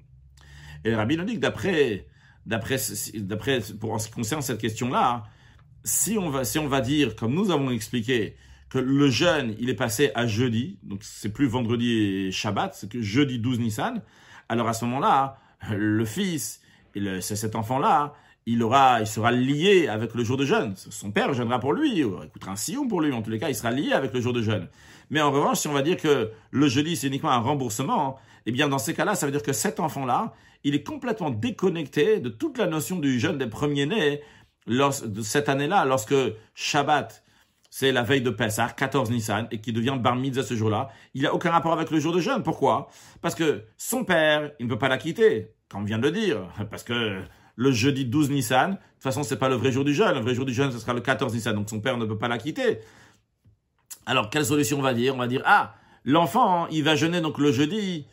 Et 0.83 0.91
le 0.91 0.97
rabbi 0.97 1.17
nous 1.17 1.23
dit 1.23 1.35
que 1.35 1.39
d'après, 1.39 2.05
d'après, 2.45 2.77
d'après, 3.15 3.59
pour 3.79 3.93
en 3.93 3.99
ce 3.99 4.07
qui 4.07 4.13
concerne 4.13 4.41
cette 4.41 4.59
question-là, 4.59 5.23
si 5.83 6.17
on 6.17 6.29
va, 6.29 6.43
si 6.43 6.59
on 6.59 6.67
va 6.67 6.81
dire, 6.81 7.15
comme 7.15 7.33
nous 7.33 7.51
avons 7.51 7.71
expliqué, 7.71 8.35
que 8.69 8.79
le 8.79 9.09
jeûne, 9.09 9.55
il 9.59 9.69
est 9.69 9.75
passé 9.75 10.11
à 10.15 10.27
jeudi, 10.27 10.77
donc 10.83 10.99
c'est 11.03 11.33
plus 11.33 11.47
vendredi 11.47 11.91
et 11.91 12.31
Shabbat, 12.31 12.73
c'est 12.73 12.89
que 12.89 13.01
jeudi 13.01 13.37
12 13.37 13.59
Nissan, 13.59 14.01
alors 14.47 14.67
à 14.67 14.73
ce 14.73 14.85
moment-là, 14.85 15.37
le 15.69 16.05
fils, 16.05 16.61
c'est 16.95 17.35
cet 17.35 17.55
enfant-là, 17.55 18.13
il 18.45 18.63
aura, 18.63 19.01
il 19.01 19.07
sera 19.07 19.31
lié 19.31 19.87
avec 19.87 20.15
le 20.15 20.23
jour 20.23 20.37
de 20.37 20.45
jeûne. 20.45 20.73
Son 20.75 21.11
père 21.11 21.33
jeûnera 21.33 21.59
pour 21.59 21.73
lui, 21.73 21.99
il 21.99 22.07
écoutera 22.25 22.51
un 22.51 22.55
sillon 22.55 22.87
pour 22.87 23.01
lui. 23.01 23.13
En 23.13 23.21
tous 23.21 23.29
les 23.29 23.37
cas, 23.37 23.49
il 23.49 23.55
sera 23.55 23.71
lié 23.71 23.91
avec 23.93 24.13
le 24.13 24.21
jour 24.21 24.33
de 24.33 24.41
jeûne. 24.41 24.67
Mais 25.11 25.21
en 25.21 25.31
revanche, 25.31 25.59
si 25.59 25.67
on 25.67 25.73
va 25.73 25.83
dire 25.83 25.97
que 25.97 26.31
le 26.49 26.67
jeudi, 26.67 26.95
c'est 26.95 27.07
uniquement 27.07 27.31
un 27.31 27.39
remboursement, 27.39 28.17
eh 28.45 28.51
bien, 28.51 28.67
dans 28.67 28.79
ces 28.79 28.93
cas-là, 28.93 29.13
ça 29.13 29.25
veut 29.25 29.31
dire 29.31 29.43
que 29.43 29.53
cet 29.53 29.79
enfant-là, 29.79 30.33
il 30.63 30.73
est 30.73 30.83
complètement 30.83 31.29
déconnecté 31.29 32.19
de 32.19 32.29
toute 32.29 32.57
la 32.57 32.67
notion 32.67 32.97
du 32.97 33.19
jeûne 33.19 33.37
des 33.37 33.47
premiers-nés 33.47 34.21
de 34.67 35.21
cette 35.21 35.49
année-là, 35.49 35.85
lorsque 35.85 36.15
Shabbat, 36.53 37.23
c'est 37.69 37.91
la 37.91 38.03
veille 38.03 38.21
de 38.21 38.29
Pessah, 38.29 38.69
14 38.69 39.11
Nissan, 39.11 39.47
et 39.51 39.59
qui 39.59 39.73
devient 39.73 39.97
bar 39.99 40.15
mitzvah 40.15 40.43
ce 40.43 40.55
jour-là, 40.55 40.89
il 41.13 41.23
n'a 41.23 41.33
aucun 41.33 41.51
rapport 41.51 41.73
avec 41.73 41.89
le 41.89 41.99
jour 41.99 42.13
de 42.13 42.19
jeûne. 42.19 42.43
Pourquoi? 42.43 42.89
Parce 43.21 43.33
que 43.35 43.63
son 43.77 44.03
père, 44.03 44.51
il 44.59 44.65
ne 44.65 44.71
peut 44.71 44.77
pas 44.77 44.89
la 44.89 44.97
quitter, 44.97 45.53
comme 45.69 45.85
vient 45.85 45.97
de 45.97 46.03
le 46.03 46.11
dire, 46.11 46.49
parce 46.69 46.83
que 46.83 47.21
le 47.55 47.71
jeudi 47.71 48.05
12 48.05 48.31
Nissan. 48.31 48.71
De 48.71 48.75
toute 48.75 49.03
façon, 49.03 49.23
c'est 49.23 49.37
pas 49.37 49.49
le 49.49 49.55
vrai 49.55 49.71
jour 49.71 49.83
du 49.83 49.93
jeûne. 49.93 50.13
Le 50.13 50.21
vrai 50.21 50.35
jour 50.35 50.45
du 50.45 50.53
jeûne, 50.53 50.71
ce 50.71 50.79
sera 50.79 50.93
le 50.93 51.01
14 51.01 51.33
Nissan. 51.33 51.55
Donc 51.55 51.69
son 51.69 51.79
père 51.79 51.97
ne 51.97 52.05
peut 52.05 52.17
pas 52.17 52.27
la 52.27 52.37
quitter. 52.37 52.79
Alors, 54.05 54.29
quelle 54.29 54.45
solution 54.45 54.79
on 54.79 54.81
va 54.81 54.93
dire? 54.93 55.13
On 55.15 55.17
va 55.17 55.27
dire, 55.27 55.41
ah, 55.45 55.75
l'enfant, 56.03 56.67
il 56.67 56.83
va 56.83 56.95
jeûner 56.95 57.21
donc 57.21 57.37
le 57.37 57.51
jeudi. 57.51 58.07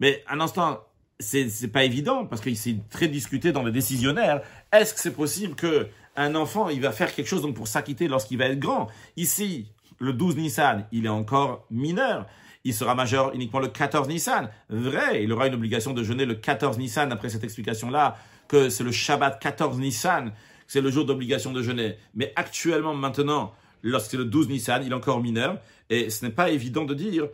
Mais 0.00 0.24
un 0.28 0.40
instant, 0.40 0.80
c'est 1.20 1.72
pas 1.72 1.84
évident 1.84 2.26
parce 2.26 2.40
que 2.40 2.52
c'est 2.54 2.76
très 2.90 3.08
discuté 3.08 3.52
dans 3.52 3.62
les 3.62 3.72
décisionnaires. 3.72 4.42
Est-ce 4.72 4.94
que 4.94 5.00
c'est 5.00 5.14
possible 5.14 5.54
que 5.54 5.88
un 6.16 6.34
enfant, 6.34 6.68
il 6.68 6.80
va 6.80 6.92
faire 6.92 7.14
quelque 7.14 7.28
chose 7.28 7.42
donc 7.42 7.54
pour 7.54 7.68
s'acquitter 7.68 8.08
lorsqu'il 8.08 8.38
va 8.38 8.46
être 8.46 8.58
grand? 8.58 8.88
Ici, 9.16 9.66
le 9.98 10.12
12 10.12 10.36
Nissan, 10.36 10.86
il 10.92 11.06
est 11.06 11.10
encore 11.10 11.64
mineur 11.70 12.26
il 12.64 12.74
sera 12.74 12.94
majeur 12.94 13.34
uniquement 13.34 13.60
le 13.60 13.68
14 13.68 14.08
Nissan. 14.08 14.50
Vrai, 14.68 15.24
il 15.24 15.32
aura 15.32 15.46
une 15.46 15.54
obligation 15.54 15.94
de 15.94 16.02
jeûner 16.02 16.26
le 16.26 16.34
14 16.34 16.78
Nissan 16.78 17.10
après 17.12 17.30
cette 17.30 17.44
explication-là 17.44 18.16
que 18.46 18.68
c'est 18.68 18.84
le 18.84 18.92
Shabbat 18.92 19.40
14 19.40 19.78
Nissan, 19.78 20.32
c'est 20.66 20.80
le 20.80 20.90
jour 20.90 21.04
d'obligation 21.04 21.52
de 21.52 21.62
jeûner. 21.62 21.96
Mais 22.14 22.32
actuellement, 22.36 22.94
maintenant, 22.94 23.54
lorsque 23.82 24.10
c'est 24.10 24.16
le 24.16 24.24
12 24.24 24.48
Nissan, 24.48 24.82
il 24.84 24.92
est 24.92 24.94
encore 24.94 25.20
mineur, 25.20 25.58
et 25.90 26.10
ce 26.10 26.24
n'est 26.24 26.32
pas 26.32 26.50
évident 26.50 26.84
de 26.84 26.94
dire 26.94 27.28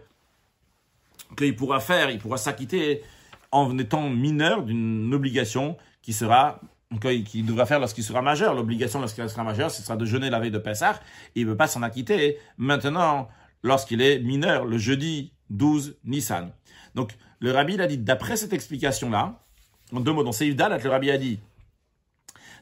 qu'il 1.36 1.54
pourra 1.56 1.80
faire, 1.80 2.10
il 2.10 2.18
pourra 2.18 2.36
s'acquitter 2.36 3.02
en 3.50 3.76
étant 3.78 4.08
mineur 4.08 4.62
d'une 4.62 5.12
obligation 5.14 5.76
qui 6.02 6.12
sera 6.12 6.60
qu'il 7.00 7.46
devra 7.46 7.66
faire 7.66 7.80
lorsqu'il 7.80 8.04
sera 8.04 8.22
majeur. 8.22 8.54
L'obligation 8.54 9.00
lorsqu'il 9.00 9.28
sera 9.28 9.44
majeur, 9.44 9.70
ce 9.70 9.82
sera 9.82 9.96
de 9.96 10.04
jeûner 10.04 10.30
la 10.30 10.40
veille 10.40 10.50
de 10.50 10.58
Pessah. 10.58 11.00
Il 11.34 11.46
ne 11.46 11.52
peut 11.52 11.56
pas 11.56 11.66
s'en 11.66 11.82
acquitter 11.82 12.38
maintenant 12.58 13.28
lorsqu'il 13.62 14.02
est 14.02 14.18
mineur, 14.20 14.64
le 14.64 14.78
jeudi 14.78 15.32
12 15.50 15.96
Nissan. 16.04 16.52
Donc, 16.94 17.12
le 17.40 17.50
rabbi 17.52 17.80
a 17.80 17.86
dit, 17.86 17.98
d'après 17.98 18.36
cette 18.36 18.52
explication-là, 18.52 19.42
en 19.92 20.00
deux 20.00 20.12
mots, 20.12 20.22
dans 20.22 20.32
Seif 20.32 20.54
Dalat, 20.54 20.78
le 20.78 20.90
rabbi 20.90 21.10
a 21.10 21.18
dit, 21.18 21.40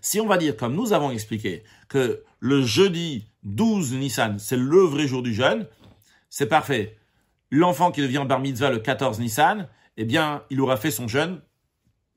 si 0.00 0.20
on 0.20 0.26
va 0.26 0.36
dire, 0.36 0.56
comme 0.56 0.74
nous 0.74 0.92
avons 0.92 1.10
expliqué, 1.10 1.62
que 1.88 2.24
le 2.40 2.62
jeudi 2.62 3.26
12 3.44 3.94
Nissan, 3.94 4.38
c'est 4.38 4.56
le 4.56 4.80
vrai 4.80 5.06
jour 5.06 5.22
du 5.22 5.32
jeûne, 5.32 5.66
c'est 6.28 6.46
parfait. 6.46 6.98
L'enfant 7.50 7.92
qui 7.92 8.00
devient 8.00 8.24
bar 8.26 8.40
mitzvah 8.40 8.70
le 8.70 8.78
14 8.78 9.20
Nissan, 9.20 9.68
eh 9.96 10.04
bien, 10.04 10.42
il 10.50 10.60
aura 10.60 10.76
fait 10.76 10.90
son 10.90 11.06
jeûne 11.06 11.40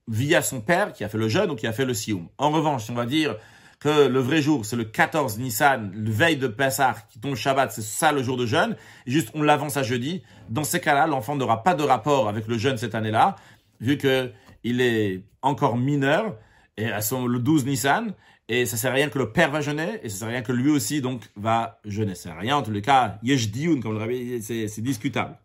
via 0.07 0.41
son 0.41 0.61
père 0.61 0.93
qui 0.93 1.03
a 1.03 1.09
fait 1.09 1.17
le 1.17 1.27
jeûne 1.27 1.51
ou 1.51 1.55
qui 1.55 1.67
a 1.67 1.73
fait 1.73 1.85
le 1.85 1.93
sioum. 1.93 2.27
En 2.37 2.51
revanche, 2.51 2.89
on 2.89 2.93
va 2.93 3.05
dire 3.05 3.37
que 3.79 4.07
le 4.07 4.19
vrai 4.19 4.41
jour, 4.41 4.65
c'est 4.65 4.75
le 4.75 4.85
14 4.85 5.37
Nissan, 5.39 5.91
le 5.93 6.11
veille 6.11 6.37
de 6.37 6.47
Pessah, 6.47 6.95
qui 7.09 7.19
tombe 7.19 7.35
Shabbat, 7.35 7.71
c'est 7.71 7.81
ça 7.81 8.11
le 8.11 8.23
jour 8.23 8.37
de 8.37 8.45
jeûne, 8.45 8.75
et 9.05 9.11
juste 9.11 9.29
on 9.33 9.41
l'avance 9.41 9.77
à 9.77 9.83
jeudi, 9.83 10.23
dans 10.49 10.63
ces 10.63 10.79
cas-là, 10.79 11.07
l'enfant 11.07 11.35
n'aura 11.35 11.61
pas 11.63 11.75
de 11.75 11.83
rapport 11.83 12.29
avec 12.29 12.47
le 12.47 12.57
jeûne 12.57 12.77
cette 12.77 12.95
année-là, 12.95 13.35
vu 13.81 13.97
que 13.97 14.31
il 14.63 14.81
est 14.81 15.23
encore 15.41 15.77
mineur, 15.77 16.35
et 16.77 16.87
à 16.91 17.01
son, 17.01 17.27
le 17.27 17.39
12 17.39 17.65
Nissan, 17.65 18.13
et 18.47 18.65
ça 18.65 18.77
sert 18.77 18.91
à 18.91 18.95
rien 18.95 19.09
que 19.09 19.19
le 19.19 19.31
père 19.31 19.51
va 19.51 19.61
jeûner, 19.61 19.99
et 20.03 20.09
ça 20.09 20.19
sert 20.19 20.27
à 20.27 20.31
rien 20.31 20.41
que 20.41 20.51
lui 20.51 20.69
aussi, 20.71 21.01
donc, 21.01 21.23
va 21.35 21.79
jeûner. 21.85 22.15
Ça 22.15 22.23
sert 22.23 22.33
à 22.33 22.39
rien, 22.39 22.57
en 22.57 22.63
tous 22.63 22.71
les 22.71 22.81
cas, 22.81 23.19
yesh 23.23 23.49
dioun, 23.51 23.81
comme 23.81 23.93
le 23.93 23.99
rabbi, 23.99 24.41
c'est 24.41 24.81
discutable. 24.81 25.37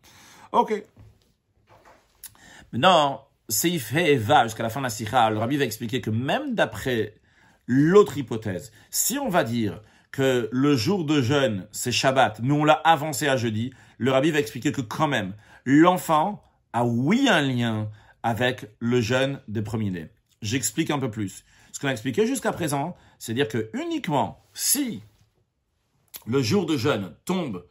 Ok. 0.51 0.83
Maintenant, 2.71 3.27
Seif 3.51 3.93
et 3.93 4.15
va 4.15 4.45
jusqu'à 4.45 4.63
la 4.63 4.69
fin 4.69 4.79
de 4.79 4.85
la 4.85 4.89
sikha, 4.89 5.29
le 5.29 5.37
rabbi 5.37 5.57
va 5.57 5.65
expliquer 5.65 6.01
que 6.01 6.09
même 6.09 6.55
d'après 6.55 7.15
l'autre 7.67 8.17
hypothèse, 8.17 8.71
si 8.89 9.19
on 9.19 9.29
va 9.29 9.43
dire 9.43 9.81
que 10.11 10.49
le 10.51 10.75
jour 10.75 11.05
de 11.05 11.21
jeûne, 11.21 11.67
c'est 11.71 11.91
Shabbat, 11.91 12.39
mais 12.41 12.53
on 12.53 12.63
l'a 12.63 12.73
avancé 12.73 13.27
à 13.27 13.37
jeudi, 13.37 13.71
le 13.97 14.11
rabbi 14.11 14.31
va 14.31 14.39
expliquer 14.39 14.71
que 14.71 14.81
quand 14.81 15.07
même, 15.07 15.33
l'enfant 15.65 16.43
a 16.73 16.85
oui 16.85 17.27
un 17.29 17.41
lien 17.41 17.89
avec 18.23 18.65
le 18.79 19.01
jeûne 19.01 19.39
des 19.47 19.61
premiers-nés. 19.61 20.09
J'explique 20.41 20.89
un 20.89 20.99
peu 20.99 21.11
plus. 21.11 21.43
Ce 21.71 21.79
qu'on 21.79 21.87
a 21.87 21.91
expliqué 21.91 22.25
jusqu'à 22.25 22.51
présent, 22.51 22.95
c'est 23.19 23.33
dire 23.33 23.47
que 23.47 23.69
uniquement 23.73 24.43
si 24.53 25.01
le 26.25 26.41
jour 26.41 26.65
de 26.65 26.77
jeûne 26.77 27.13
tombe, 27.25 27.65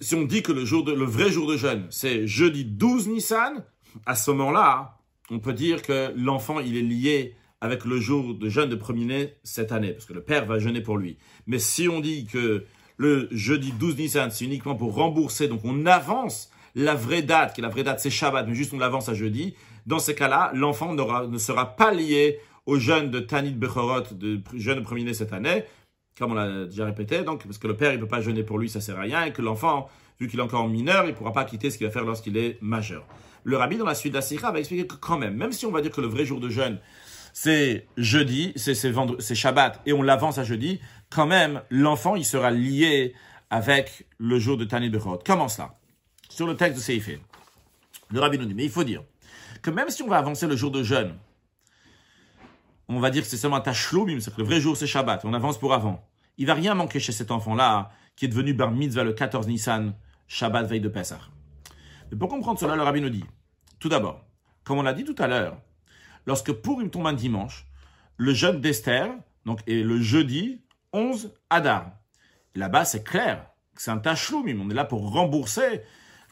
si 0.00 0.14
on 0.14 0.22
dit 0.22 0.42
que 0.42 0.52
le, 0.52 0.64
jour 0.64 0.84
de, 0.84 0.92
le 0.92 1.04
vrai 1.04 1.30
jour 1.30 1.48
de 1.48 1.56
jeûne, 1.56 1.86
c'est 1.90 2.26
jeudi 2.26 2.64
12 2.64 3.08
Nissan, 3.08 3.64
à 4.06 4.14
ce 4.14 4.30
moment-là, 4.30 4.98
on 5.30 5.38
peut 5.38 5.52
dire 5.52 5.82
que 5.82 6.12
l'enfant, 6.16 6.60
il 6.60 6.76
est 6.76 6.82
lié 6.82 7.36
avec 7.60 7.84
le 7.84 8.00
jour 8.00 8.34
de 8.34 8.48
jeûne 8.48 8.70
de 8.70 8.76
premier-né 8.76 9.34
cette 9.42 9.72
année, 9.72 9.92
parce 9.92 10.06
que 10.06 10.12
le 10.12 10.22
père 10.22 10.46
va 10.46 10.58
jeûner 10.58 10.80
pour 10.80 10.96
lui. 10.96 11.18
Mais 11.46 11.58
si 11.58 11.88
on 11.88 12.00
dit 12.00 12.26
que 12.26 12.64
le 12.96 13.28
jeudi 13.30 13.72
12 13.72 13.96
Nissan, 13.96 14.30
c'est 14.30 14.44
uniquement 14.44 14.74
pour 14.74 14.94
rembourser, 14.94 15.48
donc 15.48 15.60
on 15.64 15.86
avance 15.86 16.50
la 16.74 16.94
vraie 16.94 17.22
date, 17.22 17.54
qui 17.54 17.60
est 17.60 17.62
la 17.62 17.68
vraie 17.68 17.82
date, 17.82 18.00
c'est 18.00 18.10
Shabbat, 18.10 18.46
mais 18.46 18.54
juste 18.54 18.72
on 18.72 18.78
l'avance 18.78 19.08
à 19.08 19.14
jeudi. 19.14 19.54
Dans 19.86 19.98
ces 19.98 20.14
cas-là, 20.14 20.52
l'enfant 20.54 20.94
ne 20.94 21.38
sera 21.38 21.76
pas 21.76 21.92
lié 21.92 22.38
aux 22.66 22.78
jeunes 22.78 23.10
de 23.10 23.20
Tanit 23.20 23.52
Bechorot, 23.52 24.12
de 24.12 24.40
jeunes 24.54 24.82
premier 24.82 25.12
cette 25.12 25.32
année, 25.32 25.64
comme 26.18 26.32
on 26.32 26.34
l'a 26.34 26.66
déjà 26.66 26.84
répété, 26.84 27.22
donc, 27.22 27.44
parce 27.44 27.58
que 27.58 27.66
le 27.66 27.76
père, 27.76 27.92
il 27.92 27.96
ne 27.96 28.02
peut 28.02 28.08
pas 28.08 28.20
jeûner 28.20 28.42
pour 28.42 28.58
lui, 28.58 28.68
ça 28.68 28.80
sert 28.80 28.98
à 28.98 29.02
rien, 29.02 29.24
et 29.24 29.32
que 29.32 29.42
l'enfant, 29.42 29.88
vu 30.18 30.28
qu'il 30.28 30.38
est 30.38 30.42
encore 30.42 30.68
mineur, 30.68 31.04
il 31.04 31.10
ne 31.10 31.14
pourra 31.14 31.32
pas 31.32 31.44
quitter 31.44 31.70
ce 31.70 31.78
qu'il 31.78 31.86
va 31.86 31.92
faire 31.92 32.04
lorsqu'il 32.04 32.36
est 32.36 32.58
majeur. 32.60 33.06
Le 33.44 33.56
rabbi, 33.56 33.76
dans 33.76 33.86
la 33.86 33.94
suite 33.94 34.12
de 34.12 34.18
la 34.18 34.50
va 34.50 34.58
expliquer 34.58 34.86
que 34.86 34.96
quand 34.96 35.18
même, 35.18 35.34
même 35.34 35.52
si 35.52 35.66
on 35.66 35.70
va 35.70 35.80
dire 35.80 35.90
que 35.90 36.00
le 36.00 36.06
vrai 36.06 36.24
jour 36.24 36.40
de 36.40 36.48
jeûne, 36.48 36.78
c'est 37.32 37.86
jeudi, 37.96 38.52
c'est 38.56 38.74
c'est 38.74 39.34
Shabbat, 39.34 39.80
et 39.86 39.92
on 39.92 40.02
l'avance 40.02 40.38
à 40.38 40.44
jeudi, 40.44 40.80
quand 41.10 41.26
même, 41.26 41.62
l'enfant, 41.70 42.16
il 42.16 42.24
sera 42.24 42.50
lié 42.50 43.14
avec 43.50 44.06
le 44.18 44.38
jour 44.38 44.56
de 44.56 44.64
Tanit 44.64 44.90
Bechorot. 44.90 45.20
Comment 45.24 45.48
cela 45.48 45.78
Sur 46.28 46.46
le 46.46 46.56
texte 46.56 46.76
de 46.76 46.82
Seifé. 46.82 47.20
Le 48.10 48.20
rabbi 48.20 48.38
nous 48.38 48.46
dit, 48.46 48.54
mais 48.54 48.64
il 48.64 48.70
faut 48.70 48.84
dire 48.84 49.02
que 49.62 49.70
même 49.70 49.90
si 49.90 50.02
on 50.02 50.08
va 50.08 50.18
avancer 50.18 50.46
le 50.46 50.56
jour 50.56 50.70
de 50.70 50.82
jeûne, 50.82 51.14
on 52.88 52.98
va 52.98 53.10
dire 53.10 53.22
que 53.22 53.28
c'est 53.28 53.36
seulement 53.36 53.56
un 53.56 53.60
tachloum, 53.60 54.20
c'est 54.20 54.34
que 54.34 54.40
le 54.40 54.46
vrai 54.46 54.60
jour 54.60 54.76
c'est 54.76 54.86
Shabbat, 54.86 55.24
on 55.24 55.34
avance 55.34 55.58
pour 55.58 55.74
avant. 55.74 56.04
Il 56.38 56.46
va 56.46 56.54
rien 56.54 56.74
manquer 56.74 56.98
chez 56.98 57.12
cet 57.12 57.30
enfant-là, 57.30 57.90
qui 58.16 58.24
est 58.24 58.28
devenu 58.28 58.54
bar 58.54 58.70
mitzvah 58.70 59.04
le 59.04 59.12
14 59.12 59.46
Nissan, 59.46 59.94
Shabbat 60.26 60.66
veille 60.66 60.80
de 60.80 60.88
Pessah. 60.88 61.20
Mais 62.10 62.18
pour 62.18 62.28
comprendre 62.28 62.58
cela, 62.58 62.76
le 62.76 62.82
rabbi 62.82 63.00
nous 63.00 63.10
dit, 63.10 63.24
tout 63.78 63.88
d'abord, 63.88 64.24
comme 64.64 64.78
on 64.78 64.82
l'a 64.82 64.92
dit 64.92 65.04
tout 65.04 65.14
à 65.18 65.26
l'heure, 65.26 65.60
lorsque 66.26 66.52
Purim 66.52 66.90
tombe 66.90 67.06
un 67.06 67.12
dimanche, 67.12 67.66
le 68.16 68.34
jeûne 68.34 68.60
d'Esther, 68.60 69.10
donc, 69.46 69.60
est 69.66 69.82
le 69.82 70.00
jeudi 70.00 70.62
11 70.92 71.34
Adar. 71.48 71.92
Là-bas, 72.54 72.84
c'est 72.84 73.04
clair, 73.04 73.46
c'est 73.74 73.90
un 73.90 73.98
tachloum, 73.98 74.60
on 74.60 74.70
est 74.70 74.74
là 74.74 74.84
pour 74.84 75.10
rembourser. 75.12 75.82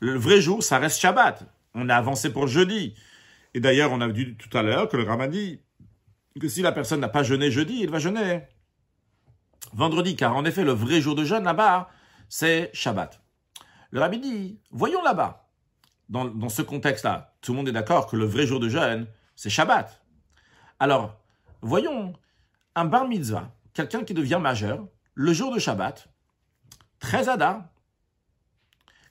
Le 0.01 0.17
vrai 0.19 0.41
jour, 0.41 0.63
ça 0.63 0.79
reste 0.79 1.01
Shabbat. 1.01 1.45
On 1.75 1.89
a 1.89 1.97
avancé 1.97 2.33
pour 2.33 2.47
jeudi. 2.47 2.95
Et 3.55 3.61
d'ailleurs, 3.61 3.93
on 3.93 4.01
a 4.01 4.09
dit 4.09 4.37
tout 4.37 4.57
à 4.57 4.63
l'heure 4.63 4.89
que 4.89 4.97
le 4.97 5.05
rabbi 5.05 5.29
dit 5.29 5.61
que 6.39 6.49
si 6.49 6.63
la 6.63 6.73
personne 6.73 7.01
n'a 7.01 7.09
pas 7.09 7.23
jeûné 7.23 7.51
jeudi, 7.51 7.81
il 7.81 7.91
va 7.91 7.99
jeûner 7.99 8.43
vendredi, 9.73 10.15
car 10.17 10.37
en 10.37 10.45
effet, 10.45 10.65
le 10.65 10.73
vrai 10.73 11.01
jour 11.01 11.15
de 11.15 11.25
jeûne 11.25 11.45
là-bas, 11.45 11.89
c'est 12.29 12.71
Shabbat. 12.75 13.21
Le 13.91 14.01
rabbi 14.01 14.19
dit, 14.19 14.61
voyons 14.71 15.03
là-bas, 15.03 15.48
dans, 16.09 16.49
ce 16.49 16.63
contexte-là, 16.63 17.35
tout 17.41 17.53
le 17.53 17.59
monde 17.59 17.69
est 17.69 17.73
d'accord 17.73 18.07
que 18.07 18.17
le 18.17 18.25
vrai 18.25 18.47
jour 18.47 18.61
de 18.61 18.69
jeûne, 18.69 19.07
c'est 19.37 19.51
Shabbat. 19.51 20.03
Alors, 20.81 21.21
voyons 21.61 22.15
un 22.75 22.85
bar 22.85 23.07
mitzvah, 23.07 23.53
quelqu'un 23.75 24.05
qui 24.05 24.15
devient 24.15 24.39
majeur, 24.41 24.87
le 25.15 25.33
jour 25.33 25.53
de 25.53 25.59
Shabbat, 25.59 26.09
très 26.99 27.29
Adar, 27.29 27.65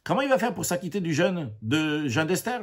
comment 0.04 0.22
il 0.22 0.30
va 0.30 0.40
faire 0.40 0.54
pour 0.54 0.66
s'acquitter 0.66 1.02
du 1.02 1.14
jeûne 1.14 1.52
de 1.62 2.08
jeûne 2.08 2.28
d'Esther? 2.28 2.62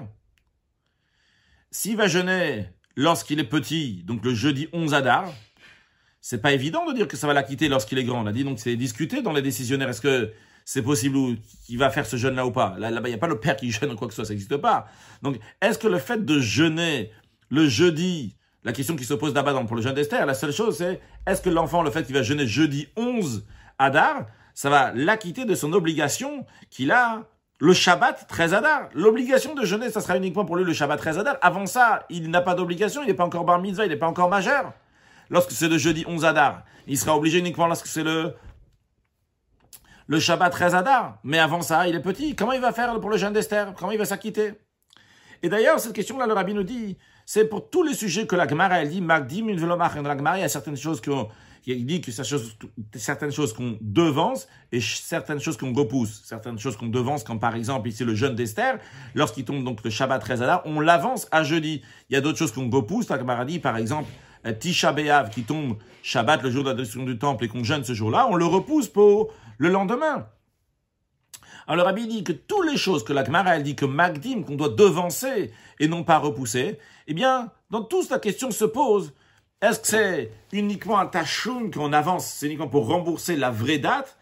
S'il 1.71 1.97
va 1.97 2.09
jeûner 2.09 2.71
lorsqu'il 2.97 3.41
est 3.41 3.49
petit, 3.49 4.03
donc 4.05 4.25
le 4.25 4.35
jeudi 4.35 4.69
11 4.73 4.95
Adar, 4.95 5.33
c'est 6.21 6.41
pas 6.41 6.53
évident 6.53 6.87
de 6.87 6.95
dire 6.95 7.07
que 7.07 7.17
ça 7.17 7.27
va 7.27 7.35
l'acquitter 7.35 7.69
lorsqu'il 7.69 7.99
est 7.99 8.05
grand. 8.05 8.23
On 8.23 8.27
a 8.27 8.33
dit 8.33 8.45
donc 8.45 8.59
c'est 8.59 8.77
discuté 8.77 9.21
dans 9.23 9.33
les 9.33 9.43
décisionnaires. 9.43 9.91
Est-ce 9.91 10.01
que 10.01 10.33
c'est 10.65 10.83
possible 10.83 11.17
ou 11.17 11.37
qu'il 11.67 11.79
va 11.79 11.91
faire 11.91 12.07
ce 12.07 12.17
jeûne-là 12.17 12.47
ou 12.47 12.51
pas 12.51 12.77
Là, 12.79 12.91
il 12.91 13.03
n'y 13.03 13.13
a 13.13 13.19
pas 13.19 13.27
le 13.27 13.39
père 13.39 13.57
qui 13.57 13.71
jeûne 13.71 13.93
ou 13.93 13.97
quoi 13.97 14.09
que 14.09 14.15
ce 14.15 14.17
soit, 14.17 14.25
ça 14.25 14.33
n'existe 14.33 14.57
pas. 14.57 14.87
Donc, 15.23 15.39
est-ce 15.61 15.79
que 15.79 15.89
le 15.89 15.99
fait 15.99 16.25
de 16.25 16.41
jeûner 16.41 17.11
le 17.51 17.69
jeudi, 17.69 18.37
la 18.65 18.73
question 18.73 18.97
qui 18.97 19.05
se 19.05 19.15
pose 19.15 19.35
là-bas 19.35 19.55
pour 19.67 19.77
le 19.77 19.83
jeûne 19.83 19.95
d'Esther, 19.95 20.25
la 20.25 20.35
seule 20.35 20.53
chose 20.53 20.79
c'est 20.79 21.01
est-ce 21.27 21.43
que 21.43 21.51
l'enfant, 21.51 21.83
le 21.83 21.91
fait 21.91 22.05
qu'il 22.05 22.15
va 22.15 22.23
jeûner 22.23 22.47
jeudi 22.47 22.89
11 22.97 23.45
Adar, 23.79 24.27
ça 24.55 24.71
va 24.71 24.93
l'acquitter 24.93 25.45
de 25.45 25.55
son 25.55 25.73
obligation 25.73 26.47
qu'il 26.71 26.93
a 26.93 27.25
le 27.61 27.73
Shabbat 27.73 28.27
13 28.29 28.55
Adar? 28.55 28.89
L'obligation 28.95 29.55
de 29.55 29.65
jeûner, 29.65 29.91
ça 29.91 30.01
sera 30.01 30.17
uniquement 30.17 30.45
pour 30.45 30.57
lui 30.57 30.65
le 30.65 30.73
Shabbat 30.73 30.99
13 30.99 31.19
Adar. 31.19 31.37
Avant 31.43 31.67
ça, 31.67 32.07
il 32.09 32.31
n'a 32.31 32.41
pas 32.41 32.55
d'obligation, 32.55 33.03
il 33.03 33.09
n'est 33.09 33.15
pas 33.15 33.25
encore 33.25 33.45
bar 33.45 33.61
mitzvah, 33.61 33.85
il 33.85 33.89
n'est 33.91 33.97
pas 33.97 34.09
encore 34.09 34.29
majeur. 34.29 34.73
Lorsque 35.29 35.53
c'est 35.53 35.69
le 35.69 35.79
jeudi 35.79 36.05
11 36.07 36.25
Adar, 36.25 36.63
il 36.87 36.99
sera 36.99 37.17
obligé 37.17 37.39
uniquement 37.39 37.67
lorsque 37.67 37.87
c'est 37.87 38.05
le 38.05 38.35
le 40.07 40.19
Shabbat 40.19 40.51
13 40.51 40.75
Adar. 40.75 41.19
Mais 41.25 41.39
avant 41.39 41.63
ça, 41.63 41.87
il 41.89 41.95
est 41.95 42.01
petit. 42.03 42.35
Comment 42.35 42.53
il 42.53 42.61
va 42.61 42.73
faire 42.73 42.99
pour 43.01 43.11
le 43.11 43.17
jeûne 43.17 43.33
d'Esther? 43.33 43.73
Comment 43.77 43.93
il 43.93 43.99
va 43.99 44.05
s'acquitter? 44.05 44.55
Et 45.43 45.49
d'ailleurs, 45.49 45.79
cette 45.79 45.93
question-là, 45.93 46.27
le 46.27 46.33
rabbi 46.33 46.55
nous 46.55 46.63
dit, 46.63 46.97
c'est 47.27 47.45
pour 47.45 47.69
tous 47.69 47.83
les 47.83 47.95
sujets 47.95 48.27
que 48.27 48.37
la 48.37 48.49
Gemara, 48.49 48.81
elle 48.81 48.91
dit, 48.91 49.01
Magdim, 49.01 49.55
Dans 49.55 49.77
la 49.77 50.17
Gemara, 50.17 50.39
il 50.39 50.41
y 50.41 50.45
a 50.45 50.49
certaines 50.49 50.77
choses 50.77 51.01
qu'on 51.01 51.29
il 51.67 51.87
dit 51.87 52.01
que 52.01 52.11
certaines 52.13 53.33
choses 53.33 53.55
qu'on 53.55 53.79
devance 53.81 54.49
et 54.71 54.81
certaines 54.81 55.41
choses 55.41 55.57
qu'on 55.57 55.73
repousse. 55.73 56.23
Certaines 56.25 56.59
choses 56.59 56.77
qu'on 56.77 56.89
devance, 56.89 57.25
comme 57.25 57.41
par 57.41 57.57
exemple 57.57 57.89
ici 57.89 58.05
le 58.05 58.15
jeûne 58.15 58.35
d'Esther, 58.35 58.79
lorsqu'il 59.15 59.45
tombe 59.45 59.65
donc 59.65 59.83
le 59.83 59.91
Shabbat 59.91 60.21
13 60.21 60.43
Adar, 60.43 60.63
on 60.67 60.81
l'avance 60.81 61.27
à 61.31 61.43
jeudi. 61.43 61.83
Il 62.11 62.15
y 62.15 62.17
a 62.17 62.21
d'autres 62.21 62.39
choses 62.39 62.53
qu'on 62.53 62.69
repousse, 62.69 63.09
la 63.09 63.19
Gemara 63.19 63.45
dit 63.47 63.61
par 63.61 63.79
exemple 63.79 64.11
euh, 64.47 64.53
Tisha 64.53 64.93
B'Av 64.93 65.31
qui 65.31 65.45
tombe 65.45 65.79
Shabbat 66.03 66.43
le 66.43 66.51
jour 66.51 66.65
de 66.65 66.69
la 66.69 66.75
destruction 66.75 67.11
du 67.11 67.19
temple 67.19 67.45
et 67.45 67.49
qu'on 67.49 67.65
jeûne 67.65 67.83
ce 67.83 67.95
jour-là, 67.95 68.27
on 68.31 68.35
le 68.35 68.45
repousse 68.45 68.89
pour 68.89 69.33
le 69.59 69.69
lendemain. 69.69 70.29
Alors 71.67 71.87
Rabbi 71.87 72.07
dit 72.07 72.25
que 72.25 72.33
toutes 72.33 72.71
les 72.71 72.77
choses 72.77 73.05
que 73.05 73.13
la 73.13 73.25
Gemara 73.25 73.57
elle 73.57 73.63
dit 73.63 73.77
que 73.77 73.87
Magdim 73.87 74.43
qu'on 74.43 74.57
doit 74.57 74.69
devancer 74.69 75.53
et 75.81 75.89
non 75.89 76.05
pas 76.05 76.19
repousser, 76.19 76.79
eh 77.07 77.15
bien 77.15 77.51
dans 77.71 77.83
toute 77.83 78.11
la 78.11 78.19
question 78.19 78.51
se 78.51 78.65
pose 78.65 79.13
est-ce 79.63 79.81
que 79.81 79.87
c'est 79.87 80.31
uniquement 80.53 80.99
un 80.99 81.07
tachum 81.07 81.71
qu'on 81.71 81.95
avance, 81.95 82.27
c'est 82.27 82.47
uniquement 82.47 82.69
pour 82.69 82.87
rembourser 82.87 83.35
la 83.35 83.51
vraie 83.51 83.79
date 83.79 84.19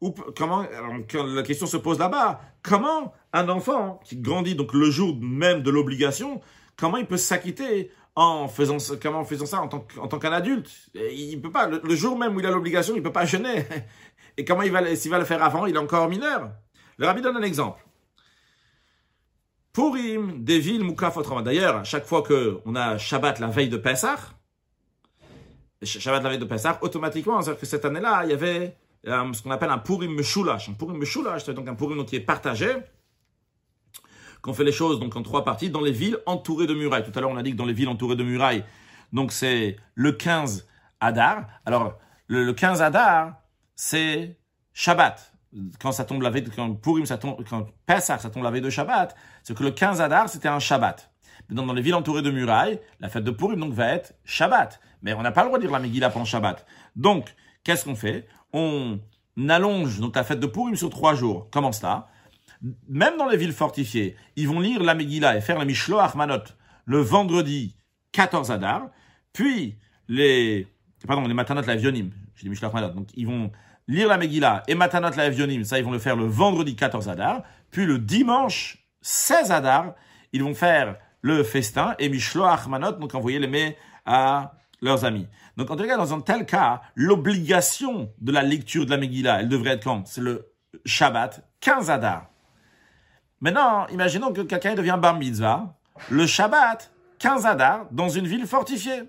ou 0.00 0.14
comment 0.36 0.64
la 1.12 1.42
question 1.42 1.66
se 1.66 1.76
pose 1.76 1.98
là-bas, 1.98 2.40
comment 2.62 3.12
un 3.32 3.48
enfant 3.48 4.00
qui 4.04 4.16
grandit 4.16 4.54
donc 4.54 4.72
le 4.72 4.90
jour 4.90 5.16
même 5.20 5.62
de 5.62 5.70
l'obligation, 5.70 6.40
comment 6.76 6.96
il 6.96 7.06
peut 7.06 7.18
s'acquitter 7.18 7.90
en 8.14 8.48
faisant 8.48 8.78
comment 9.02 9.20
en 9.20 9.24
faisant 9.24 9.46
ça 9.46 9.60
en 9.60 9.68
tant, 9.68 10.18
qu'un 10.18 10.32
adulte? 10.32 10.70
Il 10.94 11.40
peut 11.42 11.52
pas 11.52 11.66
le, 11.68 11.94
jour 11.94 12.16
même 12.16 12.34
où 12.34 12.40
il 12.40 12.46
a 12.46 12.50
l'obligation, 12.50 12.94
il 12.96 13.02
peut 13.02 13.12
pas 13.12 13.26
jeûner. 13.26 13.66
Et 14.38 14.44
comment 14.44 14.62
il 14.62 14.72
va 14.72 14.96
s'il 14.96 15.10
va 15.10 15.18
le 15.18 15.24
faire 15.24 15.42
avant, 15.42 15.66
il 15.66 15.74
est 15.74 15.78
encore 15.78 16.08
mineur. 16.08 16.52
Le 16.96 17.06
rabbi 17.06 17.20
donne 17.20 17.36
un 17.36 17.42
exemple. 17.42 17.84
Purim, 19.72 20.44
des 20.44 20.60
villes, 20.60 20.82
Moukaf, 20.82 21.18
D'ailleurs, 21.44 21.84
chaque 21.84 22.06
fois 22.06 22.22
qu'on 22.22 22.74
a 22.74 22.98
Shabbat 22.98 23.40
la 23.40 23.48
veille 23.48 23.68
de 23.68 23.76
Pessah, 23.76 24.16
Shabbat 25.82 26.22
la 26.22 26.30
veille 26.30 26.38
de 26.38 26.44
Pessah, 26.44 26.78
automatiquement, 26.82 27.42
c'est-à-dire 27.42 27.60
que 27.60 27.66
cette 27.66 27.84
année-là, 27.84 28.22
il 28.24 28.30
y 28.30 28.32
avait 28.32 28.76
euh, 29.06 29.32
ce 29.32 29.42
qu'on 29.42 29.50
appelle 29.50 29.70
un 29.70 29.78
Purim 29.78 30.14
Meshulash. 30.14 30.68
Un 30.68 30.72
Purim 30.72 30.96
Meshulash, 30.96 31.44
c'est 31.44 31.54
donc 31.54 31.68
un 31.68 31.74
Purim 31.74 32.04
qui 32.04 32.16
est 32.16 32.20
partagé, 32.20 32.72
qu'on 34.40 34.54
fait 34.54 34.64
les 34.64 34.72
choses 34.72 35.00
donc 35.00 35.16
en 35.16 35.22
trois 35.22 35.44
parties, 35.44 35.68
dans 35.70 35.80
les 35.80 35.92
villes 35.92 36.18
entourées 36.26 36.66
de 36.66 36.74
murailles. 36.74 37.04
Tout 37.04 37.16
à 37.16 37.20
l'heure, 37.20 37.30
on 37.30 37.36
a 37.36 37.42
dit 37.42 37.52
que 37.52 37.56
dans 37.56 37.66
les 37.66 37.72
villes 37.72 37.88
entourées 37.88 38.16
de 38.16 38.24
murailles, 38.24 38.64
donc 39.12 39.32
c'est 39.32 39.76
le 39.94 40.12
15 40.12 40.66
Adar. 41.00 41.46
Alors, 41.66 41.98
le, 42.28 42.52
15 42.52 42.82
Adar, 42.82 43.34
c'est 43.78 44.36
Shabbat. 44.74 45.32
Quand 45.80 45.92
ça 45.92 46.04
tombe 46.04 46.20
la 46.20 46.30
veille, 46.30 46.44
quand 46.54 46.74
Purim, 46.74 47.06
ça 47.06 47.16
tombe, 47.16 47.42
quand 47.48 47.68
Pessah, 47.86 48.18
ça 48.18 48.28
tombe 48.28 48.42
la 48.42 48.50
veille 48.50 48.60
de 48.60 48.68
Shabbat, 48.68 49.16
c'est 49.44 49.56
que 49.56 49.62
le 49.62 49.70
15 49.70 50.00
Adar, 50.00 50.28
c'était 50.28 50.48
un 50.48 50.58
Shabbat. 50.58 51.10
Dans, 51.48 51.64
dans 51.64 51.72
les 51.72 51.80
villes 51.80 51.94
entourées 51.94 52.20
de 52.20 52.30
murailles, 52.30 52.80
la 53.00 53.08
fête 53.08 53.22
de 53.22 53.30
Purim 53.30 53.60
donc 53.60 53.72
va 53.72 53.86
être 53.94 54.14
Shabbat. 54.24 54.80
Mais 55.00 55.14
on 55.14 55.22
n'a 55.22 55.30
pas 55.30 55.42
le 55.42 55.46
droit 55.46 55.58
de 55.58 55.62
dire 55.62 55.70
la 55.72 55.78
Megillah 55.78 56.10
pendant 56.10 56.24
Shabbat. 56.24 56.66
Donc, 56.96 57.34
qu'est-ce 57.62 57.84
qu'on 57.84 57.94
fait? 57.94 58.26
On 58.52 58.98
allonge 59.48 60.00
donc 60.00 60.16
la 60.16 60.24
fête 60.24 60.40
de 60.40 60.48
Purim 60.48 60.74
sur 60.74 60.90
trois 60.90 61.14
jours. 61.14 61.48
Comment 61.52 61.70
cela? 61.70 62.08
Même 62.88 63.16
dans 63.16 63.28
les 63.28 63.36
villes 63.36 63.52
fortifiées, 63.52 64.16
ils 64.34 64.48
vont 64.48 64.58
lire 64.58 64.82
la 64.82 64.96
Megillah 64.96 65.36
et 65.36 65.40
faire 65.40 65.58
la 65.58 65.64
Mishloach 65.64 66.16
Manot 66.16 66.42
le 66.84 66.98
vendredi 66.98 67.76
14 68.10 68.50
Adar, 68.50 68.90
puis 69.32 69.78
les 70.08 70.66
pardon 71.06 71.28
les 71.28 71.34
la 71.34 71.76
Vionim, 71.76 72.10
j'ai 72.34 72.42
dit 72.42 72.48
Mishloach 72.48 72.72
Manot, 72.72 72.88
donc 72.88 73.08
ils 73.14 73.26
vont 73.26 73.52
lire 73.88 74.08
la 74.08 74.18
Megillah 74.18 74.62
et 74.68 74.74
Matanot 74.74 75.16
la 75.16 75.30
Vionim, 75.30 75.64
ça 75.64 75.78
ils 75.78 75.84
vont 75.84 75.90
le 75.90 75.98
faire 75.98 76.14
le 76.14 76.26
vendredi 76.26 76.76
14 76.76 77.08
Adar, 77.08 77.42
puis 77.70 77.86
le 77.86 77.98
dimanche 77.98 78.78
16 79.00 79.50
Adar, 79.50 79.94
ils 80.32 80.42
vont 80.42 80.54
faire 80.54 80.96
le 81.22 81.42
festin 81.42 81.94
et 81.98 82.08
Mishloach 82.08 82.66
Manot, 82.68 82.92
donc 82.92 83.14
envoyer 83.14 83.38
les 83.38 83.48
mets 83.48 83.76
à 84.06 84.52
leurs 84.80 85.04
amis. 85.04 85.26
Donc 85.56 85.70
en 85.70 85.76
tout 85.76 85.84
cas, 85.84 85.96
dans 85.96 86.14
un 86.14 86.20
tel 86.20 86.46
cas, 86.46 86.82
l'obligation 86.94 88.12
de 88.20 88.30
la 88.30 88.42
lecture 88.42 88.84
de 88.84 88.90
la 88.90 88.98
Megillah, 88.98 89.40
elle 89.40 89.48
devrait 89.48 89.70
être 89.70 89.84
quand? 89.84 90.06
C'est 90.06 90.20
le 90.20 90.52
Shabbat 90.84 91.44
15 91.60 91.90
Adar. 91.90 92.28
Maintenant, 93.40 93.86
imaginons 93.88 94.32
que 94.32 94.42
quelqu'un 94.42 94.74
devient 94.74 94.98
bar 95.00 95.16
mitzvah, 95.16 95.74
le 96.10 96.26
Shabbat 96.26 96.92
15 97.18 97.46
Adar, 97.46 97.86
dans 97.90 98.08
une 98.08 98.26
ville 98.26 98.46
fortifiée. 98.46 99.02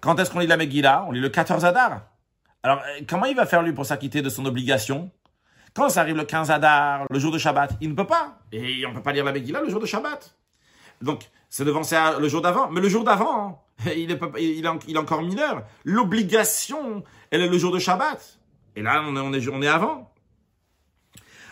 Quand 0.00 0.18
est-ce 0.18 0.30
qu'on 0.30 0.40
lit 0.40 0.46
la 0.46 0.56
Megillah? 0.56 1.04
On 1.06 1.12
lit 1.12 1.20
le 1.20 1.28
14 1.28 1.64
Adar. 1.64 2.09
Alors, 2.62 2.78
euh, 2.78 3.00
comment 3.08 3.26
il 3.26 3.36
va 3.36 3.46
faire 3.46 3.62
lui 3.62 3.72
pour 3.72 3.86
s'acquitter 3.86 4.22
de 4.22 4.28
son 4.28 4.44
obligation? 4.44 5.10
Quand 5.74 5.88
ça 5.88 6.00
arrive 6.00 6.16
le 6.16 6.24
15 6.24 6.50
Adar, 6.50 7.06
le 7.08 7.18
jour 7.18 7.32
de 7.32 7.38
Shabbat, 7.38 7.76
il 7.80 7.90
ne 7.90 7.94
peut 7.94 8.06
pas. 8.06 8.38
Et 8.52 8.84
on 8.86 8.90
ne 8.90 8.94
peut 8.96 9.02
pas 9.02 9.12
lire 9.12 9.24
la 9.24 9.32
Megillah 9.32 9.62
le 9.62 9.70
jour 9.70 9.80
de 9.80 9.86
Shabbat. 9.86 10.36
Donc, 11.00 11.30
c'est 11.48 11.64
devancé 11.64 11.96
le 12.18 12.28
jour 12.28 12.42
d'avant. 12.42 12.70
Mais 12.70 12.80
le 12.80 12.88
jour 12.88 13.04
d'avant, 13.04 13.64
il 13.96 14.10
est, 14.10 14.20
il, 14.38 14.64
est, 14.64 14.98
encore 14.98 15.22
mineur. 15.22 15.64
L'obligation, 15.84 17.02
elle 17.30 17.42
est 17.42 17.48
le 17.48 17.58
jour 17.58 17.72
de 17.72 17.78
Shabbat. 17.78 18.38
Et 18.76 18.82
là, 18.82 19.02
on 19.06 19.62
est, 19.62 19.66
avant. 19.66 20.12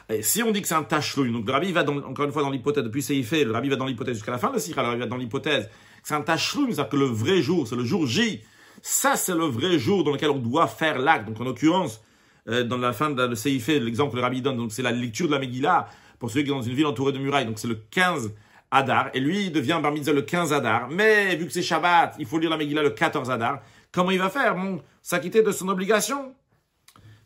Et 0.08 0.22
si 0.22 0.42
on 0.42 0.50
dit 0.52 0.62
que 0.62 0.68
c'est 0.68 0.74
un 0.74 0.84
tachloum, 0.84 1.32
donc 1.32 1.46
le 1.46 1.52
rabbi 1.52 1.70
va 1.72 1.82
encore 1.82 2.24
une 2.24 2.32
fois 2.32 2.42
dans 2.42 2.50
l'hypothèse, 2.50 2.82
depuis 2.82 3.02
fait, 3.02 3.44
le 3.44 3.52
rabbi 3.52 3.68
va 3.68 3.76
dans 3.76 3.84
l'hypothèse 3.84 4.14
jusqu'à 4.14 4.30
la 4.30 4.38
fin 4.38 4.48
de 4.48 4.54
la 4.54 4.58
sikha, 4.58 4.82
le 4.82 4.88
rabbi 4.88 5.00
va 5.00 5.06
dans 5.06 5.18
l'hypothèse 5.18 5.66
que 5.66 6.08
c'est 6.08 6.14
un 6.14 6.22
tachloum, 6.22 6.72
c'est-à-dire 6.72 6.88
que 6.88 6.96
le 6.96 7.04
vrai 7.04 7.42
jour, 7.42 7.66
c'est 7.66 7.76
le 7.76 7.84
jour 7.84 8.06
J, 8.06 8.40
ça 8.82 9.16
c'est 9.16 9.34
le 9.34 9.44
vrai 9.44 9.78
jour 9.78 10.04
dans 10.04 10.12
lequel 10.12 10.30
on 10.30 10.38
doit 10.38 10.66
faire 10.66 10.98
l'acte. 10.98 11.26
Donc 11.26 11.40
en 11.40 11.44
l'occurrence, 11.44 12.00
euh, 12.48 12.64
dans 12.64 12.78
la 12.78 12.92
fin 12.92 13.10
de 13.10 13.22
la 13.22 13.36
fait, 13.36 13.78
l'exemple 13.80 14.12
que 14.12 14.16
le 14.16 14.22
rabbi 14.22 14.42
donne, 14.42 14.56
donc 14.56 14.72
c'est 14.72 14.82
la 14.82 14.92
lecture 14.92 15.26
de 15.26 15.32
la 15.32 15.38
Megillah 15.38 15.88
pour 16.18 16.30
ceux 16.30 16.42
qui 16.42 16.48
sont 16.48 16.56
dans 16.56 16.62
une 16.62 16.74
ville 16.74 16.86
entourée 16.86 17.12
de 17.12 17.18
murailles, 17.18 17.46
donc 17.46 17.58
c'est 17.58 17.68
le 17.68 17.76
15 17.90 18.32
Adar, 18.70 19.10
et 19.14 19.20
lui 19.20 19.46
il 19.46 19.52
devient 19.52 19.80
bar 19.82 19.92
le 19.92 20.22
15 20.22 20.52
Adar, 20.52 20.88
mais 20.88 21.36
vu 21.36 21.46
que 21.46 21.52
c'est 21.52 21.62
Shabbat, 21.62 22.16
il 22.18 22.26
faut 22.26 22.38
lire 22.38 22.50
la 22.50 22.56
Megillah 22.56 22.82
le 22.82 22.90
14 22.90 23.30
Adar, 23.30 23.62
comment 23.92 24.10
il 24.10 24.18
va 24.18 24.28
faire 24.28 24.56
S'acquitter 25.02 25.42
de 25.42 25.52
son 25.52 25.68
obligation? 25.68 26.34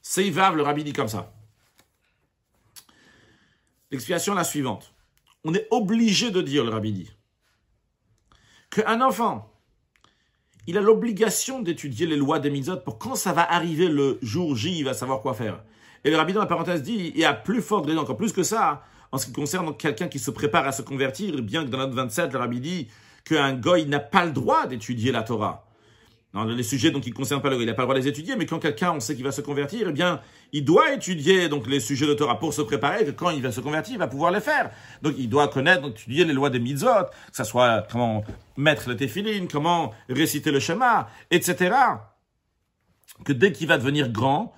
C'est 0.02 0.28
Vav, 0.30 0.56
le 0.56 0.62
rabbi 0.62 0.84
dit 0.84 0.92
comme 0.92 1.08
ça. 1.08 1.32
L'explication 3.90 4.34
est 4.34 4.36
la 4.36 4.44
suivante. 4.44 4.92
On 5.44 5.54
est 5.54 5.66
obligé 5.70 6.30
de 6.30 6.42
dire, 6.42 6.64
le 6.64 6.70
rabbi 6.70 6.92
dit, 6.92 7.10
qu'un 8.70 9.00
enfant, 9.00 9.51
il 10.66 10.78
a 10.78 10.80
l'obligation 10.80 11.60
d'étudier 11.60 12.06
les 12.06 12.16
lois 12.16 12.38
des 12.38 12.50
mitzvot 12.50 12.76
pour 12.76 12.98
quand 12.98 13.14
ça 13.14 13.32
va 13.32 13.50
arriver 13.52 13.88
le 13.88 14.18
jour 14.22 14.54
J, 14.56 14.78
il 14.78 14.84
va 14.84 14.94
savoir 14.94 15.20
quoi 15.20 15.34
faire. 15.34 15.62
Et 16.04 16.10
le 16.10 16.16
rabbi 16.16 16.32
dans 16.32 16.40
la 16.40 16.46
parenthèse 16.46 16.82
dit, 16.82 17.12
il 17.14 17.20
y 17.20 17.24
a 17.24 17.32
plus 17.32 17.62
fort 17.62 17.84
raison, 17.84 18.00
encore 18.00 18.16
plus 18.16 18.32
que 18.32 18.42
ça, 18.42 18.82
en 19.10 19.18
ce 19.18 19.26
qui 19.26 19.32
concerne 19.32 19.76
quelqu'un 19.76 20.08
qui 20.08 20.18
se 20.18 20.30
prépare 20.30 20.66
à 20.66 20.72
se 20.72 20.82
convertir, 20.82 21.40
bien 21.42 21.64
que 21.64 21.70
dans 21.70 21.78
notre 21.78 21.94
27, 21.94 22.32
le 22.32 22.38
rabbi 22.38 22.60
dit 22.60 22.88
qu'un 23.24 23.54
goy 23.54 23.86
n'a 23.86 24.00
pas 24.00 24.24
le 24.24 24.32
droit 24.32 24.66
d'étudier 24.66 25.12
la 25.12 25.22
Torah. 25.22 25.66
Dans 26.32 26.44
les 26.44 26.62
sujets 26.62 26.90
donc 26.90 27.02
qui 27.02 27.10
ne 27.10 27.14
concernent 27.14 27.42
pas 27.42 27.50
le 27.50 27.60
il 27.60 27.66
n'a 27.66 27.74
pas 27.74 27.82
le 27.82 27.86
droit 27.86 27.94
de 27.94 28.00
les 28.00 28.08
étudier, 28.08 28.36
mais 28.36 28.46
quand 28.46 28.58
quelqu'un, 28.58 28.92
on 28.92 29.00
sait 29.00 29.14
qu'il 29.14 29.24
va 29.24 29.32
se 29.32 29.42
convertir, 29.42 29.88
eh 29.90 29.92
bien, 29.92 30.20
il 30.52 30.64
doit 30.64 30.94
étudier 30.94 31.50
donc 31.50 31.66
les 31.66 31.78
sujets 31.78 32.06
de 32.06 32.14
Torah 32.14 32.38
pour 32.38 32.54
se 32.54 32.62
préparer, 32.62 33.04
que 33.04 33.10
quand 33.10 33.28
il 33.28 33.42
va 33.42 33.52
se 33.52 33.60
convertir, 33.60 33.94
il 33.94 33.98
va 33.98 34.06
pouvoir 34.06 34.30
les 34.30 34.40
faire. 34.40 34.70
Donc, 35.02 35.14
il 35.18 35.28
doit 35.28 35.48
connaître, 35.48 35.86
étudier 35.88 36.24
les 36.24 36.32
lois 36.32 36.48
des 36.48 36.58
mitzvot, 36.58 37.04
que 37.30 37.36
ce 37.36 37.44
soit 37.44 37.86
comment 37.90 38.24
mettre 38.56 38.88
le 38.88 38.96
téphilines, 38.96 39.46
comment 39.46 39.92
réciter 40.08 40.50
le 40.50 40.58
schéma, 40.58 41.08
etc. 41.30 41.74
Que 43.26 43.34
dès 43.34 43.52
qu'il 43.52 43.68
va 43.68 43.76
devenir 43.76 44.08
grand, 44.08 44.54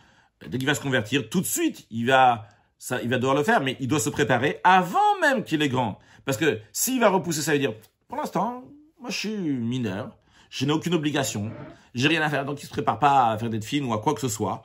dès 0.47 0.59
qu'il 0.59 0.69
va 0.69 0.77
se 0.77 0.81
convertir, 0.81 1.29
tout 1.29 1.41
de 1.41 1.47
suite, 1.47 1.87
il 1.91 2.07
va, 2.07 2.47
ça, 2.79 3.03
il 3.03 3.09
va 3.09 3.17
devoir 3.19 3.35
le 3.35 3.43
faire, 3.43 3.61
mais 3.61 3.77
il 3.81 3.89
doit 3.89 3.99
se 3.99 4.11
préparer 4.11 4.61
avant 4.63 5.19
même 5.21 5.43
qu'il 5.43 5.61
est 5.61 5.69
grand. 5.69 5.99
Parce 6.25 6.39
que 6.39 6.61
s'il 6.73 7.01
va 7.01 7.09
repousser, 7.09 7.43
ça 7.43 7.53
veut 7.53 7.59
dire, 7.59 7.75
pour 8.07 8.17
l'instant, 8.17 8.63
moi 9.01 9.11
je 9.11 9.19
suis 9.19 9.37
mineur, 9.37 10.17
je 10.55 10.65
n'ai 10.67 10.73
aucune 10.73 10.95
obligation, 10.95 11.51
j'ai 11.97 12.07
rien 12.07 12.23
à 12.23 12.31
faire, 12.31 12.45
donc 12.45 12.63
il 12.63 12.67
se 12.67 12.71
prépare 12.71 13.01
pas 13.01 13.33
à 13.33 13.39
faire 13.39 13.51
des 13.51 13.61
films 13.61 13.89
ou 13.89 13.93
à 13.93 14.01
quoi 14.01 14.15
que 14.15 14.21
ce 14.21 14.29
soit, 14.29 14.63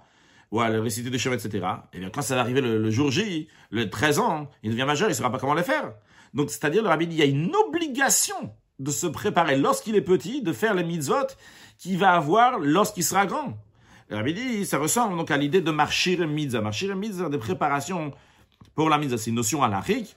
ou 0.52 0.62
à 0.62 0.68
réciter 0.68 1.10
des 1.10 1.18
chemins, 1.18 1.36
etc. 1.36 1.66
Et 1.94 2.00
bien 2.00 2.12
quand 2.12 2.22
ça 2.22 2.36
va 2.36 2.42
arriver 2.42 2.62
le, 2.62 2.92
jour 2.92 3.10
J, 3.10 3.48
le 3.72 3.90
13 3.90 4.20
ans, 4.20 4.52
il 4.62 4.70
devient 4.70 4.86
majeur, 4.86 5.08
il 5.08 5.14
ne 5.14 5.16
saura 5.16 5.32
pas 5.32 5.40
comment 5.40 5.56
le 5.56 5.64
faire. 5.64 5.94
Donc 6.36 6.52
c'est-à-dire, 6.52 6.84
le 6.84 6.90
rabbi 6.90 7.08
dit, 7.08 7.16
il 7.16 7.20
y 7.20 7.24
a 7.24 7.26
une 7.26 7.56
obligation 7.56 8.54
de 8.78 8.92
se 8.92 9.08
préparer 9.08 9.58
lorsqu'il 9.58 9.96
est 9.96 10.02
petit, 10.02 10.44
de 10.44 10.54
faire 10.54 10.76
les 10.76 10.84
mitzvot 10.84 11.26
qu'il 11.80 11.98
va 11.98 12.12
avoir 12.12 12.60
lorsqu'il 12.60 13.04
sera 13.04 13.26
grand. 13.26 13.58
Le 14.10 14.18
rabbi 14.18 14.36
dit, 14.36 14.68
ça 14.68 14.78
ressemble 14.78 15.18
donc 15.18 15.32
à 15.32 15.38
l'idée 15.38 15.62
de 15.62 15.72
marcher 15.72 16.18
mitzvah. 16.18 16.62
Marcher 16.62 16.94
mitzvah, 16.94 17.30
des 17.30 17.40
préparations 17.40 18.14
pour 18.76 18.90
la 18.90 19.00
mitzvah. 19.00 19.18
C'est 19.18 19.32
une 19.32 19.38
notion 19.38 19.64
à 19.64 19.68
l'Afrique. 19.68 20.16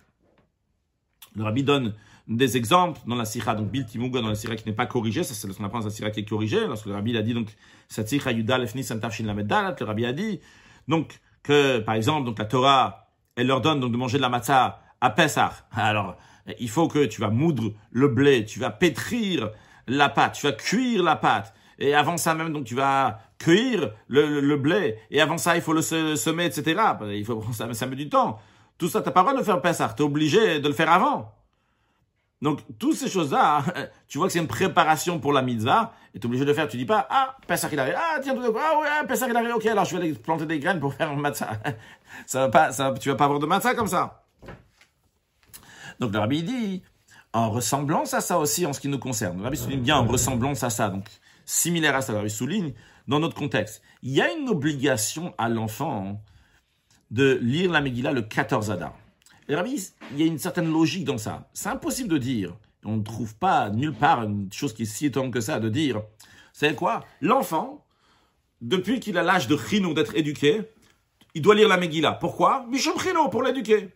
Le 1.34 1.44
rabbi 1.44 1.62
donne 1.62 1.94
des 2.28 2.56
exemples 2.56 3.00
dans 3.06 3.16
la 3.16 3.24
sira, 3.24 3.54
donc 3.54 3.70
Biltimuga, 3.70 4.20
dans 4.20 4.28
la 4.28 4.34
sira 4.34 4.56
qui 4.56 4.68
n'est 4.68 4.74
pas 4.74 4.86
corrigée, 4.86 5.24
ça 5.24 5.34
c'est 5.34 5.50
ce 5.50 5.56
qu'on 5.56 5.64
appelle 5.64 5.82
la 5.82 5.90
sira 5.90 6.10
qui 6.10 6.20
est 6.20 6.24
corrigée, 6.24 6.66
lorsque 6.66 6.86
le 6.86 6.94
rabbi 6.94 7.16
a 7.16 7.22
dit, 7.22 7.34
donc, 7.34 7.48
cette 7.88 8.08
sira 8.08 8.32
Yudal 8.32 8.62
Efnis 8.62 8.86
Antafshin 8.92 9.24
Lameddalat, 9.24 9.76
le 9.78 9.86
rabbi 9.86 10.06
a 10.06 10.12
dit, 10.12 10.40
donc, 10.88 11.20
que, 11.42 11.80
par 11.80 11.96
exemple, 11.96 12.26
donc, 12.26 12.38
la 12.38 12.44
Torah, 12.44 13.08
elle 13.36 13.48
leur 13.48 13.60
donne, 13.60 13.80
donc, 13.80 13.92
de 13.92 13.96
manger 13.96 14.18
de 14.18 14.22
la 14.22 14.28
matzah 14.28 14.80
à 15.00 15.10
Pessah. 15.10 15.52
Alors, 15.72 16.16
il 16.58 16.68
faut 16.68 16.88
que 16.88 17.04
tu 17.06 17.20
vas 17.20 17.30
moudre 17.30 17.72
le 17.90 18.08
blé, 18.08 18.44
tu 18.44 18.60
vas 18.60 18.70
pétrir 18.70 19.50
la 19.88 20.08
pâte, 20.08 20.34
tu 20.34 20.46
vas 20.46 20.52
cuire 20.52 21.02
la 21.02 21.16
pâte, 21.16 21.54
et 21.78 21.94
avant 21.94 22.16
ça 22.16 22.34
même, 22.34 22.52
donc, 22.52 22.64
tu 22.64 22.76
vas 22.76 23.18
cueillir 23.38 23.92
le, 24.06 24.56
blé, 24.56 24.96
et 25.10 25.20
avant 25.20 25.38
ça, 25.38 25.56
il 25.56 25.62
faut 25.62 25.72
le 25.72 25.82
semer, 25.82 26.44
etc. 26.44 26.80
Il 27.10 27.24
faut, 27.24 27.42
ça, 27.52 27.72
ça 27.74 27.86
met 27.86 27.96
du 27.96 28.08
temps. 28.08 28.38
Tout 28.78 28.88
ça, 28.88 29.02
t'as 29.02 29.10
pas 29.10 29.20
le 29.20 29.24
droit 29.24 29.34
de 29.34 29.38
le 29.38 29.44
faire 29.44 29.60
Pessah, 29.60 29.88
t'es 29.96 30.02
obligé 30.02 30.60
de 30.60 30.68
le 30.68 30.74
faire 30.74 30.90
avant. 30.90 31.34
Donc, 32.42 32.60
toutes 32.76 32.96
ces 32.96 33.08
choses-là, 33.08 33.64
tu 34.08 34.18
vois 34.18 34.26
que 34.26 34.32
c'est 34.32 34.40
une 34.40 34.48
préparation 34.48 35.20
pour 35.20 35.32
la 35.32 35.42
mitzvah, 35.42 35.94
et 36.12 36.18
tu 36.18 36.26
es 36.26 36.26
obligé 36.26 36.44
de 36.44 36.52
faire, 36.52 36.66
tu 36.66 36.76
dis 36.76 36.84
pas, 36.84 37.06
ah, 37.08 37.36
Pessah 37.46 37.68
il 37.72 37.78
arrive, 37.78 37.94
ah, 37.96 38.18
tiens, 38.20 38.34
ah 38.36 38.78
ouais, 38.80 39.06
Pessah 39.06 39.28
il 39.28 39.36
arrive, 39.36 39.54
ok, 39.54 39.64
alors 39.66 39.84
je 39.84 39.96
vais 39.96 40.02
aller 40.02 40.12
planter 40.12 40.44
des 40.44 40.58
graines 40.58 40.80
pour 40.80 40.92
faire 40.98 41.10
un 41.10 41.16
matzah. 41.16 41.52
ça 42.26 42.40
va 42.40 42.48
pas, 42.48 42.72
ça, 42.72 42.92
tu 43.00 43.08
vas 43.08 43.14
pas 43.14 43.24
avoir 43.24 43.38
de 43.38 43.46
matzah 43.46 43.74
comme 43.74 43.86
ça. 43.86 44.24
Donc, 46.00 46.12
le 46.12 46.18
rabbi 46.18 46.42
dit, 46.42 46.82
en 47.32 47.48
ressemblance 47.48 48.12
à 48.12 48.20
ça 48.20 48.38
aussi, 48.40 48.66
en 48.66 48.72
ce 48.72 48.80
qui 48.80 48.88
nous 48.88 48.98
concerne. 48.98 49.38
Le 49.38 49.44
rabbi 49.44 49.56
souligne 49.56 49.80
bien 49.80 49.96
en 49.96 50.06
ressemblance 50.06 50.64
à 50.64 50.70
ça, 50.70 50.88
donc, 50.88 51.06
similaire 51.46 51.94
à 51.94 52.02
ça, 52.02 52.12
le 52.12 52.18
rabbi 52.18 52.30
souligne, 52.30 52.74
dans 53.06 53.20
notre 53.20 53.36
contexte. 53.36 53.82
Il 54.02 54.10
y 54.10 54.20
a 54.20 54.32
une 54.32 54.48
obligation 54.48 55.32
à 55.38 55.48
l'enfant 55.48 56.20
de 57.12 57.38
lire 57.40 57.70
la 57.70 57.80
Megillah 57.80 58.10
le 58.10 58.22
14 58.22 58.72
Adar. 58.72 58.94
Et 59.48 59.54
il 59.54 60.18
y 60.18 60.22
a 60.22 60.26
une 60.26 60.38
certaine 60.38 60.70
logique 60.70 61.04
dans 61.04 61.18
ça. 61.18 61.48
C'est 61.52 61.68
impossible 61.68 62.08
de 62.08 62.18
dire. 62.18 62.56
On 62.84 62.96
ne 62.96 63.02
trouve 63.02 63.34
pas 63.36 63.70
nulle 63.70 63.94
part 63.94 64.22
une 64.22 64.52
chose 64.52 64.72
qui 64.72 64.82
est 64.82 64.86
si 64.86 65.06
étonnante 65.06 65.32
que 65.32 65.40
ça 65.40 65.60
de 65.60 65.68
dire. 65.68 66.02
C'est 66.52 66.74
quoi? 66.74 67.04
L'enfant, 67.20 67.84
depuis 68.60 69.00
qu'il 69.00 69.18
a 69.18 69.22
l'âge 69.22 69.48
de 69.48 69.56
chino, 69.56 69.94
d'être 69.94 70.16
éduqué, 70.16 70.62
il 71.34 71.42
doit 71.42 71.54
lire 71.54 71.68
la 71.68 71.76
Megillah. 71.76 72.12
Pourquoi? 72.12 72.66
Michel 72.68 72.98
chino, 72.98 73.28
pour 73.28 73.42
l'éduquer. 73.42 73.90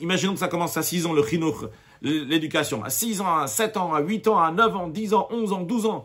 Imaginons 0.00 0.34
que 0.34 0.38
ça 0.38 0.48
commence 0.48 0.76
à 0.76 0.82
6 0.82 1.06
ans, 1.06 1.12
le 1.12 1.22
chino, 1.22 1.54
l'éducation. 2.02 2.82
À 2.84 2.90
6 2.90 3.20
ans, 3.20 3.38
à 3.38 3.46
7 3.46 3.76
ans, 3.76 3.92
à 3.92 4.00
8 4.00 4.28
ans, 4.28 4.38
à 4.38 4.52
9 4.52 4.76
ans, 4.76 4.88
10 4.88 5.14
ans, 5.14 5.28
11 5.30 5.52
ans, 5.52 5.62
12 5.62 5.86
ans. 5.86 6.04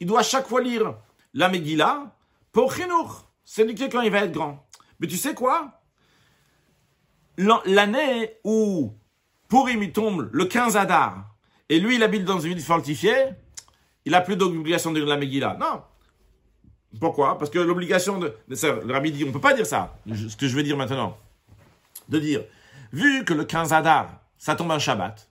Il 0.00 0.06
doit 0.06 0.22
chaque 0.22 0.46
fois 0.46 0.60
lire 0.60 0.96
la 1.32 1.48
Megillah 1.48 2.14
pour 2.52 2.74
chino. 2.74 3.08
S'éduquer 3.44 3.88
quand 3.88 4.00
il 4.00 4.10
va 4.10 4.24
être 4.24 4.32
grand. 4.32 4.66
Mais 5.00 5.06
tu 5.06 5.16
sais 5.16 5.34
quoi? 5.34 5.82
L'année 7.36 8.34
où 8.44 8.92
Purim 9.48 9.82
il 9.82 9.92
tombe 9.92 10.28
le 10.32 10.44
15 10.44 10.76
Adar, 10.76 11.34
et 11.68 11.80
lui 11.80 11.96
il 11.96 12.02
habite 12.02 12.24
dans 12.24 12.40
une 12.40 12.54
ville 12.54 12.62
fortifiée, 12.62 13.30
il 14.04 14.14
a 14.14 14.20
plus 14.20 14.36
d'obligation 14.36 14.92
de 14.92 15.02
la 15.02 15.16
Megillah. 15.16 15.56
Non. 15.58 15.82
Pourquoi? 17.00 17.38
Parce 17.38 17.50
que 17.50 17.58
l'obligation 17.58 18.18
de, 18.18 18.36
Le 18.48 18.92
rabbi 18.92 19.10
dit, 19.10 19.24
on 19.24 19.28
ne 19.28 19.32
peut 19.32 19.40
pas 19.40 19.54
dire 19.54 19.66
ça. 19.66 19.96
Ce 20.06 20.36
que 20.36 20.46
je 20.46 20.54
vais 20.54 20.62
dire 20.62 20.76
maintenant. 20.76 21.16
De 22.08 22.18
dire, 22.18 22.44
vu 22.92 23.24
que 23.24 23.32
le 23.32 23.44
15 23.44 23.72
Adar, 23.72 24.20
ça 24.36 24.54
tombe 24.54 24.70
un 24.70 24.78
Shabbat, 24.78 25.28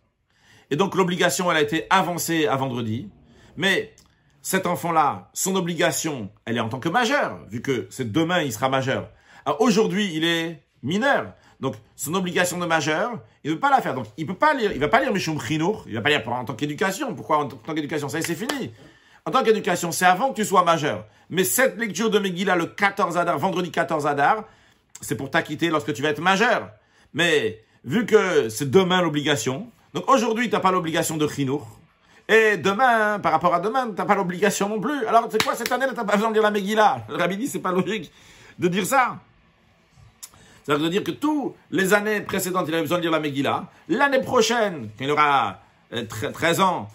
et 0.71 0.75
donc 0.75 0.95
l'obligation, 0.95 1.51
elle 1.51 1.57
a 1.57 1.61
été 1.61 1.85
avancée 1.91 2.47
à 2.47 2.55
vendredi, 2.55 3.09
mais 3.57 3.93
cet 4.41 4.65
enfant-là, 4.65 5.29
son 5.33 5.55
obligation, 5.55 6.31
elle 6.45 6.57
est 6.57 6.61
en 6.61 6.69
tant 6.69 6.79
que 6.79 6.89
majeur, 6.89 7.39
vu 7.47 7.61
que 7.61 7.87
c'est 7.91 8.11
demain, 8.11 8.41
il 8.41 8.51
sera 8.51 8.69
majeur. 8.69 9.11
Aujourd'hui, 9.59 10.11
il 10.15 10.23
est 10.23 10.63
mineur. 10.81 11.33
Donc, 11.63 11.75
son 11.95 12.13
obligation 12.13 12.57
de 12.57 12.65
majeur, 12.65 13.21
il 13.45 13.51
ne 13.51 13.55
peut 13.55 13.61
pas 13.61 13.69
la 13.69 13.81
faire. 13.81 13.93
Donc, 13.93 14.07
il 14.17 14.27
peut 14.27 14.33
pas 14.33 14.53
lire, 14.53 14.73
il 14.73 14.81
va 14.81 14.89
pas 14.89 14.99
lire 14.99 15.13
Mishum 15.13 15.39
Chinour, 15.41 15.85
il 15.87 15.95
va 15.95 16.01
pas 16.01 16.09
lire 16.09 16.21
en 16.27 16.43
tant 16.43 16.55
qu'éducation. 16.55 17.15
Pourquoi 17.15 17.37
en 17.37 17.47
tant 17.47 17.73
qu'éducation? 17.73 18.09
Ça 18.09 18.21
c'est 18.21 18.35
fini. 18.35 18.73
En 19.25 19.31
tant 19.31 19.43
qu'éducation, 19.43 19.93
c'est 19.93 20.03
avant 20.05 20.31
que 20.31 20.35
tu 20.35 20.43
sois 20.43 20.65
majeur. 20.65 21.05
Mais 21.29 21.45
cette 21.45 21.77
lecture 21.77 22.09
de 22.09 22.19
Megillah 22.19 22.57
le 22.57 22.65
14 22.65 23.15
Adar, 23.15 23.39
vendredi 23.39 23.71
14 23.71 24.05
Adar, 24.05 24.43
c'est 24.99 25.15
pour 25.15 25.31
t'acquitter 25.31 25.69
lorsque 25.69 25.93
tu 25.93 26.01
vas 26.01 26.09
être 26.09 26.19
majeur. 26.19 26.69
Mais, 27.13 27.63
vu 27.85 28.05
que 28.05 28.49
c'est 28.49 28.69
demain 28.69 29.01
l'obligation, 29.01 29.69
donc 29.93 30.09
aujourd'hui, 30.09 30.49
tu 30.49 30.55
n'as 30.55 30.59
pas 30.59 30.71
l'obligation 30.71 31.15
de 31.15 31.29
Chinour. 31.29 31.79
Et 32.27 32.57
demain, 32.57 33.19
par 33.19 33.31
rapport 33.31 33.53
à 33.53 33.61
demain, 33.61 33.87
tu 33.87 33.93
n'as 33.93 34.05
pas 34.05 34.15
l'obligation 34.15 34.67
non 34.67 34.81
plus. 34.81 35.05
Alors, 35.05 35.29
c'est 35.31 35.41
quoi 35.41 35.55
cette 35.55 35.71
année, 35.71 35.85
tu 35.87 35.95
n'as 35.95 36.03
pas 36.03 36.17
besoin 36.17 36.27
de 36.27 36.33
lire 36.33 36.43
la 36.43 36.51
Megillah? 36.51 37.05
Le 37.07 37.15
rabbi 37.15 37.37
dit, 37.37 37.47
c'est 37.47 37.59
pas 37.59 37.71
logique 37.71 38.11
de 38.59 38.67
dire 38.67 38.85
ça. 38.85 39.19
Ça 40.65 40.75
veut 40.75 40.89
dire 40.89 41.03
que 41.03 41.11
tous 41.11 41.55
les 41.71 41.93
années 41.93 42.21
précédentes, 42.21 42.65
il 42.67 42.73
avait 42.73 42.83
besoin 42.83 42.97
de 42.97 43.03
lire 43.03 43.11
la 43.11 43.19
Megillah. 43.19 43.65
L'année 43.89 44.21
prochaine, 44.21 44.89
quand 44.97 45.03
il 45.03 45.11
aura 45.11 45.59
13 46.09 46.59
euh, 46.59 46.63
ans, 46.63 46.87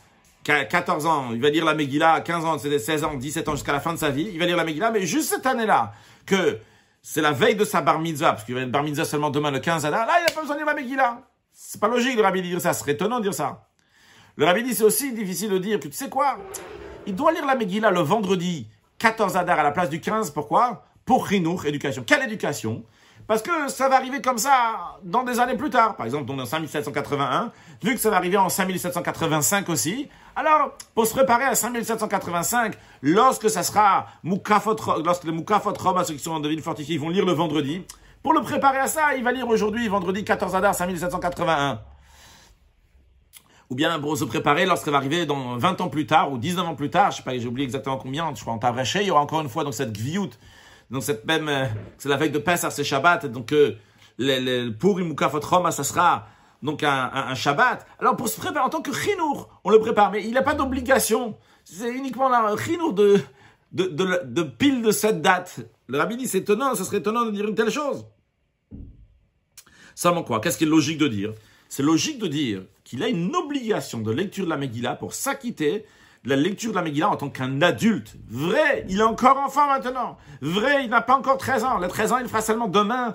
14 0.42 1.06
ans, 1.06 1.28
il 1.32 1.40
va 1.40 1.50
lire 1.50 1.64
la 1.64 1.74
Megillah, 1.74 2.22
15 2.22 2.44
ans, 2.46 2.58
c'est 2.58 2.78
16 2.78 3.04
ans, 3.04 3.14
17 3.14 3.48
ans 3.48 3.52
jusqu'à 3.52 3.72
la 3.72 3.80
fin 3.80 3.92
de 3.92 3.98
sa 3.98 4.08
vie, 4.08 4.30
il 4.32 4.38
va 4.38 4.46
lire 4.46 4.56
la 4.56 4.64
Megillah, 4.64 4.90
mais 4.90 5.02
juste 5.04 5.28
cette 5.28 5.44
année-là, 5.44 5.92
que 6.24 6.58
c'est 7.02 7.20
la 7.20 7.32
veille 7.32 7.56
de 7.56 7.64
sa 7.64 7.82
bar 7.82 7.98
mitzvah, 7.98 8.32
parce 8.32 8.44
qu'il 8.44 8.54
va 8.54 8.62
être 8.62 8.70
bar 8.70 8.82
mitzvah 8.82 9.04
seulement 9.04 9.30
demain 9.30 9.50
le 9.50 9.58
15 9.58 9.84
Adar, 9.84 10.06
là, 10.06 10.14
il 10.20 10.24
n'a 10.26 10.32
pas 10.32 10.40
besoin 10.40 10.56
de 10.56 10.60
lire 10.60 10.66
la 10.66 10.74
Megillah. 10.74 11.20
C'est 11.52 11.80
pas 11.80 11.88
logique, 11.88 12.16
le 12.16 12.22
rabbi 12.22 12.40
de 12.40 12.46
dire 12.46 12.60
ça, 12.60 12.72
ce 12.72 12.80
serait 12.80 12.92
étonnant 12.92 13.18
de 13.18 13.24
dire 13.24 13.34
ça. 13.34 13.66
Le 14.36 14.46
rabbi 14.46 14.62
dit, 14.62 14.74
c'est 14.74 14.84
aussi 14.84 15.12
difficile 15.12 15.50
de 15.50 15.58
dire 15.58 15.80
que, 15.80 15.88
tu 15.88 15.94
sais 15.94 16.08
quoi, 16.08 16.38
il 17.06 17.14
doit 17.14 17.32
lire 17.32 17.44
la 17.44 17.56
Megillah 17.56 17.90
le 17.90 18.00
vendredi 18.00 18.68
14 18.98 19.36
Adar 19.36 19.58
à 19.58 19.62
la 19.64 19.72
place 19.72 19.90
du 19.90 20.00
15, 20.00 20.30
pourquoi? 20.30 20.84
Pour 21.04 21.28
Chinour, 21.28 21.66
éducation. 21.66 22.04
Quelle 22.06 22.22
éducation? 22.22 22.84
Parce 23.28 23.42
que 23.42 23.68
ça 23.68 23.90
va 23.90 23.96
arriver 23.96 24.22
comme 24.22 24.38
ça 24.38 24.96
dans 25.04 25.22
des 25.22 25.38
années 25.38 25.56
plus 25.56 25.68
tard. 25.68 25.96
Par 25.96 26.06
exemple, 26.06 26.32
en 26.32 26.46
5781, 26.46 27.52
vu 27.82 27.94
que 27.94 28.00
ça 28.00 28.08
va 28.08 28.16
arriver 28.16 28.38
en 28.38 28.48
5785 28.48 29.68
aussi. 29.68 30.08
Alors, 30.34 30.72
pour 30.94 31.06
se 31.06 31.12
préparer 31.12 31.44
à 31.44 31.54
5785, 31.54 32.74
lorsque 33.02 33.50
ça 33.50 33.62
sera 33.62 34.06
Moukafot, 34.22 34.76
lorsque 35.04 35.24
les 35.24 35.32
Moukafot 35.32 35.74
Roma, 35.78 36.04
ceux 36.04 36.14
qui 36.14 36.20
sont 36.20 36.32
en 36.32 36.40
devine 36.40 36.62
fortifiée, 36.62 36.94
ils 36.94 37.00
vont 37.00 37.10
lire 37.10 37.26
le 37.26 37.32
vendredi. 37.32 37.84
Pour 38.22 38.32
le 38.32 38.40
préparer 38.40 38.78
à 38.78 38.86
ça, 38.86 39.14
il 39.14 39.22
va 39.22 39.30
lire 39.30 39.46
aujourd'hui, 39.46 39.86
vendredi 39.88 40.24
14 40.24 40.54
Adar 40.54 40.74
5781. 40.74 41.80
Ou 43.68 43.74
bien 43.74 44.00
pour 44.00 44.16
se 44.16 44.24
préparer 44.24 44.64
lorsqu'elle 44.64 44.92
va 44.92 44.98
arriver 44.98 45.26
dans 45.26 45.58
20 45.58 45.82
ans 45.82 45.88
plus 45.88 46.06
tard 46.06 46.32
ou 46.32 46.38
19 46.38 46.66
ans 46.66 46.74
plus 46.74 46.88
tard, 46.88 47.10
je 47.10 47.18
sais 47.18 47.22
pas, 47.22 47.38
j'ai 47.38 47.46
oublié 47.46 47.66
exactement 47.66 47.98
combien, 47.98 48.34
je 48.34 48.40
crois 48.40 48.54
en 48.54 48.58
Tavreché, 48.58 49.02
il 49.02 49.08
y 49.08 49.10
aura 49.10 49.20
encore 49.20 49.42
une 49.42 49.50
fois 49.50 49.64
donc 49.64 49.74
cette 49.74 49.92
gviout, 49.92 50.30
donc 50.90 51.02
cette 51.02 51.24
même, 51.26 51.48
euh, 51.48 51.66
c'est 51.98 52.08
la 52.08 52.16
veille 52.16 52.30
de 52.30 52.38
Pessah, 52.38 52.70
c'est 52.70 52.84
Shabbat, 52.84 53.26
donc 53.26 53.52
euh, 53.52 53.76
le, 54.18 54.72
Roma, 54.80 55.70
ça 55.70 55.84
sera 55.84 56.26
donc 56.62 56.82
un, 56.82 57.34
Shabbat. 57.34 57.86
Alors 57.98 58.16
pour 58.16 58.28
se 58.28 58.40
préparer 58.40 58.64
en 58.64 58.70
tant 58.70 58.82
que 58.82 58.92
chinour, 58.92 59.60
on 59.64 59.70
le 59.70 59.78
prépare, 59.78 60.10
mais 60.10 60.24
il 60.24 60.32
n'a 60.32 60.42
pas 60.42 60.54
d'obligation. 60.54 61.36
C'est 61.64 61.90
uniquement 61.90 62.32
un 62.32 62.56
chinour 62.56 62.94
de, 62.94 63.20
pile 64.58 64.82
de 64.82 64.90
cette 64.90 65.20
date. 65.20 65.60
Le 65.86 65.98
rabbi 65.98 66.16
dit, 66.16 66.26
c'est 66.26 66.38
étonnant, 66.38 66.74
ça 66.74 66.84
serait 66.84 66.98
étonnant 66.98 67.26
de 67.26 67.30
dire 67.30 67.46
une 67.46 67.54
telle 67.54 67.70
chose. 67.70 68.06
Seulement 69.94 70.22
quoi 70.22 70.40
Qu'est-ce 70.40 70.56
qui 70.56 70.64
est 70.64 70.68
logique 70.68 70.98
de 70.98 71.08
dire? 71.08 71.32
C'est 71.68 71.82
logique 71.82 72.18
de 72.18 72.26
dire 72.26 72.62
qu'il 72.82 73.02
a 73.02 73.08
une 73.08 73.34
obligation 73.36 74.00
de 74.00 74.10
lecture 74.10 74.46
de 74.46 74.50
la 74.50 74.56
Megillah 74.56 74.94
pour 74.94 75.12
s'acquitter 75.12 75.84
la 76.24 76.36
lecture 76.36 76.70
de 76.70 76.76
la 76.76 76.82
Megillah 76.82 77.10
en 77.10 77.16
tant 77.16 77.30
qu'un 77.30 77.62
adulte. 77.62 78.16
Vrai, 78.28 78.84
il 78.88 79.00
est 79.00 79.04
encore 79.04 79.38
enfant 79.38 79.66
maintenant. 79.66 80.18
Vrai, 80.40 80.84
il 80.84 80.90
n'a 80.90 81.00
pas 81.00 81.16
encore 81.16 81.38
13 81.38 81.64
ans. 81.64 81.78
Les 81.78 81.88
13 81.88 82.12
ans, 82.12 82.18
il 82.18 82.28
fera 82.28 82.42
seulement 82.42 82.68
demain 82.68 83.14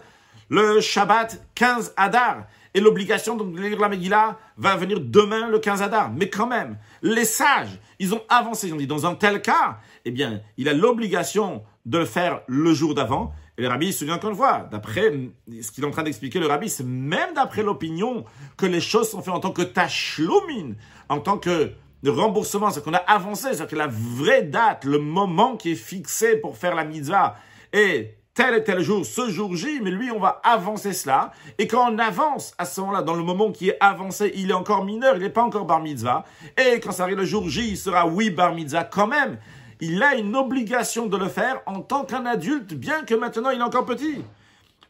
le 0.50 0.80
Shabbat 0.82 1.42
15 1.56 1.94
Adar. 1.98 2.46
Et 2.76 2.80
l'obligation 2.80 3.36
de 3.36 3.60
lire 3.60 3.80
la 3.80 3.90
Megillah 3.90 4.38
va 4.58 4.76
venir 4.76 5.00
demain 5.00 5.48
le 5.48 5.60
15 5.60 5.82
Adar. 5.84 6.12
Mais 6.12 6.30
quand 6.30 6.48
même, 6.48 6.78
les 7.04 7.26
sages, 7.26 7.80
ils 8.00 8.16
ont 8.16 8.22
avancé. 8.30 8.68
Ils 8.68 8.74
ont 8.74 8.78
dit, 8.78 8.88
dans 8.88 9.06
un 9.06 9.14
tel 9.16 9.42
cas, 9.42 9.78
eh 10.06 10.12
bien, 10.12 10.42
il 10.58 10.68
a 10.68 10.74
l'obligation 10.74 11.64
de 11.86 12.00
le 12.00 12.06
faire 12.06 12.42
le 12.48 12.74
jour 12.74 12.96
d'avant. 12.96 13.34
Et 13.58 13.62
le 13.62 13.68
rabbi, 13.68 13.88
il 13.88 13.94
se 13.94 14.00
souvient 14.00 14.16
encore 14.16 14.32
une 14.32 14.36
fois, 14.36 14.68
d'après 14.72 15.14
ce 15.62 15.72
qu'il 15.72 15.84
est 15.84 15.88
en 15.88 15.92
train 15.92 16.02
d'expliquer, 16.02 16.40
le 16.40 16.48
rabbi, 16.48 16.70
c'est 16.70 16.86
même 16.86 17.36
d'après 17.36 17.62
l'opinion 17.62 18.26
que 18.58 18.66
les 18.66 18.82
choses 18.82 19.12
sont 19.12 19.22
faites 19.22 19.34
en 19.34 19.40
tant 19.40 19.52
que 19.52 19.62
tachloumine, 19.62 20.76
en 21.08 21.20
tant 21.20 21.38
que 21.38 21.72
remboursement, 22.12 22.70
c'est 22.70 22.84
qu'on 22.84 22.94
a 22.94 22.98
avancé, 22.98 23.44
c'est-à-dire 23.44 23.68
que 23.68 23.76
la 23.76 23.88
vraie 23.88 24.44
date, 24.44 24.86
le 24.86 25.00
moment 25.00 25.56
qui 25.56 25.72
est 25.72 25.76
fixé 25.76 26.36
pour 26.36 26.58
faire 26.58 26.76
la 26.76 26.84
mitzvah 26.84 27.38
est 27.72 28.18
tel 28.34 28.56
et 28.56 28.64
tel 28.64 28.82
jour, 28.82 29.06
ce 29.06 29.30
jour 29.30 29.56
J, 29.56 29.80
mais 29.82 29.92
lui, 29.92 30.12
on 30.12 30.20
va 30.20 30.42
avancer 30.44 30.92
cela. 30.94 31.32
Et 31.58 31.68
quand 31.68 31.92
on 31.92 31.98
avance 32.00 32.54
à 32.58 32.66
ce 32.66 32.82
moment-là, 32.82 33.04
dans 33.04 33.14
le 33.14 33.24
moment 33.24 33.52
qui 33.52 33.70
est 33.70 33.78
avancé, 33.80 34.32
il 34.36 34.50
est 34.50 34.56
encore 34.56 34.86
mineur, 34.86 35.16
il 35.16 35.22
n'est 35.22 35.30
pas 35.30 35.44
encore 35.44 35.66
bar 35.66 35.82
mitzvah. 35.82 36.26
Et 36.58 36.80
quand 36.80 36.92
ça 36.92 37.04
arrive 37.04 37.18
le 37.18 37.26
jour 37.26 37.48
J, 37.48 37.70
il 37.70 37.78
sera 37.78 38.08
oui 38.08 38.30
bar 38.32 38.54
mitzvah 38.54 38.84
quand 38.84 39.08
même. 39.08 39.38
Il 39.80 40.02
a 40.02 40.16
une 40.16 40.36
obligation 40.36 41.08
de 41.08 41.18
le 41.18 41.28
faire 41.28 41.62
en 41.66 41.82
tant 41.82 42.06
qu'un 42.06 42.26
adulte, 42.26 42.74
bien 42.74 43.04
que 43.04 43.16
maintenant 43.16 43.50
il 43.50 43.60
est 43.60 43.64
encore 43.64 43.86
petit. 43.86 44.24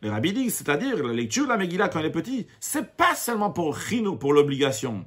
Le 0.01 0.11
rabbi 0.11 0.49
c'est-à-dire 0.49 1.01
la 1.01 1.14
lecture 1.14 1.45
de 1.45 1.49
la 1.49 1.57
Megillah 1.57 1.88
quand 1.88 1.99
il 1.99 2.05
est 2.05 2.11
petit, 2.11 2.47
c'est 2.59 2.95
pas 2.95 3.16
seulement 3.16 3.51
pour 3.51 3.80
Chino, 3.80 4.16
pour 4.16 4.34
l'obligation. 4.34 5.05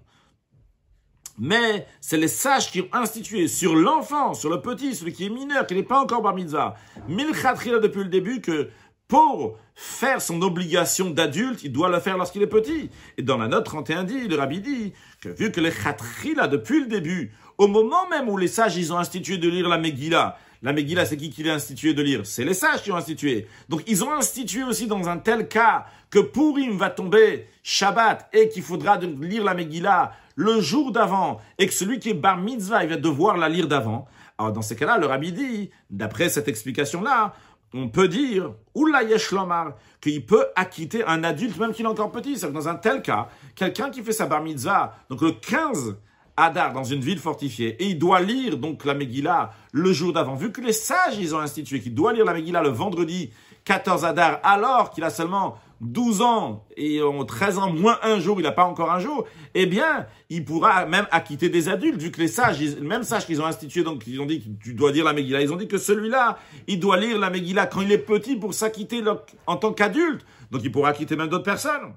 Mais 1.38 1.86
c'est 2.00 2.16
les 2.16 2.28
sages 2.28 2.70
qui 2.70 2.80
ont 2.80 2.88
institué 2.92 3.48
sur 3.48 3.74
l'enfant, 3.74 4.34
sur 4.34 4.50
le 4.50 4.60
petit, 4.60 4.94
celui 4.94 5.12
qui 5.12 5.26
est 5.26 5.30
mineur, 5.30 5.66
qui 5.66 5.74
n'est 5.74 5.82
pas 5.82 6.00
encore 6.00 6.22
bar 6.22 6.34
mitzvah, 6.34 6.76
milchatrila 7.08 7.78
depuis 7.78 8.02
le 8.02 8.08
début 8.08 8.40
que 8.40 8.70
pour 9.08 9.58
faire 9.74 10.20
son 10.20 10.40
obligation 10.42 11.10
d'adulte, 11.10 11.62
il 11.62 11.72
doit 11.72 11.88
le 11.88 12.00
faire 12.00 12.16
lorsqu'il 12.16 12.42
est 12.42 12.48
petit. 12.48 12.90
Et 13.18 13.22
dans 13.22 13.36
la 13.36 13.48
note 13.48 13.64
31 13.64 14.04
dit, 14.04 14.26
le 14.26 14.36
rabbi 14.36 14.60
dit, 14.60 14.92
que 15.20 15.28
vu 15.28 15.52
que 15.52 15.60
les 15.60 15.70
chatrila 15.70 16.48
depuis 16.48 16.80
le 16.80 16.86
début, 16.86 17.32
au 17.58 17.68
moment 17.68 18.08
même 18.08 18.28
où 18.28 18.36
les 18.36 18.48
sages, 18.48 18.76
ils 18.76 18.92
ont 18.92 18.98
institué 18.98 19.38
de 19.38 19.48
lire 19.48 19.68
la 19.68 19.78
Megillah, 19.78 20.38
la 20.62 20.72
Megillah, 20.72 21.04
c'est 21.04 21.16
qui 21.16 21.30
qui 21.30 21.42
l'a 21.42 21.54
institué 21.54 21.94
de 21.94 22.02
lire? 22.02 22.22
C'est 22.24 22.44
les 22.44 22.54
sages 22.54 22.82
qui 22.82 22.90
ont 22.90 22.96
institué. 22.96 23.46
Donc, 23.68 23.82
ils 23.86 24.02
ont 24.02 24.12
institué 24.12 24.64
aussi 24.64 24.86
dans 24.86 25.08
un 25.08 25.18
tel 25.18 25.48
cas 25.48 25.86
que 26.10 26.18
Purim 26.18 26.76
va 26.76 26.90
tomber 26.90 27.46
Shabbat 27.62 28.28
et 28.32 28.48
qu'il 28.48 28.62
faudra 28.62 28.98
lire 28.98 29.44
la 29.44 29.54
Megillah 29.54 30.12
le 30.36 30.60
jour 30.60 30.92
d'avant 30.92 31.40
et 31.58 31.66
que 31.66 31.72
celui 31.72 31.98
qui 31.98 32.10
est 32.10 32.14
bar 32.14 32.38
mitzvah, 32.38 32.84
il 32.84 32.90
va 32.90 32.96
devoir 32.96 33.36
la 33.36 33.48
lire 33.48 33.66
d'avant. 33.66 34.06
Alors 34.38 34.52
dans 34.52 34.62
ces 34.62 34.76
cas-là, 34.76 34.98
le 34.98 35.06
rabbi 35.06 35.32
dit, 35.32 35.70
d'après 35.90 36.28
cette 36.28 36.46
explication-là, 36.46 37.34
on 37.74 37.88
peut 37.88 38.06
dire, 38.06 38.52
oula 38.74 39.02
yeshlomar, 39.02 39.72
qu'il 40.00 40.24
peut 40.24 40.46
acquitter 40.54 41.04
un 41.04 41.24
adulte 41.24 41.58
même 41.58 41.72
qu'il 41.72 41.84
est 41.84 41.88
encore 41.88 42.12
petit. 42.12 42.38
C'est 42.38 42.52
dans 42.52 42.68
un 42.68 42.76
tel 42.76 43.02
cas, 43.02 43.28
quelqu'un 43.54 43.90
qui 43.90 44.02
fait 44.02 44.12
sa 44.12 44.26
bar 44.26 44.42
mitzvah, 44.42 44.94
donc 45.10 45.22
le 45.22 45.32
15 45.32 45.96
Adar 46.38 46.74
dans 46.74 46.84
une 46.84 47.00
ville 47.00 47.18
fortifiée 47.18 47.82
et 47.82 47.86
il 47.86 47.98
doit 47.98 48.20
lire 48.20 48.58
donc 48.58 48.84
la 48.84 48.92
Megillah 48.92 49.52
le 49.72 49.92
jour 49.92 50.12
d'avant. 50.12 50.34
Vu 50.34 50.52
que 50.52 50.60
les 50.60 50.74
sages 50.74 51.16
ils 51.18 51.34
ont 51.34 51.38
institué 51.38 51.80
qu'il 51.80 51.94
doit 51.94 52.12
lire 52.12 52.26
la 52.26 52.34
Megillah 52.34 52.62
le 52.62 52.68
vendredi 52.68 53.30
14 53.64 54.04
Adar 54.04 54.40
alors 54.42 54.90
qu'il 54.90 55.02
a 55.02 55.08
seulement 55.08 55.56
12 55.80 56.22
ans 56.22 56.64
et 56.76 57.02
en 57.02 57.24
13 57.24 57.58
ans 57.58 57.72
moins 57.72 57.98
un 58.02 58.18
jour, 58.18 58.40
il 58.40 58.42
n'a 58.42 58.52
pas 58.52 58.64
encore 58.64 58.90
un 58.90 58.98
jour, 58.98 59.26
eh 59.54 59.66
bien, 59.66 60.06
il 60.30 60.44
pourra 60.44 60.86
même 60.86 61.06
acquitter 61.10 61.48
des 61.48 61.68
adultes, 61.68 62.00
vu 62.00 62.10
que 62.10 62.20
les 62.20 62.28
sages, 62.28 62.60
même 62.80 63.02
sages 63.02 63.26
qu'ils 63.26 63.40
ont 63.40 63.46
institué, 63.46 63.82
donc 63.82 64.06
ils 64.06 64.20
ont 64.20 64.26
dit 64.26 64.40
que 64.40 64.48
tu 64.62 64.74
dois 64.74 64.92
lire 64.92 65.04
la 65.04 65.12
Megillah, 65.12 65.42
ils 65.42 65.52
ont 65.52 65.56
dit 65.56 65.68
que 65.68 65.78
celui-là, 65.78 66.38
il 66.66 66.80
doit 66.80 66.96
lire 66.96 67.18
la 67.18 67.30
Megillah 67.30 67.66
quand 67.66 67.82
il 67.82 67.92
est 67.92 67.98
petit 67.98 68.36
pour 68.36 68.54
s'acquitter 68.54 69.02
en 69.46 69.56
tant 69.56 69.72
qu'adulte, 69.72 70.24
donc 70.50 70.62
il 70.64 70.72
pourra 70.72 70.90
acquitter 70.90 71.16
même 71.16 71.28
d'autres 71.28 71.44
personnes. 71.44 71.94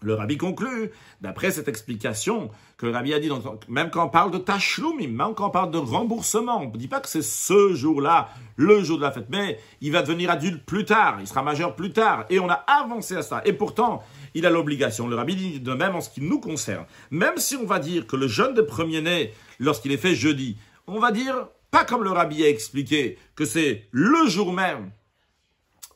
Le 0.00 0.14
rabbi 0.14 0.36
conclut, 0.36 0.90
d'après 1.20 1.50
cette 1.50 1.66
explication 1.66 2.50
que 2.76 2.86
le 2.86 2.92
rabbi 2.92 3.12
a 3.14 3.18
dit, 3.18 3.30
même 3.68 3.90
quand 3.90 4.06
on 4.06 4.08
parle 4.08 4.30
de 4.30 4.38
tachloumim, 4.38 5.08
même 5.08 5.34
quand 5.34 5.48
on 5.48 5.50
parle 5.50 5.72
de 5.72 5.78
remboursement, 5.78 6.62
on 6.62 6.70
ne 6.70 6.76
dit 6.76 6.86
pas 6.86 7.00
que 7.00 7.08
c'est 7.08 7.22
ce 7.22 7.74
jour-là, 7.74 8.28
le 8.54 8.84
jour 8.84 8.98
de 8.98 9.02
la 9.02 9.10
fête, 9.10 9.26
mais 9.28 9.58
il 9.80 9.90
va 9.90 10.02
devenir 10.02 10.30
adulte 10.30 10.64
plus 10.64 10.84
tard, 10.84 11.18
il 11.20 11.26
sera 11.26 11.42
majeur 11.42 11.74
plus 11.74 11.92
tard, 11.92 12.26
et 12.30 12.38
on 12.38 12.48
a 12.48 12.64
avancé 12.68 13.16
à 13.16 13.22
ça. 13.22 13.42
Et 13.44 13.52
pourtant, 13.52 14.04
il 14.34 14.46
a 14.46 14.50
l'obligation. 14.50 15.08
Le 15.08 15.16
rabbi 15.16 15.34
dit 15.34 15.60
de 15.60 15.72
même 15.72 15.96
en 15.96 16.00
ce 16.00 16.10
qui 16.10 16.20
nous 16.20 16.38
concerne. 16.38 16.84
Même 17.10 17.38
si 17.38 17.56
on 17.56 17.66
va 17.66 17.80
dire 17.80 18.06
que 18.06 18.14
le 18.14 18.28
jeûne 18.28 18.54
de 18.54 18.62
premier-né, 18.62 19.32
lorsqu'il 19.58 19.90
est 19.90 19.96
fait 19.96 20.14
jeudi, 20.14 20.56
on 20.86 21.00
va 21.00 21.10
dire, 21.10 21.48
pas 21.72 21.84
comme 21.84 22.04
le 22.04 22.12
rabbi 22.12 22.44
a 22.44 22.48
expliqué, 22.48 23.18
que 23.34 23.44
c'est 23.44 23.88
le 23.90 24.28
jour 24.28 24.52
même, 24.52 24.92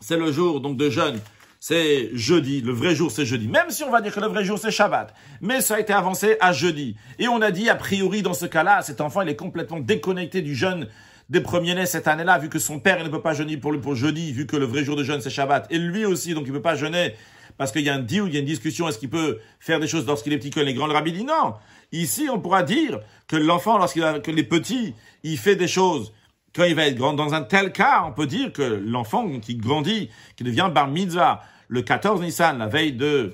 c'est 0.01 0.17
le 0.17 0.33
jour 0.33 0.61
donc 0.61 0.77
de 0.77 0.91
jeûne 0.91 1.21
c'est 1.65 2.11
jeudi, 2.13 2.61
le 2.61 2.73
vrai 2.73 2.97
jour 2.97 3.13
c'est 3.13 3.25
jeudi. 3.25 3.47
Même 3.47 3.71
si 3.71 3.85
on 3.85 3.91
va 3.93 4.01
dire 4.01 4.13
que 4.13 4.19
le 4.19 4.27
vrai 4.27 4.45
jour 4.45 4.59
c'est 4.59 4.73
Shabbat, 4.73 5.15
mais 5.41 5.61
ça 5.61 5.77
a 5.77 5.79
été 5.79 5.93
avancé 5.93 6.37
à 6.41 6.53
jeudi. 6.53 6.97
Et 7.21 7.29
on 7.29 7.41
a 7.41 7.53
dit 7.53 7.71
a 7.71 7.77
priori 7.77 8.23
dans 8.23 8.35
ce 8.35 8.47
cas-là, 8.47 8.83
cet 8.83 9.01
enfant 9.01 9.23
il 9.23 9.29
est 9.29 9.37
complètement 9.37 9.79
déconnecté 9.79 10.43
du 10.43 10.57
jeûne 10.57 10.89
des 11.29 11.41
premiers-nés 11.41 11.87
cette 11.87 12.09
année-là, 12.09 12.41
vu 12.41 12.49
que 12.49 12.59
son 12.59 12.81
père 12.81 12.97
il 12.99 13.05
ne 13.05 13.11
peut 13.11 13.23
pas 13.23 13.33
jeûner 13.33 13.59
pour, 13.59 13.71
le, 13.71 13.81
pour 13.81 13.95
jeudi, 13.95 14.33
vu 14.33 14.49
que 14.49 14.57
le 14.57 14.67
vrai 14.67 14.83
jour 14.83 14.97
de 14.97 15.05
jeûne 15.05 15.21
c'est 15.21 15.31
Shabbat, 15.31 15.69
et 15.71 15.79
lui 15.79 16.05
aussi 16.05 16.35
donc 16.35 16.47
il 16.47 16.51
ne 16.51 16.57
peut 16.57 16.63
pas 16.63 16.75
jeûner 16.75 17.15
parce 17.59 17.71
qu'il 17.71 17.83
y 17.83 17.91
a 17.91 17.95
un 17.95 18.01
deal, 18.01 18.25
il 18.27 18.35
y 18.35 18.39
a 18.39 18.41
une 18.41 18.47
discussion, 18.47 18.89
est-ce 18.89 18.99
qu'il 18.99 19.11
peut 19.11 19.39
faire 19.61 19.79
des 19.79 19.87
choses 19.87 20.05
lorsqu'il 20.05 20.33
est 20.33 20.39
petit 20.39 20.51
que 20.51 20.59
les 20.59 20.75
grands 20.75 20.89
Le 20.89 20.95
rabbi 20.95 21.13
dit 21.13 21.23
non. 21.23 21.55
Ici 21.93 22.27
on 22.29 22.41
pourra 22.41 22.65
dire 22.65 22.99
que 23.29 23.37
l'enfant 23.37 23.79
lorsqu'il 23.79 24.03
que 24.25 24.33
les 24.33 24.43
petits, 24.43 24.95
il 25.23 25.39
fait 25.39 25.55
des 25.55 25.69
choses 25.69 26.13
quand 26.57 26.65
il 26.65 26.75
va 26.75 26.87
être 26.87 26.97
grand. 26.97 27.13
Dans 27.13 27.35
un 27.35 27.43
tel 27.43 27.71
cas, 27.71 28.03
on 28.05 28.13
peut 28.13 28.27
dire 28.27 28.53
que 28.53 28.63
l'enfant 28.63 29.39
qui 29.39 29.55
grandit, 29.55 30.11
qui 30.37 30.43
devient 30.43 30.69
bar 30.75 30.89
mitzvah, 30.89 31.41
le 31.73 31.81
14 31.81 32.21
Nissan, 32.21 32.59
la 32.59 32.67
veille 32.67 32.93
de 32.93 33.33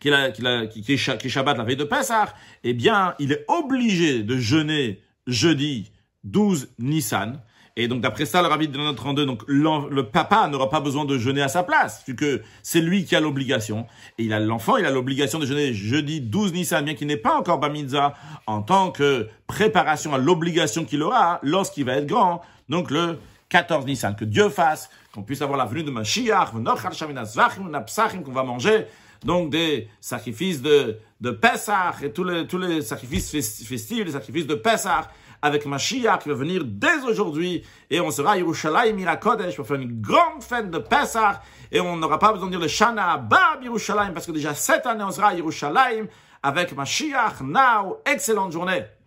qui, 0.00 0.08
est 0.08 0.96
Shabbat, 0.96 1.58
la 1.58 1.64
veille 1.64 1.76
de 1.76 1.84
Pessah, 1.84 2.32
eh 2.64 2.72
bien, 2.72 3.14
il 3.18 3.32
est 3.32 3.44
obligé 3.48 4.22
de 4.22 4.38
jeûner 4.38 5.02
jeudi 5.26 5.90
12 6.24 6.68
Nissan. 6.78 7.42
Et 7.76 7.88
donc, 7.88 8.00
d'après 8.00 8.24
ça, 8.24 8.40
le 8.40 8.48
rabbi 8.48 8.68
de 8.68 8.92
32, 8.92 9.26
donc, 9.26 9.42
le 9.46 10.02
papa 10.02 10.48
n'aura 10.48 10.70
pas 10.70 10.80
besoin 10.80 11.04
de 11.04 11.18
jeûner 11.18 11.42
à 11.42 11.48
sa 11.48 11.62
place, 11.62 12.02
puisque 12.04 12.42
c'est 12.62 12.80
lui 12.80 13.04
qui 13.04 13.14
a 13.14 13.20
l'obligation. 13.20 13.86
Et 14.16 14.24
il 14.24 14.32
a 14.32 14.40
l'enfant, 14.40 14.78
il 14.78 14.86
a 14.86 14.90
l'obligation 14.90 15.38
de 15.38 15.44
jeûner 15.44 15.74
jeudi 15.74 16.22
12 16.22 16.54
Nissan, 16.54 16.84
bien 16.86 16.94
qu'il 16.94 17.06
n'ait 17.06 17.18
pas 17.18 17.36
encore 17.36 17.58
Bamidza, 17.58 18.14
en 18.46 18.62
tant 18.62 18.92
que 18.92 19.28
préparation 19.46 20.14
à 20.14 20.18
l'obligation 20.18 20.86
qu'il 20.86 21.02
aura 21.02 21.38
lorsqu'il 21.42 21.84
va 21.84 21.96
être 21.96 22.06
grand. 22.06 22.40
Donc, 22.70 22.90
le 22.90 23.18
14 23.48 23.84
Nissan. 23.86 24.14
Que 24.16 24.24
Dieu 24.24 24.48
fasse 24.48 24.90
qu'on 25.18 25.24
puisse 25.24 25.42
avoir 25.42 25.58
la 25.58 25.64
venue 25.64 25.82
de 25.82 25.90
Mashiach, 25.90 26.52
qu'on 26.52 28.32
va 28.32 28.42
manger, 28.44 28.86
donc 29.24 29.50
des 29.50 29.88
sacrifices 30.00 30.62
de, 30.62 30.98
de 31.20 31.30
Pesach 31.32 32.02
et 32.02 32.12
tous 32.12 32.22
les, 32.22 32.46
tous 32.46 32.58
les 32.58 32.82
sacrifices 32.82 33.30
festifs, 33.30 34.04
les 34.04 34.12
sacrifices 34.12 34.46
de 34.46 34.54
Pesach 34.54 35.06
avec 35.42 35.66
Mashiach 35.66 36.22
qui 36.22 36.28
va 36.28 36.36
venir 36.36 36.62
dès 36.64 37.02
aujourd'hui 37.04 37.64
et 37.90 38.00
on 38.00 38.10
sera 38.10 38.32
à 38.32 38.36
Yerushalayim 38.36 38.94
Mirakodesh 38.94 39.56
pour 39.56 39.66
faire 39.66 39.80
une 39.80 40.00
grande 40.00 40.42
fête 40.42 40.70
de 40.70 40.78
Pesach 40.78 41.40
et 41.72 41.80
on 41.80 41.96
n'aura 41.96 42.18
pas 42.18 42.32
besoin 42.32 42.46
de 42.46 42.52
dire 42.52 42.60
le 42.60 42.68
Shana 42.68 43.12
Abba 43.12 43.58
Yerushalayim 43.62 44.12
parce 44.12 44.26
que 44.26 44.32
déjà 44.32 44.54
cette 44.54 44.86
année 44.86 45.04
on 45.04 45.10
sera 45.10 45.28
à 45.28 45.34
Yerushalayim 45.34 46.06
avec 46.42 46.76
Mashiach. 46.76 47.40
Now, 47.40 47.98
excellente 48.06 48.52
journée. 48.52 48.84